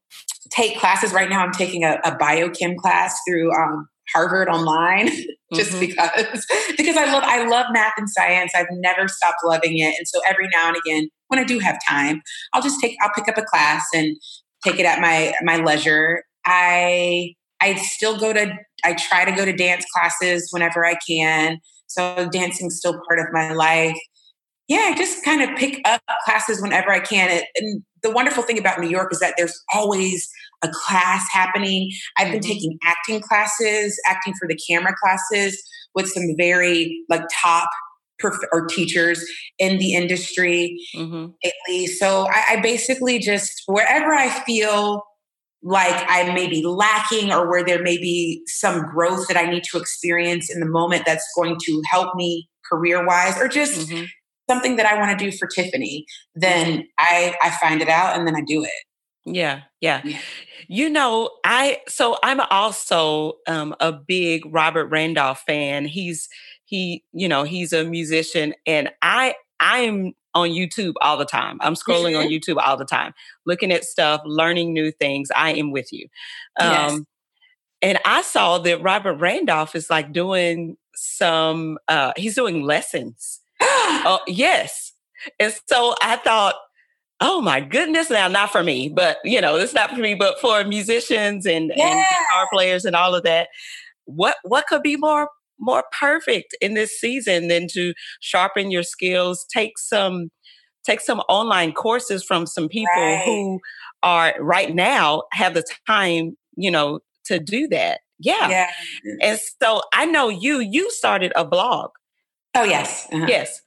take 0.51 0.79
classes 0.79 1.13
right 1.13 1.29
now. 1.29 1.41
I'm 1.41 1.53
taking 1.53 1.85
a, 1.85 1.99
a 2.05 2.13
biochem 2.13 2.77
class 2.77 3.15
through 3.29 3.53
um, 3.53 3.89
Harvard 4.15 4.49
online 4.49 5.09
just 5.55 5.73
mm-hmm. 5.73 5.81
because 5.81 6.47
because 6.77 6.97
I 6.97 7.13
love 7.13 7.23
I 7.25 7.47
love 7.47 7.67
math 7.73 7.93
and 7.97 8.09
science. 8.09 8.53
I've 8.55 8.67
never 8.71 9.09
stopped 9.09 9.39
loving 9.45 9.79
it. 9.79 9.95
And 9.99 10.07
so 10.07 10.21
every 10.27 10.49
now 10.55 10.69
and 10.69 10.77
again, 10.77 11.09
when 11.29 11.39
I 11.39 11.45
do 11.45 11.59
have 11.59 11.79
time, 11.89 12.23
I'll 12.53 12.63
just 12.63 12.81
take 12.81 12.97
I'll 13.03 13.13
pick 13.15 13.29
up 13.29 13.39
a 13.39 13.43
class 13.43 13.87
and 13.95 14.17
take 14.65 14.79
it 14.79 14.87
at 14.87 15.01
my 15.01 15.33
my 15.43 15.57
leisure. 15.57 16.25
I 16.47 17.35
I 17.61 17.75
still 17.77 18.19
go 18.19 18.33
to 18.33 18.53
I 18.85 18.95
try 18.95 19.25
to 19.25 19.33
go 19.33 19.45
to 19.45 19.53
dance 19.53 19.85
classes 19.95 20.49
whenever 20.53 20.85
I 20.85 20.97
can. 21.09 21.59
So 21.87 22.29
dancing's 22.31 22.77
still 22.77 23.01
part 23.09 23.19
of 23.19 23.27
my 23.33 23.53
life. 23.53 23.99
Yeah, 24.69 24.91
I 24.93 24.95
just 24.97 25.25
kind 25.25 25.43
of 25.43 25.57
pick 25.57 25.81
up 25.87 26.03
classes 26.25 26.61
whenever 26.61 26.91
I 26.91 27.01
can. 27.01 27.43
And 27.57 27.83
the 28.03 28.11
wonderful 28.11 28.43
thing 28.43 28.59
about 28.59 28.79
New 28.81 28.89
York 28.89 29.13
is 29.13 29.21
that 29.21 29.35
there's 29.39 29.59
always 29.75 30.31
a 30.63 30.69
class 30.69 31.27
happening. 31.33 31.91
I've 32.17 32.33
been 32.33 32.41
mm-hmm. 32.41 32.49
taking 32.49 32.79
acting 32.85 33.21
classes, 33.21 33.99
acting 34.07 34.35
for 34.39 34.49
the 34.49 34.59
camera 34.69 34.95
classes 35.03 35.63
with 35.95 36.09
some 36.09 36.25
very 36.37 37.05
like 37.09 37.23
top 37.43 37.69
perf- 38.23 38.47
or 38.53 38.67
teachers 38.67 39.25
in 39.59 39.79
the 39.79 39.95
industry 39.95 40.79
mm-hmm. 40.95 41.27
lately. 41.45 41.87
So 41.87 42.27
I, 42.29 42.45
I 42.51 42.61
basically 42.61 43.19
just 43.19 43.63
wherever 43.67 44.13
I 44.13 44.29
feel 44.29 45.03
like 45.63 46.05
I 46.09 46.33
may 46.35 46.49
be 46.49 46.65
lacking 46.65 47.33
or 47.33 47.49
where 47.49 47.65
there 47.65 47.83
may 47.83 47.99
be 47.99 48.43
some 48.47 48.83
growth 48.83 49.27
that 49.29 49.37
I 49.37 49.51
need 49.51 49.65
to 49.73 49.79
experience 49.79 50.53
in 50.53 50.61
the 50.61 50.67
moment 50.67 51.03
that's 51.05 51.27
going 51.37 51.57
to 51.67 51.83
help 51.91 52.15
me 52.15 52.49
career 52.71 53.05
wise 53.05 53.37
or 53.41 53.49
just 53.49 53.89
mm-hmm. 53.89 54.05
something 54.49 54.77
that 54.77 54.87
I 54.87 54.99
want 54.99 55.19
to 55.19 55.25
do 55.25 55.37
for 55.37 55.49
Tiffany, 55.49 56.05
then 56.35 56.85
I, 56.99 57.35
I 57.43 57.51
find 57.51 57.83
it 57.83 57.89
out 57.89 58.17
and 58.17 58.27
then 58.27 58.37
I 58.37 58.43
do 58.47 58.63
it. 58.63 58.71
Yeah, 59.35 59.63
yeah. 59.81 60.03
You 60.69 60.91
know, 60.91 61.31
I 61.45 61.81
so 61.89 62.19
I'm 62.23 62.41
also 62.51 63.35
um, 63.47 63.75
a 63.81 63.93
big 63.93 64.43
Robert 64.47 64.87
Randolph 64.87 65.43
fan. 65.47 65.87
He's 65.87 66.29
he, 66.65 67.05
you 67.13 67.29
know, 67.29 67.45
he's 67.45 67.73
a 67.73 67.85
musician, 67.85 68.55
and 68.67 68.91
I 69.01 69.35
I'm 69.61 70.15
on 70.35 70.51
YouTube 70.51 70.95
all 71.01 71.17
the 71.17 71.25
time. 71.25 71.59
I'm 71.61 71.75
scrolling 71.75 72.19
on 72.19 72.29
YouTube 72.29 72.59
all 72.65 72.77
the 72.77 72.85
time, 72.85 73.15
looking 73.47 73.73
at 73.73 73.85
stuff, 73.85 74.21
learning 74.25 74.73
new 74.73 74.93
things. 74.93 75.31
I 75.35 75.53
am 75.53 75.73
with 75.73 75.93
you. 75.93 76.07
Um, 76.61 76.71
yes. 76.71 77.01
And 77.81 77.99
I 78.05 78.23
saw 78.23 78.59
that 78.59 78.83
Robert 78.83 79.15
Randolph 79.15 79.75
is 79.75 79.89
like 79.89 80.13
doing 80.13 80.77
some. 80.95 81.79
uh 81.89 82.13
He's 82.17 82.35
doing 82.35 82.63
lessons. 82.63 83.41
oh 83.61 84.21
yes, 84.27 84.93
and 85.41 85.53
so 85.67 85.95
I 86.03 86.17
thought 86.17 86.55
oh 87.21 87.41
my 87.41 87.61
goodness 87.61 88.11
now 88.11 88.29
not 88.29 88.51
for 88.51 88.63
me 88.63 88.89
but 88.89 89.19
you 89.25 89.41
know 89.41 89.57
it's 89.57 89.75
not 89.75 89.91
for 89.91 90.01
me 90.01 90.15
but 90.15 90.41
for 90.41 90.65
musicians 90.65 91.47
and, 91.47 91.73
yeah. 91.75 91.87
and 91.87 91.99
guitar 91.99 92.49
players 92.53 92.85
and 92.85 92.95
all 92.95 93.15
of 93.15 93.25
that 93.25 93.49
what 94.05 94.37
what 94.45 94.67
could 94.67 94.83
be 94.83 94.97
more 94.97 95.29
more 95.59 95.85
perfect 95.99 96.57
in 96.61 96.75
this 96.75 96.99
season 96.99 97.49
than 97.49 97.67
to 97.69 97.93
sharpen 98.21 98.71
your 98.71 98.83
skills 98.83 99.45
take 99.53 99.79
some 99.79 100.31
take 100.87 101.01
some 101.01 101.21
online 101.29 101.73
courses 101.73 102.25
from 102.25 102.47
some 102.47 102.69
people 102.69 102.91
right. 102.97 103.23
who 103.25 103.59
are 104.03 104.35
right 104.41 104.75
now 104.75 105.23
have 105.33 105.55
the 105.55 105.65
time 105.87 106.37
you 106.57 106.71
know 106.71 107.01
to 107.25 107.39
do 107.39 107.67
that 107.69 108.01
yeah. 108.21 108.49
yeah 108.49 108.71
and 109.23 109.39
so 109.61 109.83
i 109.93 110.07
know 110.07 110.29
you 110.29 110.61
you 110.61 110.91
started 110.91 111.33
a 111.37 111.45
blog 111.45 111.91
oh 112.55 112.65
yes 112.65 113.07
uh-huh. 113.13 113.27
yes 113.29 113.61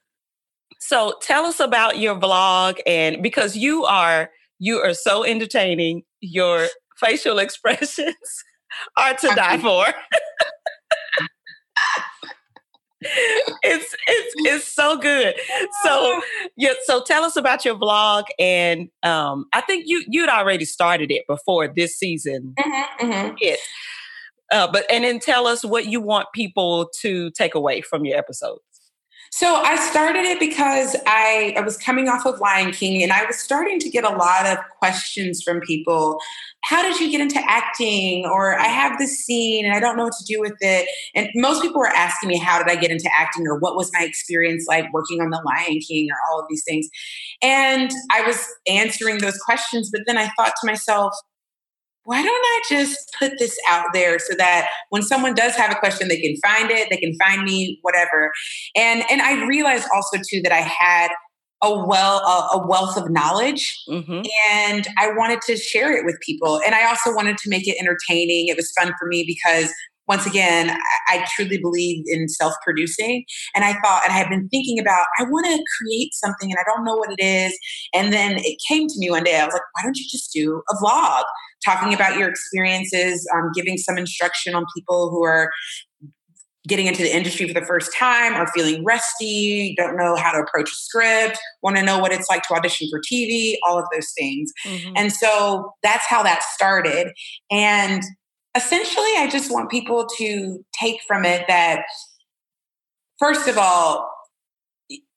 so 0.81 1.13
tell 1.21 1.45
us 1.45 1.59
about 1.59 1.99
your 1.99 2.15
vlog 2.15 2.79
and 2.85 3.21
because 3.21 3.55
you 3.55 3.85
are 3.85 4.31
you 4.59 4.77
are 4.77 4.93
so 4.93 5.23
entertaining, 5.23 6.03
your 6.21 6.67
facial 6.97 7.39
expressions 7.45 8.43
are 8.97 9.15
to 9.15 9.27
die 9.35 9.57
for. 9.57 9.85
it's 13.63 13.95
it's 14.07 14.33
it's 14.37 14.67
so 14.67 14.97
good. 14.97 15.35
So 15.83 16.21
yeah, 16.57 16.73
so 16.83 17.03
tell 17.03 17.23
us 17.23 17.35
about 17.35 17.63
your 17.65 17.75
vlog, 17.75 18.25
and 18.39 18.89
um, 19.03 19.45
I 19.53 19.61
think 19.61 19.85
you 19.87 20.03
you'd 20.07 20.29
already 20.29 20.65
started 20.65 21.11
it 21.11 21.25
before 21.27 21.67
this 21.67 21.97
season 21.97 22.53
mm-hmm, 22.59 23.05
mm-hmm. 23.11 23.35
hit. 23.39 23.59
Uh, 24.51 24.69
but 24.71 24.85
and 24.91 25.03
then 25.03 25.19
tell 25.19 25.47
us 25.47 25.63
what 25.63 25.87
you 25.87 26.01
want 26.01 26.27
people 26.33 26.89
to 27.01 27.31
take 27.31 27.55
away 27.55 27.81
from 27.81 28.05
your 28.05 28.17
episodes. 28.17 28.61
So 29.33 29.55
I 29.55 29.77
started 29.77 30.25
it 30.25 30.41
because 30.41 30.93
I, 31.07 31.55
I 31.57 31.61
was 31.61 31.77
coming 31.77 32.09
off 32.09 32.25
of 32.25 32.41
Lion 32.41 32.73
King 32.73 33.01
and 33.01 33.13
I 33.13 33.23
was 33.23 33.37
starting 33.37 33.79
to 33.79 33.89
get 33.89 34.03
a 34.03 34.09
lot 34.09 34.45
of 34.45 34.57
questions 34.77 35.41
from 35.41 35.61
people. 35.61 36.19
How 36.65 36.83
did 36.83 36.99
you 36.99 37.09
get 37.09 37.21
into 37.21 37.39
acting? 37.49 38.25
Or 38.25 38.59
I 38.59 38.67
have 38.67 38.99
this 38.99 39.19
scene 39.19 39.65
and 39.65 39.73
I 39.73 39.79
don't 39.79 39.95
know 39.95 40.03
what 40.03 40.13
to 40.19 40.25
do 40.25 40.41
with 40.41 40.57
it. 40.59 40.89
And 41.15 41.29
most 41.33 41.61
people 41.61 41.79
were 41.79 41.87
asking 41.87 42.27
me, 42.27 42.39
how 42.39 42.61
did 42.61 42.69
I 42.69 42.79
get 42.79 42.91
into 42.91 43.09
acting? 43.17 43.47
Or 43.47 43.57
what 43.57 43.77
was 43.77 43.89
my 43.93 44.03
experience 44.03 44.65
like 44.67 44.91
working 44.91 45.21
on 45.21 45.29
The 45.29 45.41
Lion 45.45 45.79
King 45.79 46.09
or 46.11 46.17
all 46.29 46.41
of 46.41 46.45
these 46.49 46.65
things? 46.65 46.89
And 47.41 47.89
I 48.11 48.21
was 48.23 48.45
answering 48.67 49.19
those 49.19 49.37
questions, 49.37 49.89
but 49.93 50.01
then 50.05 50.17
I 50.17 50.29
thought 50.37 50.53
to 50.59 50.67
myself, 50.67 51.13
why 52.03 52.21
don't 52.21 52.29
I 52.29 52.61
just 52.69 52.97
put 53.19 53.33
this 53.37 53.57
out 53.69 53.87
there 53.93 54.17
so 54.17 54.33
that 54.37 54.67
when 54.89 55.03
someone 55.03 55.35
does 55.35 55.55
have 55.55 55.71
a 55.71 55.75
question, 55.75 56.07
they 56.07 56.19
can 56.19 56.35
find 56.43 56.71
it, 56.71 56.89
they 56.89 56.97
can 56.97 57.13
find 57.15 57.43
me, 57.43 57.79
whatever. 57.81 58.31
And 58.75 59.03
and 59.09 59.21
I 59.21 59.45
realized 59.45 59.87
also 59.93 60.17
too 60.17 60.41
that 60.43 60.51
I 60.51 60.61
had 60.61 61.09
a 61.63 61.85
well 61.85 62.17
a, 62.25 62.57
a 62.57 62.67
wealth 62.67 62.97
of 62.97 63.11
knowledge 63.11 63.79
mm-hmm. 63.87 64.21
and 64.51 64.87
I 64.97 65.11
wanted 65.15 65.41
to 65.41 65.57
share 65.57 65.95
it 65.95 66.05
with 66.05 66.17
people. 66.25 66.59
And 66.65 66.73
I 66.73 66.87
also 66.87 67.13
wanted 67.13 67.37
to 67.37 67.49
make 67.49 67.67
it 67.67 67.77
entertaining. 67.79 68.47
It 68.47 68.57
was 68.57 68.71
fun 68.79 68.93
for 68.99 69.07
me 69.07 69.23
because 69.25 69.71
once 70.07 70.25
again, 70.25 70.71
I, 70.71 70.75
I 71.09 71.25
truly 71.35 71.57
believe 71.57 72.03
in 72.07 72.27
self 72.27 72.53
producing. 72.65 73.23
And 73.55 73.63
I 73.63 73.73
thought, 73.73 74.01
and 74.03 74.13
I 74.13 74.17
had 74.17 74.29
been 74.29 74.49
thinking 74.49 74.79
about, 74.79 75.05
I 75.19 75.23
want 75.23 75.45
to 75.45 75.63
create 75.77 76.13
something 76.13 76.51
and 76.51 76.57
I 76.59 76.63
don't 76.65 76.83
know 76.83 76.95
what 76.95 77.11
it 77.11 77.23
is. 77.23 77.57
And 77.93 78.11
then 78.11 78.37
it 78.39 78.57
came 78.67 78.87
to 78.87 78.95
me 78.97 79.09
one 79.09 79.23
day. 79.23 79.39
I 79.39 79.45
was 79.45 79.53
like, 79.53 79.61
why 79.73 79.83
don't 79.83 79.97
you 79.97 80.05
just 80.09 80.33
do 80.33 80.63
a 80.69 80.75
vlog? 80.83 81.23
Talking 81.65 81.93
about 81.93 82.17
your 82.17 82.29
experiences, 82.29 83.27
um, 83.35 83.51
giving 83.55 83.77
some 83.77 83.97
instruction 83.97 84.55
on 84.55 84.65
people 84.75 85.09
who 85.09 85.23
are 85.23 85.51
getting 86.67 86.85
into 86.85 87.01
the 87.01 87.15
industry 87.15 87.47
for 87.47 87.59
the 87.59 87.65
first 87.65 87.91
time 87.97 88.39
or 88.39 88.45
feeling 88.47 88.83
rusty, 88.83 89.73
don't 89.77 89.97
know 89.97 90.15
how 90.15 90.31
to 90.31 90.39
approach 90.39 90.71
a 90.71 90.75
script, 90.75 91.39
want 91.63 91.75
to 91.75 91.81
know 91.81 91.97
what 91.97 92.11
it's 92.11 92.29
like 92.29 92.43
to 92.43 92.53
audition 92.53 92.87
for 92.89 92.99
TV, 92.99 93.55
all 93.67 93.79
of 93.79 93.85
those 93.93 94.11
things. 94.17 94.51
Mm-hmm. 94.65 94.93
And 94.95 95.11
so 95.11 95.73
that's 95.81 96.05
how 96.07 96.21
that 96.21 96.43
started. 96.43 97.11
And 97.49 98.03
essentially, 98.55 99.11
I 99.17 99.27
just 99.31 99.51
want 99.51 99.71
people 99.71 100.05
to 100.17 100.63
take 100.79 100.99
from 101.07 101.25
it 101.25 101.45
that, 101.47 101.83
first 103.17 103.47
of 103.47 103.57
all, 103.57 104.07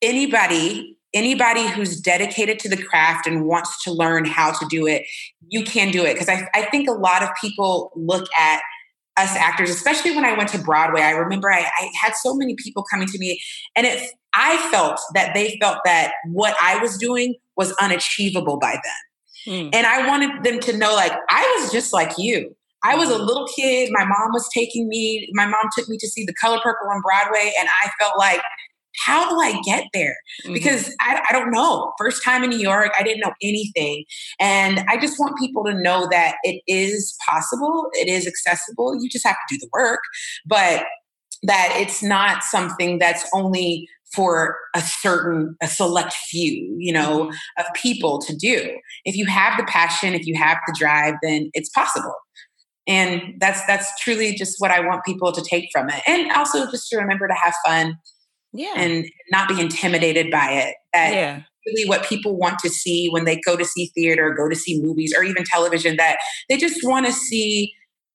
anybody 0.01 0.94
anybody 1.15 1.67
who's 1.69 2.01
dedicated 2.01 2.59
to 2.61 2.69
the 2.69 2.77
craft 2.77 3.27
and 3.27 3.45
wants 3.45 3.83
to 3.85 3.93
learn 3.93 4.25
how 4.25 4.53
to 4.53 4.67
do 4.69 4.87
it, 4.87 5.05
you 5.49 5.65
can 5.65 5.91
do 5.91 6.05
it. 6.05 6.15
Because 6.15 6.29
I, 6.29 6.49
I 6.55 6.63
think 6.71 6.89
a 6.89 6.93
lot 6.93 7.23
of 7.23 7.29
people 7.41 7.93
look 7.95 8.27
at 8.39 8.61
us 9.17 9.31
actors, 9.37 9.71
especially 9.71 10.15
when 10.15 10.25
I 10.25 10.37
went 10.37 10.49
to 10.51 10.59
Broadway. 10.59 11.03
I 11.03 11.13
remember 11.13 11.53
I, 11.53 11.61
I 11.61 11.91
had 12.01 12.15
so 12.17 12.35
many 12.35 12.57
people 12.57 12.85
coming 12.91 13.07
to 13.09 13.19
me, 13.19 13.41
and 13.77 13.87
it 13.87 14.11
I 14.35 14.57
felt 14.71 15.01
that 15.15 15.33
they 15.35 15.57
felt 15.61 15.79
that 15.85 16.13
what 16.27 16.57
I 16.61 16.79
was 16.79 16.99
doing 16.99 17.37
was 17.57 17.73
unachievable 17.81 18.59
by 18.59 18.73
them. 18.73 19.55
Mm. 19.55 19.71
And 19.73 19.87
I 19.87 20.09
wanted 20.09 20.43
them 20.43 20.59
to 20.61 20.77
know, 20.77 20.95
like, 20.95 21.13
I 21.31 21.61
was 21.61 21.71
just 21.71 21.93
like 21.93 22.13
you. 22.19 22.55
I 22.83 22.97
was 22.97 23.11
a 23.11 23.17
hmm. 23.17 23.25
little 23.25 23.47
kid. 23.57 23.89
My 23.93 24.05
mom 24.05 24.33
was 24.33 24.47
taking 24.53 24.89
me, 24.89 25.31
my 25.33 25.47
mom 25.47 25.63
took 25.77 25.89
me 25.89 25.97
to 25.99 26.07
see 26.07 26.25
The 26.27 26.35
Color 26.35 26.61
Purple 26.63 26.89
on 26.91 27.01
Broadway, 27.01 27.53
and 27.59 27.69
I 27.83 27.91
felt 27.99 28.19
like 28.19 28.43
how 29.05 29.29
do 29.29 29.41
I 29.41 29.61
get 29.65 29.85
there? 29.93 30.17
Mm-hmm. 30.45 30.55
Because 30.55 30.95
I, 31.01 31.21
I, 31.29 31.33
don't 31.33 31.51
know. 31.51 31.93
First 31.99 32.25
time 32.25 32.45
in 32.45 32.51
New 32.51 32.59
York, 32.59 32.93
I 32.99 33.03
didn't 33.03 33.21
know 33.21 33.33
anything. 33.43 34.05
And 34.41 34.85
I 34.89 34.97
just 34.97 35.19
want 35.19 35.39
people 35.39 35.65
to 35.65 35.75
know 35.75 36.07
that 36.11 36.37
it 36.43 36.63
is 36.67 37.17
possible, 37.29 37.89
it 37.93 38.09
is 38.09 38.27
accessible. 38.27 38.97
You 39.01 39.09
just 39.09 39.27
have 39.27 39.37
to 39.37 39.55
do 39.55 39.59
the 39.59 39.69
work, 39.73 40.01
but 40.47 40.85
that 41.43 41.77
it's 41.79 42.03
not 42.03 42.43
something 42.43 42.99
that's 42.99 43.29
only 43.35 43.89
for 44.15 44.57
a 44.75 44.81
certain 44.81 45.57
a 45.63 45.67
select 45.67 46.13
few 46.13 46.77
you 46.79 46.93
know 46.93 47.25
mm-hmm. 47.25 47.61
of 47.61 47.67
people 47.75 48.21
to 48.21 48.35
do 48.37 48.79
if 49.05 49.17
you 49.17 49.27
have 49.27 49.57
the 49.59 49.65
passion 49.65 50.15
if 50.15 50.27
you 50.27 50.37
have 50.37 50.59
the 50.67 50.75
drive 50.79 51.15
then 51.23 51.51
it's 51.53 51.69
possible 51.71 52.15
and 52.87 53.23
that's 53.41 53.65
that's 53.67 53.99
truly 54.01 54.35
just 54.35 54.57
what 54.59 54.71
i 54.71 54.81
want 54.81 55.05
people 55.05 55.33
to 55.33 55.43
take 55.43 55.69
from 55.73 55.89
it 55.89 56.01
and 56.07 56.31
also 56.33 56.71
just 56.71 56.89
to 56.89 56.97
remember 56.97 57.27
to 57.27 57.35
have 57.35 57.55
fun 57.67 57.97
yeah. 58.55 58.73
and 58.77 59.05
not 59.31 59.49
be 59.49 59.61
intimidated 59.61 60.31
by 60.31 60.53
it. 60.53 60.77
That 60.93 61.13
yeah. 61.13 61.43
really 61.67 61.89
what 61.89 62.05
people 62.05 62.39
want 62.39 62.59
to 62.61 62.71
see 62.71 63.09
when 63.09 63.25
they 63.25 63.41
go 63.45 63.57
to 63.57 63.65
see 63.65 63.91
theater, 63.95 64.33
go 64.35 64.49
to 64.49 64.57
see 64.57 64.81
movies, 64.81 65.13
or 65.17 65.25
even 65.25 65.45
television, 65.45 65.97
that 65.97 66.19
they 66.49 66.57
just 66.57 66.81
want 66.85 67.05
to 67.07 67.13
see 67.13 67.73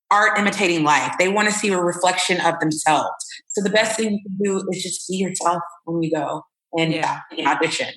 art 0.10 0.40
imitating 0.40 0.84
life. 0.84 1.14
They 1.20 1.28
want 1.28 1.50
to 1.50 1.54
see 1.54 1.70
a 1.70 1.80
reflection 1.80 2.42
of 2.42 2.60
themselves. 2.60 3.14
So 3.50 3.62
the 3.62 3.70
best 3.70 3.98
thing 3.98 4.14
you 4.14 4.20
can 4.24 4.38
do 4.44 4.68
is 4.72 4.82
just 4.82 5.08
be 5.08 5.18
yourself 5.18 5.62
when 5.84 6.02
you 6.02 6.12
go 6.12 6.44
and 6.78 6.94
yeah. 6.94 7.20
audition. 7.46 7.90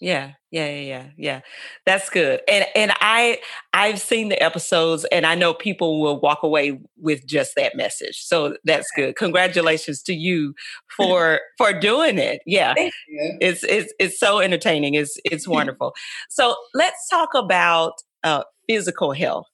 Yeah, 0.00 0.32
yeah, 0.50 0.70
yeah, 0.70 1.06
yeah. 1.18 1.40
That's 1.84 2.08
good. 2.08 2.40
And 2.48 2.64
and 2.74 2.92
I 3.00 3.38
I've 3.74 4.00
seen 4.00 4.30
the 4.30 4.42
episodes 4.42 5.04
and 5.12 5.26
I 5.26 5.34
know 5.34 5.52
people 5.52 6.00
will 6.00 6.18
walk 6.20 6.42
away 6.42 6.80
with 6.96 7.26
just 7.26 7.54
that 7.56 7.76
message. 7.76 8.16
So 8.22 8.56
that's 8.64 8.90
good. 8.96 9.16
Congratulations 9.16 10.02
to 10.04 10.14
you 10.14 10.54
for 10.96 11.40
for 11.58 11.78
doing 11.78 12.18
it. 12.18 12.40
Yeah. 12.46 12.72
It's 13.40 13.62
it's 13.62 13.92
it's 13.98 14.18
so 14.18 14.40
entertaining. 14.40 14.94
It's 14.94 15.18
it's 15.24 15.46
wonderful. 15.60 15.94
so 16.30 16.56
let's 16.74 17.08
talk 17.08 17.34
about 17.34 17.92
uh 18.24 18.44
physical 18.66 19.12
health. 19.12 19.46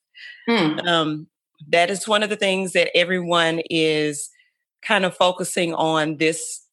Mm. 0.49 0.87
Um 0.87 1.27
that 1.69 1.91
is 1.91 2.07
one 2.07 2.23
of 2.23 2.31
the 2.31 2.37
things 2.37 2.73
that 2.73 2.97
everyone 2.97 3.63
is 3.69 4.31
kind 4.83 5.05
of 5.05 5.17
focusing 5.17 5.75
on 5.75 6.19
this 6.19 6.66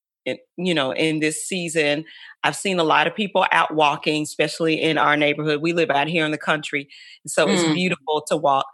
you 0.57 0.73
know 0.73 0.91
in 0.91 1.19
this 1.19 1.45
season 1.45 2.05
I've 2.43 2.55
seen 2.55 2.79
a 2.79 2.83
lot 2.83 3.07
of 3.07 3.15
people 3.15 3.45
out 3.51 3.73
walking, 3.73 4.23
especially 4.23 4.81
in 4.81 4.97
our 4.97 5.15
neighborhood. 5.15 5.61
We 5.61 5.73
live 5.73 5.89
out 5.89 6.07
here 6.07 6.25
in 6.25 6.31
the 6.31 6.37
country, 6.37 6.89
so 7.25 7.47
mm. 7.47 7.53
it's 7.53 7.73
beautiful 7.73 8.23
to 8.27 8.37
walk. 8.37 8.65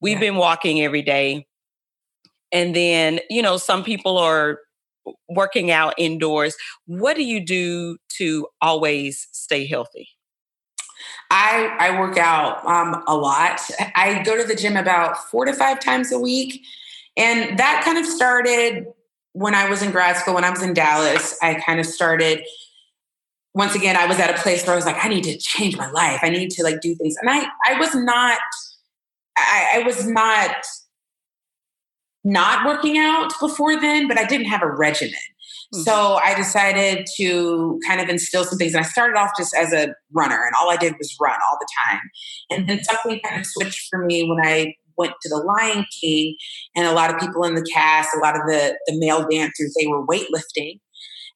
We've 0.00 0.14
yeah. 0.14 0.20
been 0.30 0.36
walking 0.36 0.82
every 0.82 1.02
day. 1.02 1.46
And 2.52 2.76
then, 2.76 3.20
you 3.28 3.42
know, 3.42 3.56
some 3.56 3.82
people 3.82 4.18
are 4.18 4.60
working 5.28 5.70
out 5.70 5.94
indoors. 5.98 6.56
What 6.86 7.16
do 7.16 7.24
you 7.24 7.44
do 7.44 7.98
to 8.18 8.46
always 8.60 9.28
stay 9.32 9.66
healthy? 9.66 10.08
I 11.30 11.74
I 11.78 12.00
work 12.00 12.16
out 12.18 12.64
um, 12.64 13.02
a 13.06 13.16
lot. 13.16 13.60
I 13.94 14.22
go 14.22 14.36
to 14.36 14.44
the 14.44 14.54
gym 14.54 14.76
about 14.76 15.18
four 15.28 15.44
to 15.44 15.52
five 15.52 15.80
times 15.80 16.12
a 16.12 16.18
week, 16.18 16.62
and 17.16 17.58
that 17.58 17.82
kind 17.84 17.98
of 17.98 18.06
started 18.06 18.86
when 19.36 19.54
I 19.54 19.68
was 19.68 19.82
in 19.82 19.90
grad 19.90 20.16
school. 20.16 20.34
When 20.34 20.44
I 20.44 20.50
was 20.50 20.62
in 20.62 20.74
Dallas, 20.74 21.38
I 21.42 21.54
kind 21.54 21.78
of 21.78 21.86
started 21.86 22.42
once 23.56 23.74
again, 23.74 23.96
I 23.96 24.04
was 24.04 24.18
at 24.18 24.28
a 24.28 24.42
place 24.42 24.66
where 24.66 24.74
I 24.74 24.76
was 24.76 24.84
like, 24.84 25.02
I 25.02 25.08
need 25.08 25.24
to 25.24 25.38
change 25.38 25.78
my 25.78 25.90
life. 25.90 26.20
I 26.22 26.28
need 26.28 26.50
to 26.50 26.62
like 26.62 26.82
do 26.82 26.94
things. 26.94 27.16
And 27.22 27.30
I, 27.30 27.46
I 27.64 27.78
was 27.78 27.94
not, 27.94 28.38
I, 29.34 29.76
I 29.76 29.82
was 29.82 30.06
not 30.06 30.54
not 32.22 32.66
working 32.66 32.98
out 32.98 33.32
before 33.40 33.80
then, 33.80 34.08
but 34.08 34.18
I 34.18 34.24
didn't 34.24 34.48
have 34.48 34.62
a 34.62 34.70
regimen. 34.70 35.14
Mm-hmm. 35.72 35.82
So 35.82 36.16
I 36.16 36.34
decided 36.34 37.06
to 37.16 37.80
kind 37.86 38.00
of 38.00 38.08
instill 38.08 38.44
some 38.44 38.58
things. 38.58 38.74
And 38.74 38.84
I 38.84 38.88
started 38.88 39.16
off 39.16 39.30
just 39.38 39.54
as 39.54 39.72
a 39.72 39.94
runner, 40.12 40.44
and 40.44 40.52
all 40.58 40.68
I 40.68 40.76
did 40.76 40.94
was 40.98 41.16
run 41.20 41.38
all 41.48 41.56
the 41.58 41.68
time. 41.88 42.00
And 42.50 42.68
then 42.68 42.82
something 42.82 43.20
kind 43.24 43.40
of 43.40 43.46
switched 43.46 43.88
for 43.88 44.04
me 44.04 44.28
when 44.28 44.44
I 44.44 44.74
went 44.96 45.12
to 45.22 45.28
the 45.28 45.36
Lion 45.36 45.84
King, 46.00 46.36
and 46.74 46.86
a 46.86 46.92
lot 46.92 47.12
of 47.12 47.20
people 47.20 47.44
in 47.44 47.54
the 47.54 47.66
cast, 47.72 48.10
a 48.14 48.20
lot 48.20 48.36
of 48.36 48.42
the, 48.46 48.78
the 48.86 48.98
male 48.98 49.26
dancers, 49.28 49.74
they 49.78 49.86
were 49.86 50.06
weightlifting. 50.06 50.80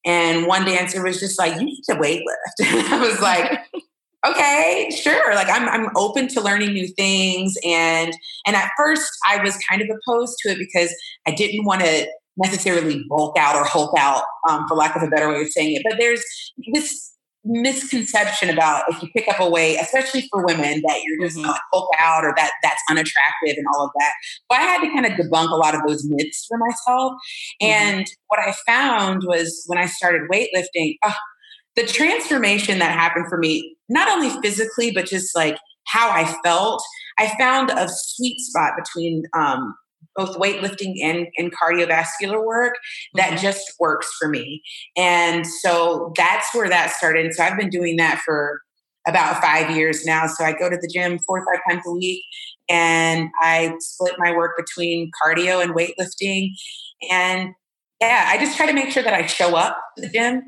And 0.05 0.47
one 0.47 0.65
dancer 0.65 1.03
was 1.03 1.21
just 1.21 1.39
like, 1.39 1.57
you 1.57 1.65
need 1.65 1.83
to 1.89 1.95
weightlift," 1.95 2.23
And 2.67 2.95
I 2.95 3.01
was 3.01 3.21
like, 3.21 3.51
okay, 4.27 4.91
sure. 4.91 5.35
Like 5.35 5.49
I'm 5.49 5.69
I'm 5.69 5.91
open 5.97 6.29
to 6.29 6.41
learning 6.41 6.73
new 6.73 6.89
things. 6.89 7.55
And 7.65 8.13
and 8.47 8.57
at 8.57 8.71
first 8.77 9.11
I 9.27 9.43
was 9.43 9.57
kind 9.69 9.83
of 9.83 9.89
opposed 9.89 10.37
to 10.41 10.51
it 10.51 10.59
because 10.59 10.95
I 11.27 11.33
didn't 11.33 11.65
want 11.65 11.83
to 11.83 12.07
necessarily 12.37 13.05
bulk 13.09 13.37
out 13.39 13.57
or 13.57 13.65
hulk 13.65 13.93
out, 13.99 14.23
um, 14.49 14.67
for 14.69 14.75
lack 14.75 14.97
of 14.97 15.03
a 15.03 15.09
better 15.09 15.29
way 15.29 15.43
of 15.43 15.49
saying 15.49 15.77
it. 15.77 15.83
But 15.89 15.99
there's 15.99 16.23
this 16.73 17.13
misconception 17.45 18.51
about 18.51 18.85
if 18.89 19.03
you 19.03 19.09
pick 19.17 19.27
up 19.29 19.41
a 19.41 19.49
weight, 19.49 19.79
especially 19.81 20.29
for 20.31 20.45
women, 20.45 20.83
that 20.87 21.01
you're 21.05 21.27
just 21.27 21.39
mm-hmm. 21.39 21.49
to 21.49 21.61
poke 21.73 21.89
out 21.99 22.25
or 22.25 22.35
that 22.37 22.53
that's 22.63 22.83
unattractive 22.91 23.57
and 23.57 23.67
all 23.75 23.87
of 23.87 23.91
that. 23.99 24.13
So 24.51 24.59
I 24.59 24.63
had 24.63 24.81
to 24.83 24.89
kind 24.89 25.07
of 25.07 25.13
debunk 25.13 25.51
a 25.51 25.57
lot 25.57 25.75
of 25.75 25.83
those 25.87 26.05
myths 26.09 26.47
for 26.49 26.59
myself. 26.59 27.13
Mm-hmm. 27.63 27.67
And 27.67 28.07
what 28.29 28.41
I 28.41 28.55
found 28.67 29.23
was 29.25 29.65
when 29.67 29.79
I 29.79 29.87
started 29.87 30.23
weightlifting, 30.31 30.97
uh, 31.03 31.13
the 31.77 31.87
transformation 31.87 32.79
that 32.81 32.93
happened 32.93 33.27
for 33.29 33.39
me, 33.39 33.77
not 33.89 34.09
only 34.09 34.31
physically, 34.43 34.91
but 34.91 35.07
just 35.07 35.35
like 35.35 35.57
how 35.87 36.11
I 36.11 36.33
felt, 36.45 36.83
I 37.19 37.33
found 37.39 37.71
a 37.71 37.89
sweet 37.89 38.39
spot 38.41 38.73
between 38.77 39.25
um, 39.35 39.75
both 40.17 40.37
weightlifting 40.37 40.95
and, 41.03 41.27
and 41.37 41.53
cardiovascular 41.55 42.45
work 42.45 42.75
that 43.15 43.31
mm-hmm. 43.31 43.43
just 43.43 43.75
works 43.79 44.09
for 44.19 44.29
me. 44.29 44.63
And 44.97 45.47
so 45.47 46.13
that's 46.17 46.55
where 46.55 46.69
that 46.69 46.91
started. 46.91 47.33
So 47.33 47.45
I've 47.45 47.59
been 47.59 47.71
doing 47.71 47.97
that 47.97 48.21
for 48.25 48.61
about 49.07 49.41
five 49.41 49.75
years 49.75 50.05
now. 50.05 50.27
So 50.27 50.45
I 50.45 50.53
go 50.53 50.69
to 50.69 50.77
the 50.77 50.91
gym 50.93 51.19
four 51.21 51.41
or 51.41 51.47
five 51.47 51.63
times 51.69 51.85
a 51.87 51.93
week 51.93 52.23
and 52.69 53.31
I 53.41 53.75
split 53.81 54.15
my 54.19 54.33
work 54.33 54.57
between 54.57 55.11
cardio 55.23 55.63
and 55.63 55.75
weightlifting. 55.75 56.51
And 57.11 57.51
yeah, 58.01 58.27
I 58.29 58.39
just 58.39 58.57
try 58.57 58.67
to 58.67 58.73
make 58.73 58.91
sure 58.91 59.03
that 59.03 59.15
I 59.15 59.27
show 59.27 59.57
up 59.57 59.79
to 59.97 60.03
the 60.03 60.11
gym 60.11 60.43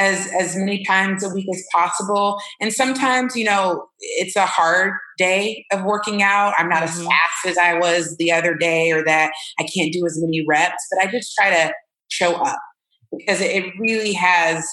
as 0.00 0.30
as 0.38 0.56
many 0.56 0.84
times 0.84 1.22
a 1.22 1.34
week 1.34 1.46
as 1.52 1.64
possible. 1.72 2.38
And 2.60 2.72
sometimes, 2.72 3.36
you 3.36 3.44
know, 3.44 3.86
it's 4.00 4.36
a 4.36 4.46
hard 4.46 4.94
day 5.18 5.64
of 5.72 5.84
working 5.84 6.22
out. 6.22 6.54
I'm 6.56 6.68
not 6.68 6.82
mm-hmm. 6.82 7.00
as 7.00 7.06
fast 7.06 7.46
as 7.46 7.58
I 7.58 7.78
was 7.78 8.16
the 8.18 8.32
other 8.32 8.54
day, 8.54 8.90
or 8.90 9.04
that 9.04 9.32
I 9.58 9.64
can't 9.64 9.92
do 9.92 10.04
as 10.06 10.18
many 10.20 10.44
reps. 10.48 10.86
But 10.90 11.06
I 11.06 11.10
just 11.10 11.34
try 11.34 11.50
to 11.50 11.72
show 12.08 12.34
up 12.34 12.58
because 13.16 13.40
it 13.40 13.72
really 13.78 14.12
has 14.14 14.66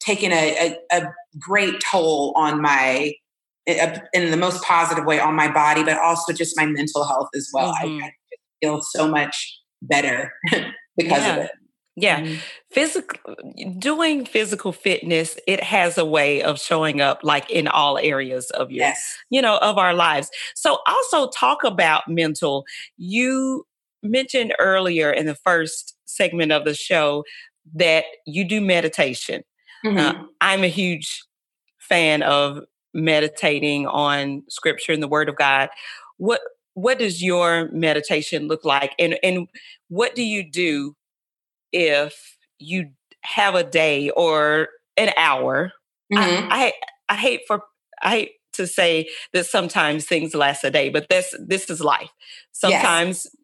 taken 0.00 0.32
a, 0.32 0.76
a, 0.90 0.98
a 0.98 1.12
great 1.38 1.74
toll 1.90 2.32
on 2.36 2.60
my 2.60 3.12
in 3.66 4.30
the 4.30 4.36
most 4.36 4.62
positive 4.64 5.04
way 5.04 5.20
on 5.20 5.34
my 5.34 5.50
body, 5.52 5.84
but 5.84 5.96
also 5.98 6.32
just 6.32 6.56
my 6.56 6.66
mental 6.66 7.04
health 7.04 7.28
as 7.36 7.48
well. 7.52 7.72
Mm-hmm. 7.74 8.02
I, 8.02 8.06
I 8.06 8.12
feel 8.60 8.80
so 8.82 9.08
much 9.08 9.60
better 9.82 10.32
because 10.96 11.22
yeah. 11.22 11.36
of 11.36 11.44
it. 11.44 11.50
Yeah. 11.94 12.20
Mm-hmm. 12.20 12.34
Physical 12.70 13.34
doing 13.78 14.24
physical 14.24 14.72
fitness, 14.72 15.38
it 15.46 15.62
has 15.62 15.98
a 15.98 16.04
way 16.04 16.42
of 16.42 16.58
showing 16.58 17.00
up 17.00 17.20
like 17.22 17.50
in 17.50 17.68
all 17.68 17.98
areas 17.98 18.50
of 18.50 18.70
your 18.70 18.86
yes. 18.86 19.18
you 19.28 19.42
know, 19.42 19.58
of 19.58 19.76
our 19.76 19.92
lives. 19.92 20.30
So 20.54 20.78
also 20.86 21.28
talk 21.30 21.64
about 21.64 22.08
mental. 22.08 22.64
You 22.96 23.66
mentioned 24.02 24.54
earlier 24.58 25.10
in 25.10 25.26
the 25.26 25.34
first 25.34 25.96
segment 26.06 26.50
of 26.50 26.64
the 26.64 26.74
show 26.74 27.24
that 27.74 28.04
you 28.26 28.44
do 28.44 28.60
meditation. 28.60 29.42
Uh, 29.84 29.88
mm-hmm. 29.88 29.98
Uh, 29.98 30.26
I'm 30.40 30.64
a 30.64 30.68
huge 30.68 31.22
fan 31.78 32.22
of 32.22 32.60
meditating 32.94 33.86
on 33.86 34.42
scripture 34.48 34.92
and 34.92 35.02
the 35.02 35.08
word 35.08 35.28
of 35.28 35.36
God. 35.36 35.68
What 36.16 36.40
what 36.74 36.98
does 36.98 37.22
your 37.22 37.68
meditation 37.70 38.48
look 38.48 38.64
like 38.64 38.94
and 38.98 39.18
and 39.22 39.46
what 39.88 40.14
do 40.14 40.22
you 40.22 40.48
do 40.48 40.94
if 41.72 42.36
you 42.58 42.90
have 43.22 43.54
a 43.54 43.64
day 43.64 44.10
or 44.10 44.68
an 44.96 45.12
hour. 45.16 45.72
Mm-hmm. 46.12 46.48
I, 46.50 46.66
I 46.66 46.72
I 47.08 47.16
hate 47.16 47.42
for 47.46 47.62
I 48.02 48.10
hate 48.10 48.32
to 48.54 48.66
say 48.66 49.08
that 49.32 49.46
sometimes 49.46 50.04
things 50.04 50.34
last 50.34 50.64
a 50.64 50.70
day, 50.70 50.88
but 50.88 51.08
this 51.08 51.34
this 51.46 51.70
is 51.70 51.80
life. 51.80 52.10
Sometimes 52.52 53.24
yes. 53.24 53.36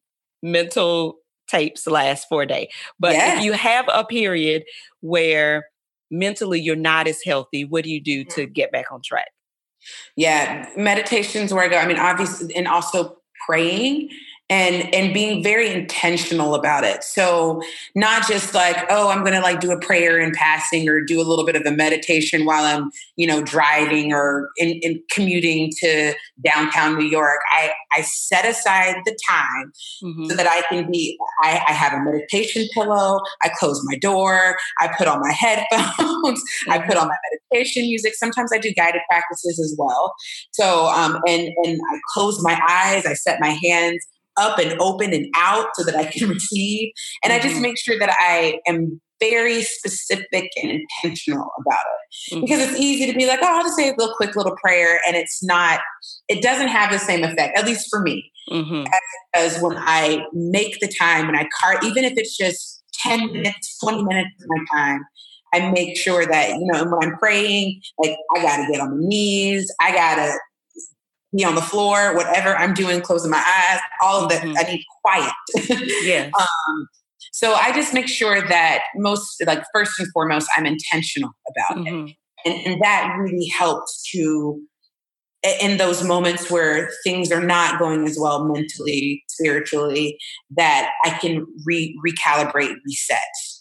mental 0.42 1.18
tapes 1.48 1.86
last 1.86 2.26
for 2.28 2.42
a 2.42 2.46
day. 2.46 2.68
But 3.00 3.14
if 3.16 3.42
you 3.42 3.52
have 3.52 3.86
a 3.92 4.04
period 4.04 4.64
where 5.00 5.66
mentally 6.10 6.60
you're 6.60 6.76
not 6.76 7.08
as 7.08 7.22
healthy, 7.24 7.64
what 7.64 7.84
do 7.84 7.90
you 7.90 8.02
do 8.02 8.24
to 8.24 8.46
mm. 8.46 8.52
get 8.52 8.70
back 8.70 8.92
on 8.92 9.00
track? 9.02 9.28
Yeah, 10.16 10.68
meditations 10.76 11.54
where 11.54 11.64
I 11.64 11.68
go. 11.68 11.78
I 11.78 11.86
mean, 11.86 11.98
obviously, 11.98 12.54
and 12.54 12.68
also 12.68 13.16
praying 13.46 14.10
and 14.50 14.92
and 14.94 15.12
being 15.12 15.42
very 15.42 15.70
intentional 15.70 16.54
about 16.54 16.82
it 16.84 17.04
so 17.04 17.60
not 17.94 18.26
just 18.26 18.54
like 18.54 18.76
oh 18.90 19.08
i'm 19.10 19.22
gonna 19.22 19.40
like 19.40 19.60
do 19.60 19.70
a 19.70 19.80
prayer 19.80 20.18
in 20.18 20.32
passing 20.32 20.88
or 20.88 21.02
do 21.02 21.20
a 21.20 21.24
little 21.24 21.44
bit 21.44 21.54
of 21.54 21.62
a 21.66 21.70
meditation 21.70 22.44
while 22.44 22.64
i'm 22.64 22.90
you 23.16 23.26
know 23.26 23.42
driving 23.42 24.12
or 24.12 24.50
in, 24.56 24.70
in 24.82 25.02
commuting 25.10 25.70
to 25.78 26.14
downtown 26.44 26.96
new 26.98 27.04
york 27.04 27.40
i 27.50 27.70
i 27.92 28.00
set 28.00 28.46
aside 28.46 28.96
the 29.04 29.16
time 29.28 29.72
mm-hmm. 30.02 30.24
so 30.26 30.34
that 30.34 30.46
i 30.46 30.62
can 30.68 30.90
be 30.90 31.16
I, 31.42 31.62
I, 31.68 31.72
have 31.72 31.92
a 31.92 32.02
meditation 32.02 32.66
pillow 32.72 33.20
i 33.42 33.50
close 33.58 33.80
my 33.84 33.96
door 33.96 34.56
i 34.80 34.88
put 34.96 35.08
on 35.08 35.20
my 35.20 35.32
headphones 35.32 35.68
mm-hmm. 36.00 36.72
i 36.72 36.78
put 36.78 36.96
on 36.96 37.08
my 37.08 37.16
meditation 37.52 37.82
music 37.82 38.14
sometimes 38.14 38.50
i 38.52 38.58
do 38.58 38.72
guided 38.72 39.02
practices 39.10 39.58
as 39.58 39.74
well 39.78 40.14
so 40.52 40.86
um 40.86 41.20
and 41.26 41.50
and 41.64 41.80
i 41.92 41.98
close 42.14 42.42
my 42.42 42.58
eyes 42.68 43.04
i 43.04 43.12
set 43.12 43.40
my 43.40 43.56
hands 43.62 44.06
up 44.38 44.58
and 44.58 44.78
open 44.80 45.12
and 45.12 45.26
out 45.36 45.68
so 45.74 45.84
that 45.84 45.96
I 45.96 46.06
can 46.06 46.28
receive. 46.28 46.92
And 47.22 47.32
mm-hmm. 47.32 47.40
I 47.40 47.42
just 47.42 47.54
mm-hmm. 47.54 47.62
make 47.62 47.78
sure 47.78 47.98
that 47.98 48.14
I 48.18 48.60
am 48.66 49.00
very 49.20 49.62
specific 49.62 50.50
and 50.62 50.80
intentional 51.02 51.50
about 51.60 51.80
it. 51.80 52.34
Mm-hmm. 52.34 52.40
Because 52.42 52.60
it's 52.60 52.80
easy 52.80 53.10
to 53.10 53.16
be 53.16 53.26
like, 53.26 53.40
oh, 53.42 53.58
I'll 53.58 53.64
just 53.64 53.76
say 53.76 53.88
a 53.88 53.94
little 53.96 54.14
quick 54.14 54.36
little 54.36 54.56
prayer. 54.56 55.00
And 55.06 55.16
it's 55.16 55.42
not, 55.42 55.80
it 56.28 56.42
doesn't 56.42 56.68
have 56.68 56.92
the 56.92 56.98
same 56.98 57.24
effect, 57.24 57.58
at 57.58 57.66
least 57.66 57.88
for 57.90 58.00
me. 58.00 58.30
Mm-hmm. 58.50 58.86
As 59.34 59.60
when 59.60 59.76
I 59.76 60.24
make 60.32 60.80
the 60.80 60.88
time 60.88 61.28
and 61.28 61.36
I 61.36 61.46
cart, 61.60 61.84
even 61.84 62.04
if 62.04 62.14
it's 62.16 62.36
just 62.36 62.82
10 62.94 63.32
minutes, 63.32 63.78
20 63.82 64.04
minutes 64.04 64.30
of 64.40 64.46
my 64.48 64.64
time, 64.72 65.00
I 65.52 65.70
make 65.70 65.96
sure 65.96 66.26
that, 66.26 66.50
you 66.50 66.66
know, 66.72 66.84
when 66.84 67.10
I'm 67.10 67.18
praying, 67.18 67.80
like 67.98 68.16
I 68.36 68.42
got 68.42 68.56
to 68.58 68.72
get 68.72 68.80
on 68.80 68.90
my 68.90 69.06
knees. 69.08 69.72
I 69.80 69.92
got 69.92 70.16
to 70.16 70.38
be 71.36 71.44
on 71.44 71.54
the 71.54 71.62
floor, 71.62 72.14
whatever 72.14 72.56
I'm 72.56 72.74
doing, 72.74 73.00
closing 73.00 73.30
my 73.30 73.38
eyes, 73.38 73.80
all 74.02 74.24
of 74.24 74.30
that. 74.30 74.42
Mm-hmm. 74.42 74.56
I 74.58 74.62
need 74.62 74.84
quiet. 75.04 76.02
yeah. 76.02 76.30
um, 76.38 76.88
so 77.32 77.54
I 77.54 77.72
just 77.72 77.92
make 77.92 78.08
sure 78.08 78.40
that 78.48 78.80
most, 78.96 79.42
like 79.46 79.62
first 79.72 79.98
and 79.98 80.08
foremost, 80.12 80.48
I'm 80.56 80.66
intentional 80.66 81.30
about 81.48 81.84
mm-hmm. 81.84 82.06
it, 82.06 82.16
and, 82.46 82.66
and 82.66 82.82
that 82.82 83.14
really 83.18 83.46
helps 83.48 84.08
to 84.12 84.60
in 85.60 85.76
those 85.76 86.02
moments 86.02 86.50
where 86.50 86.90
things 87.04 87.30
are 87.30 87.44
not 87.44 87.78
going 87.78 88.06
as 88.06 88.18
well 88.20 88.44
mentally, 88.44 89.22
spiritually, 89.28 90.18
that 90.56 90.90
I 91.04 91.10
can 91.10 91.46
re- 91.64 91.96
recalibrate, 92.04 92.74
reset. 92.84 93.18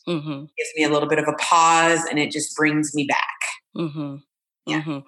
Mm-hmm. 0.07 0.39
Gives 0.57 0.69
me 0.75 0.83
a 0.83 0.89
little 0.89 1.07
bit 1.07 1.19
of 1.19 1.27
a 1.27 1.33
pause, 1.33 2.03
and 2.09 2.17
it 2.17 2.31
just 2.31 2.55
brings 2.55 2.95
me 2.95 3.05
back. 3.05 3.37
Mm-hmm. 3.75 4.15
Yeah. 4.67 4.81
Mm-hmm. 4.81 4.99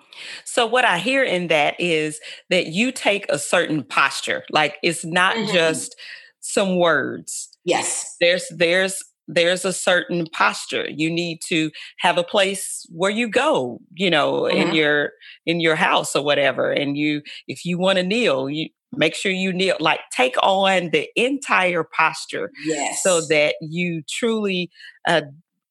So 0.45 0.65
what 0.65 0.85
I 0.85 0.97
hear 0.97 1.23
in 1.23 1.47
that 1.47 1.75
is 1.79 2.19
that 2.49 2.67
you 2.67 2.91
take 2.91 3.25
a 3.29 3.37
certain 3.37 3.83
posture. 3.83 4.43
Like 4.49 4.77
it's 4.81 5.05
not 5.05 5.35
mm-hmm. 5.35 5.53
just 5.53 5.95
some 6.39 6.77
words. 6.77 7.49
Yes. 7.65 8.15
There's 8.19 8.45
there's 8.55 9.03
there's 9.27 9.63
a 9.63 9.73
certain 9.73 10.25
posture. 10.33 10.87
You 10.89 11.11
need 11.11 11.39
to 11.49 11.69
have 11.99 12.17
a 12.17 12.23
place 12.23 12.85
where 12.89 13.11
you 13.11 13.29
go, 13.29 13.79
you 13.93 14.09
know, 14.09 14.41
mm-hmm. 14.43 14.57
in 14.57 14.75
your 14.75 15.11
in 15.45 15.59
your 15.59 15.75
house 15.75 16.15
or 16.15 16.23
whatever. 16.23 16.71
And 16.71 16.97
you 16.97 17.21
if 17.47 17.63
you 17.65 17.77
want 17.77 17.97
to 17.97 18.03
kneel, 18.03 18.49
you 18.49 18.69
make 18.91 19.13
sure 19.13 19.31
you 19.31 19.53
kneel 19.53 19.77
like 19.79 19.99
take 20.11 20.35
on 20.41 20.89
the 20.91 21.07
entire 21.15 21.83
posture 21.83 22.51
yes. 22.65 23.03
so 23.03 23.21
that 23.27 23.55
you 23.61 24.01
truly 24.09 24.71
uh, 25.07 25.21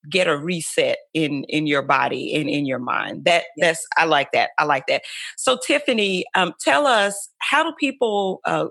get 0.08 0.26
a 0.26 0.36
reset 0.36 0.98
in 1.14 1.44
in 1.44 1.66
your 1.66 1.82
body 1.82 2.34
and 2.34 2.48
in 2.48 2.66
your 2.66 2.78
mind. 2.78 3.24
That 3.24 3.44
that's 3.58 3.86
i 3.96 4.04
like 4.04 4.32
that 4.32 4.50
i 4.58 4.64
like 4.64 4.86
that. 4.88 5.02
So 5.36 5.58
tiffany 5.66 6.24
um, 6.34 6.54
tell 6.60 6.86
us 6.86 7.28
how 7.38 7.62
do 7.62 7.72
people 7.78 8.40
uh, 8.44 8.66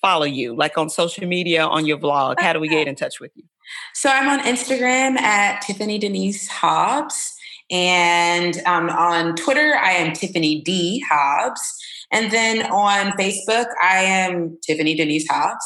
follow 0.00 0.26
you? 0.26 0.56
Like 0.56 0.76
on 0.78 0.90
social 0.90 1.26
media 1.26 1.64
on 1.66 1.86
your 1.86 1.98
blog 1.98 2.40
how 2.40 2.52
do 2.52 2.60
we 2.60 2.68
get 2.68 2.88
in 2.88 2.94
touch 2.94 3.20
with 3.20 3.32
you? 3.34 3.44
So 3.94 4.08
i'm 4.08 4.28
on 4.28 4.44
instagram 4.44 5.18
at 5.18 5.60
tiffany 5.62 5.98
denise 5.98 6.48
hobbs 6.48 7.34
and 7.70 8.58
um, 8.66 8.88
on 8.90 9.34
twitter 9.34 9.74
i 9.82 9.90
am 9.90 10.12
tiffany 10.12 10.60
d 10.62 11.04
hobbs 11.10 11.60
and 12.12 12.30
then 12.30 12.64
on 12.70 13.10
facebook 13.18 13.66
i 13.82 13.98
am 13.98 14.56
tiffany 14.64 14.94
denise 14.94 15.26
hobbs 15.28 15.64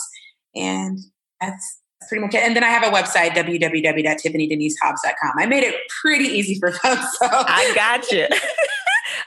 and 0.54 0.98
that's 1.40 1.80
pretty 2.11 2.20
much 2.20 2.34
it. 2.34 2.42
And 2.42 2.54
then 2.54 2.64
I 2.64 2.68
have 2.68 2.82
a 2.82 2.94
website, 2.94 3.30
www.tiffanyDeniseHobbs.com. 3.30 5.32
I 5.38 5.46
made 5.46 5.62
it 5.62 5.76
pretty 6.02 6.26
easy 6.26 6.58
for 6.58 6.72
folks. 6.72 7.06
So. 7.20 7.28
I 7.30 7.72
got 7.74 8.11
you. 8.11 8.26